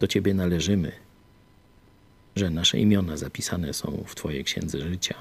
do 0.00 0.06
Ciebie 0.06 0.34
należymy 0.34 0.92
że 2.38 2.50
nasze 2.50 2.78
imiona 2.78 3.16
zapisane 3.16 3.74
są 3.74 4.04
w 4.06 4.14
Twojej 4.14 4.44
księdze 4.44 4.88
życia. 4.88 5.14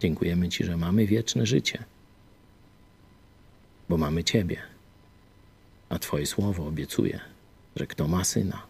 Dziękujemy 0.00 0.48
Ci, 0.48 0.64
że 0.64 0.76
mamy 0.76 1.06
wieczne 1.06 1.46
życie, 1.46 1.84
bo 3.88 3.96
mamy 3.96 4.24
Ciebie, 4.24 4.62
a 5.88 5.98
Twoje 5.98 6.26
słowo 6.26 6.66
obiecuje, 6.66 7.20
że 7.76 7.86
kto 7.86 8.08
ma 8.08 8.24
syna, 8.24 8.62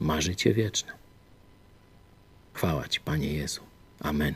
ma 0.00 0.20
życie 0.20 0.54
wieczne. 0.54 0.92
Chwała 2.54 2.88
Ci, 2.88 3.00
Panie 3.00 3.32
Jezu. 3.32 3.60
Amen. 4.00 4.34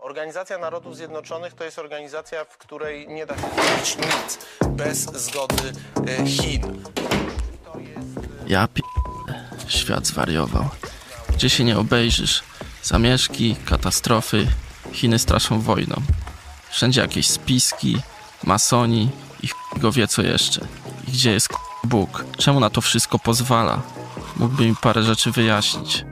Organizacja 0.00 0.58
Narodów 0.58 0.96
Zjednoczonych 0.96 1.54
to 1.54 1.64
jest 1.64 1.78
organizacja, 1.78 2.44
w 2.44 2.58
której 2.58 3.08
nie 3.08 3.26
da 3.26 3.34
się 3.34 3.42
zrobić 3.42 3.96
nic 3.96 4.38
bez 4.68 4.98
zgody 4.98 5.72
e, 6.06 6.26
Chin. 6.26 6.82
Ja 8.46 8.68
p... 8.68 8.80
Świat 9.68 10.06
zwariował. 10.06 10.68
Gdzie 11.34 11.50
się 11.50 11.64
nie 11.64 11.78
obejrzysz? 11.78 12.42
Zamieszki, 12.82 13.56
katastrofy, 13.64 14.46
Chiny 14.92 15.18
straszą 15.18 15.60
wojną. 15.60 15.96
Wszędzie 16.70 17.00
jakieś 17.00 17.26
spiski, 17.26 17.96
masoni 18.44 19.10
i 19.42 19.48
go 19.76 19.92
wie 19.92 20.08
co 20.08 20.22
jeszcze. 20.22 20.60
I 21.08 21.12
gdzie 21.12 21.32
jest 21.32 21.48
Bóg? 21.84 22.24
Czemu 22.38 22.60
na 22.60 22.70
to 22.70 22.80
wszystko 22.80 23.18
pozwala? 23.18 23.82
Mógłby 24.36 24.66
mi 24.66 24.76
parę 24.76 25.02
rzeczy 25.02 25.30
wyjaśnić. 25.30 26.04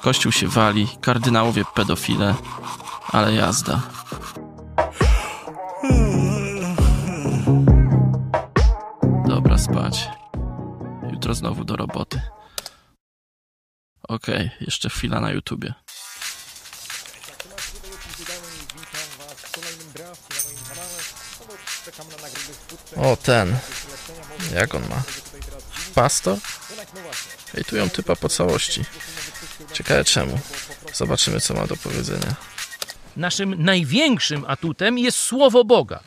Kościół 0.00 0.32
się 0.32 0.48
wali, 0.48 0.88
kardynałowie 1.00 1.64
pedofile, 1.74 2.34
ale 3.12 3.34
jazda. 3.34 3.80
Dobra, 9.26 9.58
spać 9.58 10.08
jutro 11.20 11.34
znowu 11.34 11.64
do 11.64 11.76
roboty. 11.76 12.20
Okej, 14.08 14.46
okay, 14.46 14.50
jeszcze 14.60 14.88
chwila 14.88 15.20
na 15.20 15.30
YouTubie. 15.30 15.74
O, 23.02 23.16
ten. 23.16 23.56
Jak 24.54 24.74
on 24.74 24.82
ma? 24.82 25.02
Pastor? 25.94 26.38
Hejtują 27.52 27.90
typa 27.90 28.16
po 28.16 28.28
całości. 28.28 28.84
Ciekawe 29.72 30.04
czemu. 30.04 30.38
Zobaczymy, 30.94 31.40
co 31.40 31.54
ma 31.54 31.66
do 31.66 31.76
powiedzenia. 31.76 32.34
Naszym 33.16 33.64
największym 33.64 34.44
atutem 34.48 34.98
jest 34.98 35.18
Słowo 35.18 35.64
Boga. 35.64 36.00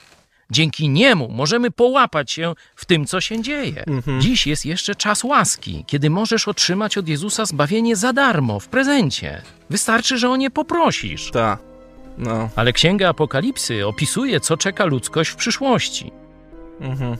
Dzięki 0.51 0.89
niemu 0.89 1.29
możemy 1.29 1.71
połapać 1.71 2.31
się 2.31 2.53
w 2.75 2.85
tym, 2.85 3.05
co 3.05 3.21
się 3.21 3.41
dzieje. 3.41 3.83
Mhm. 3.87 4.21
Dziś 4.21 4.47
jest 4.47 4.65
jeszcze 4.65 4.95
czas 4.95 5.23
łaski, 5.23 5.83
kiedy 5.87 6.09
możesz 6.09 6.47
otrzymać 6.47 6.97
od 6.97 7.07
Jezusa 7.07 7.45
zbawienie 7.45 7.95
za 7.95 8.13
darmo, 8.13 8.59
w 8.59 8.67
prezencie. 8.67 9.41
Wystarczy, 9.69 10.17
że 10.17 10.29
o 10.29 10.35
nie 10.35 10.51
poprosisz. 10.51 11.31
Tak. 11.31 11.59
No. 12.17 12.49
Ale 12.55 12.73
Księga 12.73 13.09
Apokalipsy 13.09 13.87
opisuje, 13.87 14.39
co 14.39 14.57
czeka 14.57 14.85
ludzkość 14.85 15.29
w 15.29 15.35
przyszłości. 15.35 16.11
Mhm. 16.79 17.17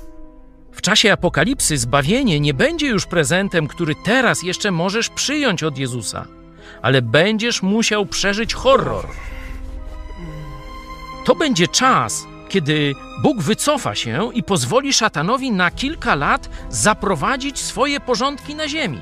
W 0.72 0.82
czasie 0.82 1.12
apokalipsy 1.12 1.78
zbawienie 1.78 2.40
nie 2.40 2.54
będzie 2.54 2.88
już 2.88 3.06
prezentem, 3.06 3.68
który 3.68 3.94
teraz 4.06 4.44
jeszcze 4.44 4.72
możesz 4.72 5.10
przyjąć 5.10 5.64
od 5.64 5.78
Jezusa, 5.78 6.26
ale 6.82 7.02
będziesz 7.02 7.62
musiał 7.62 8.06
przeżyć 8.06 8.54
horror. 8.54 9.08
To 11.26 11.36
będzie 11.36 11.68
czas, 11.68 12.28
kiedy 12.50 12.94
Bóg 13.24 13.42
wycofa 13.42 13.96
się 13.96 14.30
i 14.34 14.44
pozwoli 14.44 14.94
szatanowi 14.94 15.52
na 15.52 15.72
kilka 15.72 16.16
lat 16.16 16.50
zaprowadzić 16.70 17.60
swoje 17.60 18.00
porządki 18.00 18.56
na 18.56 18.68
ziemi. 18.68 19.00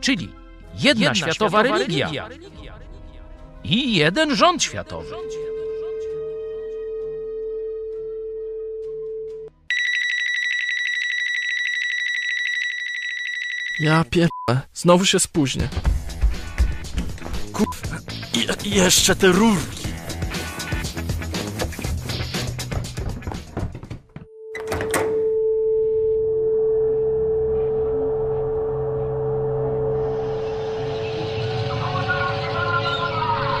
Czyli 0.00 0.28
jedna, 0.74 0.88
jedna 0.88 1.14
światowa, 1.14 1.58
światowa 1.58 1.62
religia, 1.62 2.28
religia 2.28 2.74
i 3.64 3.94
jeden 3.94 4.36
rząd 4.36 4.62
światowy. 4.62 5.14
Ja 13.80 14.04
pierdolę, 14.04 14.60
znowu 14.74 15.04
się 15.04 15.20
spóźnię. 15.20 15.68
Kurwa, 17.52 17.96
Je 18.64 18.84
jeszcze 18.84 19.16
te 19.16 19.26
rurki. 19.26 19.84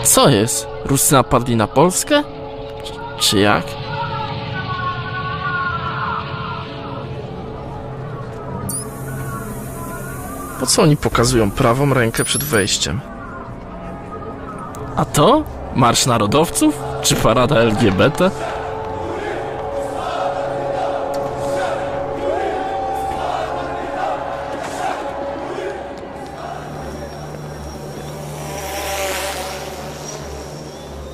Co 0.04 0.28
jest? 0.28 0.66
Ruscy 0.84 1.14
napadli 1.14 1.56
na 1.56 1.66
Polskę? 1.66 2.22
Czy 3.18 3.38
jak? 3.38 3.83
Po 10.64 10.68
co 10.68 10.82
oni 10.82 10.96
pokazują 10.96 11.50
prawą 11.50 11.94
rękę 11.94 12.24
przed 12.24 12.44
wejściem? 12.44 13.00
A 14.96 15.04
to? 15.04 15.44
Marsz 15.74 16.06
Narodowców? 16.06 16.78
Czy 17.02 17.14
parada 17.16 17.56
LGBT? 17.56 18.30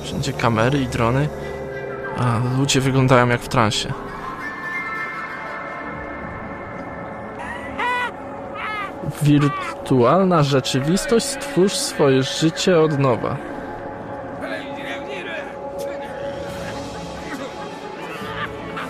Wszędzie 0.03 0.33
kamery 0.33 0.81
i 0.81 0.87
drony, 0.87 1.29
a 2.17 2.39
ludzie 2.57 2.81
wyglądają 2.81 3.27
jak 3.27 3.41
w 3.41 3.47
transie. 3.47 3.93
Wirtualna 9.39 10.43
rzeczywistość, 10.43 11.25
stwórz 11.25 11.73
swoje 11.73 12.23
życie 12.23 12.79
od 12.79 12.99
nowa. 12.99 13.37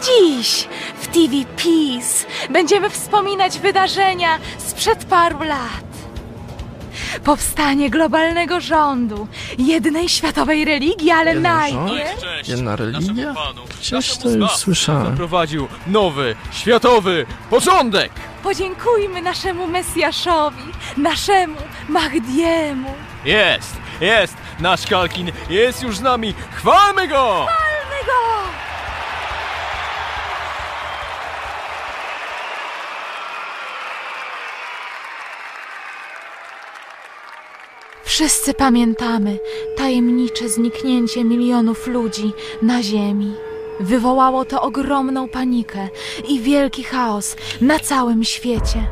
Dziś 0.01 0.67
w 0.95 1.07
TV 1.07 1.33
Peace 1.55 2.25
będziemy 2.49 2.89
wspominać 2.89 3.59
wydarzenia 3.59 4.39
sprzed 4.57 5.05
paru 5.05 5.43
lat. 5.43 5.91
powstanie 7.23 7.89
globalnego 7.89 8.61
rządu, 8.61 9.27
jednej 9.57 10.09
światowej 10.09 10.65
religii, 10.65 11.11
ale 11.11 11.29
Jeden 11.29 11.43
najpierw... 11.43 12.21
rząd? 12.21 12.47
Jedna 12.47 12.75
religia? 12.75 13.35
Gdzieś 13.79 14.17
to 14.17 14.29
już 14.29 14.51
słyszałem. 14.51 15.17
Prowadził 15.17 15.67
nowy, 15.87 16.35
światowy 16.51 17.25
porządek! 17.49 18.11
Podziękujmy 18.43 19.21
naszemu 19.21 19.67
Mesjaszowi, 19.67 20.63
naszemu 20.97 21.57
Mahdiemu. 21.89 22.93
Jest, 23.25 23.77
jest! 24.01 24.37
Nasz 24.59 24.87
Kalkin 24.87 25.31
jest 25.49 25.83
już 25.83 25.97
z 25.97 26.01
nami! 26.01 26.33
Chwalmy 26.55 27.07
go! 27.07 27.15
Chwalmy 27.47 28.05
go! 28.05 28.47
Wszyscy 38.03 38.53
pamiętamy 38.53 39.37
tajemnicze 39.77 40.49
zniknięcie 40.49 41.23
milionów 41.23 41.87
ludzi 41.87 42.33
na 42.61 42.83
Ziemi. 42.83 43.50
Wywołało 43.81 44.45
to 44.45 44.61
ogromną 44.61 45.29
panikę 45.29 45.87
i 46.27 46.39
wielki 46.39 46.83
chaos 46.83 47.35
na 47.61 47.79
całym 47.79 48.23
świecie. 48.23 48.87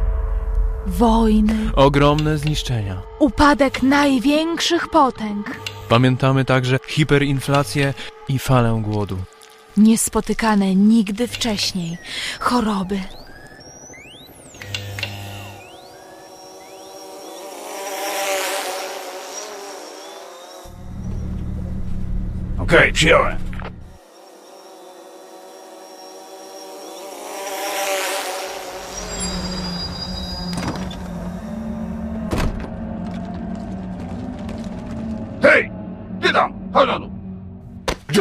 Wojny, 0.88 1.72
Ogromne 1.76 2.38
zniszczenia. 2.38 3.02
upadek 3.20 3.84
największych 3.84 4.88
potęg, 4.90 5.52
Pamiętamy 5.90 6.46
także 6.46 6.80
hiperinflację 6.88 7.94
i 8.30 8.40
falę 8.40 8.82
głodu. 8.84 9.18
niespotykane 9.78 10.76
nigdy 10.76 11.28
wcześniej 11.28 11.98
choroby. 12.40 13.00
Okej, 22.58 22.94
przyjąłem. 22.94 23.38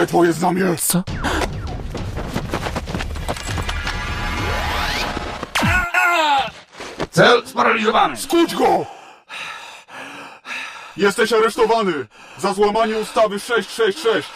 Twoje 0.08 0.32
znamie? 0.32 0.76
Co? 0.76 1.02
Cel 7.10 7.46
sparaliżowany! 7.46 8.16
Skuć 8.16 8.54
go! 8.54 8.86
Jesteś 10.96 11.32
aresztowany 11.32 11.92
za 12.38 12.52
złamanie 12.52 12.98
ustawy 12.98 13.40
666. 13.40 14.28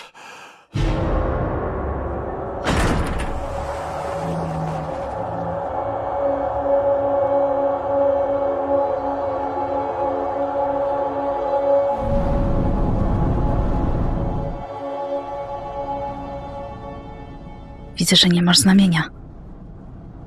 Widzę, 18.13 18.21
że 18.21 18.29
nie 18.29 18.43
masz 18.43 18.59
znamienia. 18.59 19.03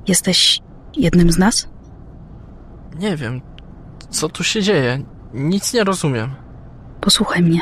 Jesteś 0.08 0.60
jednym 0.96 1.32
z 1.32 1.38
nas? 1.38 1.68
Nie 2.98 3.16
wiem, 3.16 3.40
co 4.10 4.28
tu 4.28 4.44
się 4.44 4.62
dzieje. 4.62 5.02
Nic 5.34 5.74
nie 5.74 5.84
rozumiem. 5.84 6.34
Posłuchaj 7.00 7.42
mnie. 7.42 7.60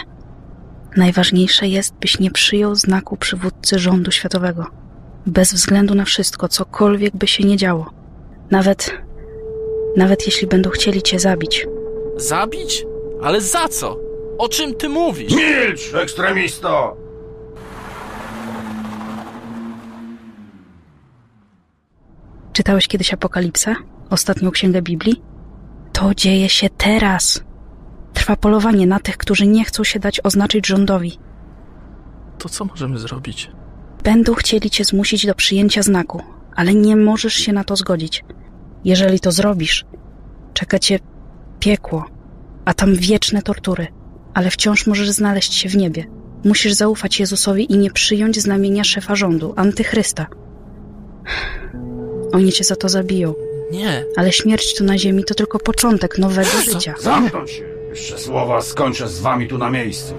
Najważniejsze 0.96 1.66
jest, 1.68 1.94
byś 1.94 2.18
nie 2.20 2.30
przyjął 2.30 2.74
znaku 2.74 3.16
przywódcy 3.16 3.78
rządu 3.78 4.10
światowego. 4.10 4.66
Bez 5.26 5.54
względu 5.54 5.94
na 5.94 6.04
wszystko, 6.04 6.48
cokolwiek 6.48 7.16
by 7.16 7.26
się 7.26 7.44
nie 7.44 7.56
działo. 7.56 7.90
Nawet. 8.50 8.94
Nawet 9.96 10.26
jeśli 10.26 10.46
będą 10.46 10.70
chcieli 10.70 11.02
cię 11.02 11.18
zabić. 11.18 11.66
Zabić? 12.16 12.86
Ale 13.22 13.40
za 13.40 13.68
co? 13.68 13.96
O 14.38 14.48
czym 14.48 14.74
ty 14.74 14.88
mówisz? 14.88 15.32
Milcz, 15.32 15.94
ekstremisto! 15.94 17.03
Czytałeś 22.54 22.88
kiedyś 22.88 23.14
Apokalipsę? 23.14 23.74
Ostatnią 24.10 24.50
księgę 24.50 24.82
Biblii? 24.82 25.22
To 25.92 26.14
dzieje 26.14 26.48
się 26.48 26.68
teraz. 26.70 27.44
Trwa 28.12 28.36
polowanie 28.36 28.86
na 28.86 29.00
tych, 29.00 29.16
którzy 29.16 29.46
nie 29.46 29.64
chcą 29.64 29.84
się 29.84 29.98
dać 30.00 30.20
oznaczyć 30.24 30.66
rządowi. 30.66 31.18
To 32.38 32.48
co 32.48 32.64
możemy 32.64 32.98
zrobić? 32.98 33.50
Będą 34.04 34.34
chcieli 34.34 34.70
cię 34.70 34.84
zmusić 34.84 35.26
do 35.26 35.34
przyjęcia 35.34 35.82
znaku, 35.82 36.22
ale 36.56 36.74
nie 36.74 36.96
możesz 36.96 37.34
się 37.34 37.52
na 37.52 37.64
to 37.64 37.76
zgodzić. 37.76 38.24
Jeżeli 38.84 39.20
to 39.20 39.32
zrobisz, 39.32 39.84
czeka 40.52 40.78
cię 40.78 40.98
piekło, 41.60 42.04
a 42.64 42.74
tam 42.74 42.94
wieczne 42.94 43.42
tortury, 43.42 43.86
ale 44.34 44.50
wciąż 44.50 44.86
możesz 44.86 45.10
znaleźć 45.10 45.54
się 45.54 45.68
w 45.68 45.76
niebie. 45.76 46.06
Musisz 46.44 46.72
zaufać 46.72 47.20
Jezusowi 47.20 47.72
i 47.72 47.78
nie 47.78 47.90
przyjąć 47.90 48.40
znamienia 48.40 48.84
szefa 48.84 49.14
rządu, 49.14 49.54
antychrysta. 49.56 50.26
Oni 52.32 52.52
cię 52.52 52.64
za 52.64 52.76
to 52.76 52.88
zabiją, 52.88 53.34
Nie. 53.70 54.04
ale 54.16 54.32
śmierć 54.32 54.74
tu 54.74 54.84
na 54.84 54.98
ziemi 54.98 55.24
to 55.24 55.34
tylko 55.34 55.58
początek 55.58 56.18
nowego 56.18 56.50
życia. 56.64 56.94
Zamknąć 57.00 57.50
się! 57.50 57.64
Jeszcze 57.90 58.18
słowa 58.18 58.62
skończę 58.62 59.08
z 59.08 59.20
wami 59.20 59.48
tu 59.48 59.58
na 59.58 59.70
miejscu. 59.70 60.14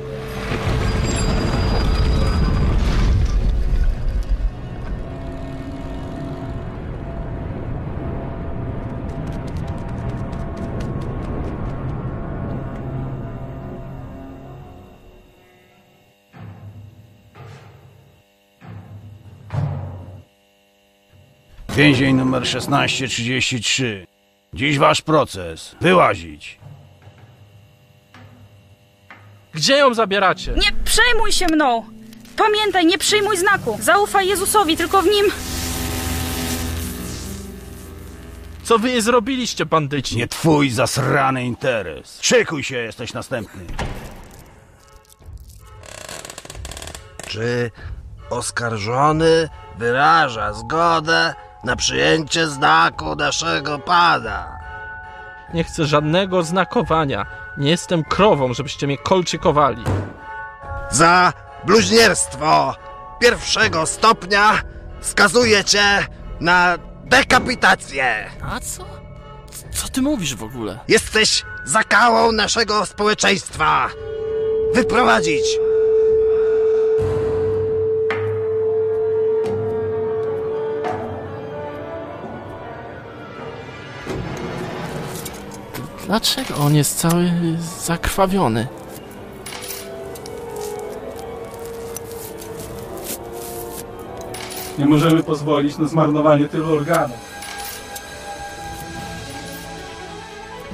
Więzień 21.76 22.16
numer 22.16 22.44
1633. 22.44 24.08
Dziś 24.54 24.78
wasz 24.78 25.02
proces. 25.02 25.76
Wyłazić. 25.82 26.60
Gdzie 29.54 29.78
ją 29.78 29.94
zabieracie? 29.94 30.54
Nie 30.54 30.72
przejmuj 30.84 31.32
się 31.32 31.46
mną! 31.48 31.86
Pamiętaj, 32.38 32.86
nie 32.86 32.98
przyjmuj 32.98 33.38
znaku! 33.38 33.78
Zaufaj 33.82 34.28
Jezusowi, 34.28 34.78
tylko 34.78 35.02
w 35.02 35.06
nim... 35.06 35.26
Co 38.64 38.80
wy 38.80 38.90
jej 38.90 39.02
zrobiliście, 39.02 39.66
bandyci? 39.66 40.18
Nie 40.18 40.28
twój 40.28 40.70
zasrany 40.70 41.46
interes. 41.46 42.20
Szykuj 42.22 42.64
się, 42.64 42.78
jesteś 42.78 43.14
następny. 43.14 43.66
Czy 47.28 47.72
oskarżony 48.30 49.50
wyraża 49.78 50.54
zgodę 50.54 51.36
na 51.66 51.76
przyjęcie 51.76 52.48
znaku 52.48 53.16
naszego 53.16 53.80
Pana? 53.80 54.60
Nie 55.54 55.64
chcę 55.64 55.86
żadnego 55.86 56.44
znakowania. 56.44 57.26
Nie 57.58 57.70
jestem 57.70 58.04
krową, 58.04 58.54
żebyście 58.54 58.88
mnie 58.88 58.98
kolczykowali. 58.98 59.84
Za 60.92 61.34
bluźnierstwo 61.64 62.76
pierwszego 63.22 63.86
stopnia 63.86 64.62
skazuję 65.02 65.64
cię 65.64 66.08
na 66.40 66.78
dekapitację. 67.06 68.30
A 68.42 68.60
co? 68.60 68.86
Co 69.72 69.88
ty 69.88 70.02
mówisz 70.02 70.36
w 70.36 70.44
ogóle? 70.44 70.80
Jesteś 70.88 71.44
zakałą 71.66 72.32
naszego 72.32 72.86
społeczeństwa. 72.86 73.90
Wyprowadzić. 74.74 75.44
Dlaczego 86.06 86.56
on 86.56 86.76
jest 86.76 87.00
cały 87.00 87.32
zakrwawiony? 87.80 88.68
Nie 94.78 94.86
możemy 94.86 95.24
pozwolić 95.24 95.78
na 95.78 95.88
zmarnowanie 95.88 96.48
tylu 96.48 96.74
organów. 96.74 97.36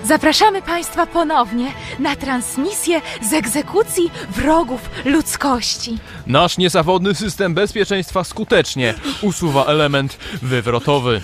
Zapraszamy 0.04 0.62
Państwa 0.62 1.06
ponownie 1.06 1.68
na 2.00 2.16
transmisję 2.16 3.02
z 3.22 3.34
egzekucji 3.34 4.12
wrogów 4.30 4.90
ludzkości. 5.06 5.98
Nasz 6.28 6.58
niezawodny 6.58 7.16
system 7.16 7.54
bezpieczeństwa 7.54 8.24
skutecznie 8.24 8.94
usuwa 9.22 9.66
element 9.66 10.18
wywrotowy. 10.42 11.22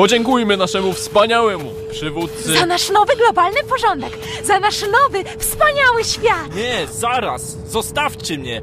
Podziękujmy 0.00 0.56
naszemu 0.56 0.92
wspaniałemu 0.92 1.70
przywódcy. 1.90 2.58
Za 2.58 2.66
nasz 2.66 2.90
nowy 2.90 3.16
globalny 3.16 3.60
porządek, 3.68 4.18
za 4.44 4.60
nasz 4.60 4.82
nowy, 4.82 5.24
wspaniały 5.38 6.04
świat. 6.04 6.54
Nie, 6.54 6.86
zaraz! 6.92 7.56
Zostawcie 7.68 8.38
mnie! 8.38 8.62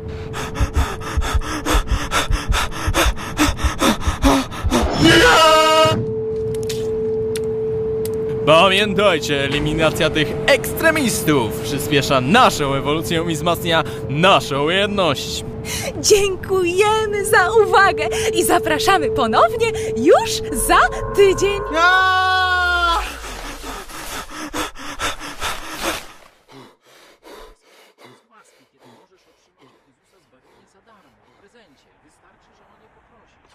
Pamiętajcie, 8.46 9.44
eliminacja 9.44 10.10
tych 10.10 10.28
ekstremistów 10.46 11.60
przyspiesza 11.60 12.22
naszą 12.22 12.74
ewolucję 12.74 13.26
i 13.30 13.34
wzmacnia 13.34 13.84
naszą 14.10 14.70
jedność. 14.70 15.44
Dziękujemy 16.02 17.26
za 17.26 17.52
uwagę 17.52 18.10
i 18.34 18.44
zapraszamy 18.44 19.10
ponownie 19.10 19.72
już 19.98 20.32
za 20.68 20.80
tydzień. 21.16 21.60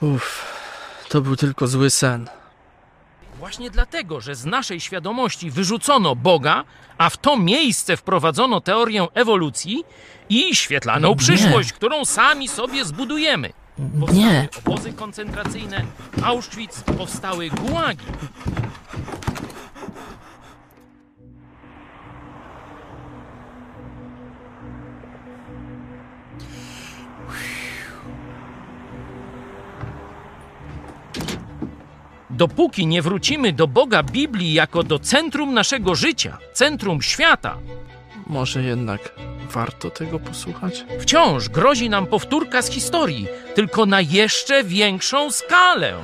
Uff, 0.00 0.44
to 1.08 1.20
był 1.20 1.36
tylko 1.36 1.66
zły 1.66 1.90
sen. 1.90 2.28
Właśnie 3.38 3.70
dlatego, 3.70 4.20
że 4.20 4.34
z 4.34 4.44
naszej 4.44 4.80
świadomości 4.80 5.50
wyrzucono 5.50 6.16
Boga, 6.16 6.64
a 6.98 7.10
w 7.10 7.16
to 7.16 7.36
miejsce 7.36 7.96
wprowadzono 7.96 8.60
teorię 8.60 9.06
ewolucji 9.14 9.84
i 10.32 10.54
świetlaną 10.56 11.08
Nie. 11.08 11.16
przyszłość, 11.16 11.72
którą 11.72 12.04
sami 12.04 12.48
sobie 12.48 12.84
zbudujemy. 12.84 13.52
Nie. 14.12 14.48
Obozy 14.66 14.92
koncentracyjne, 14.92 15.84
Auschwitz, 16.24 16.82
powstały 16.98 17.50
gułagi. 17.50 18.06
Dopóki 32.30 32.86
nie 32.86 33.02
wrócimy 33.02 33.52
do 33.52 33.66
Boga 33.66 34.02
Biblii 34.02 34.52
jako 34.52 34.82
do 34.82 34.98
centrum 34.98 35.54
naszego 35.54 35.94
życia, 35.94 36.38
centrum 36.52 37.02
świata, 37.02 37.58
Może 38.26 38.62
jednak 38.62 39.14
warto 39.52 39.90
tego 39.90 40.18
posłuchać? 40.18 40.84
wciąż 41.00 41.48
grozi 41.48 41.90
nam 41.90 42.06
powtórka 42.06 42.62
z 42.62 42.70
historii, 42.70 43.26
tylko 43.54 43.86
na 43.86 44.00
jeszcze 44.00 44.64
większą 44.64 45.30
skalę. 45.30 45.94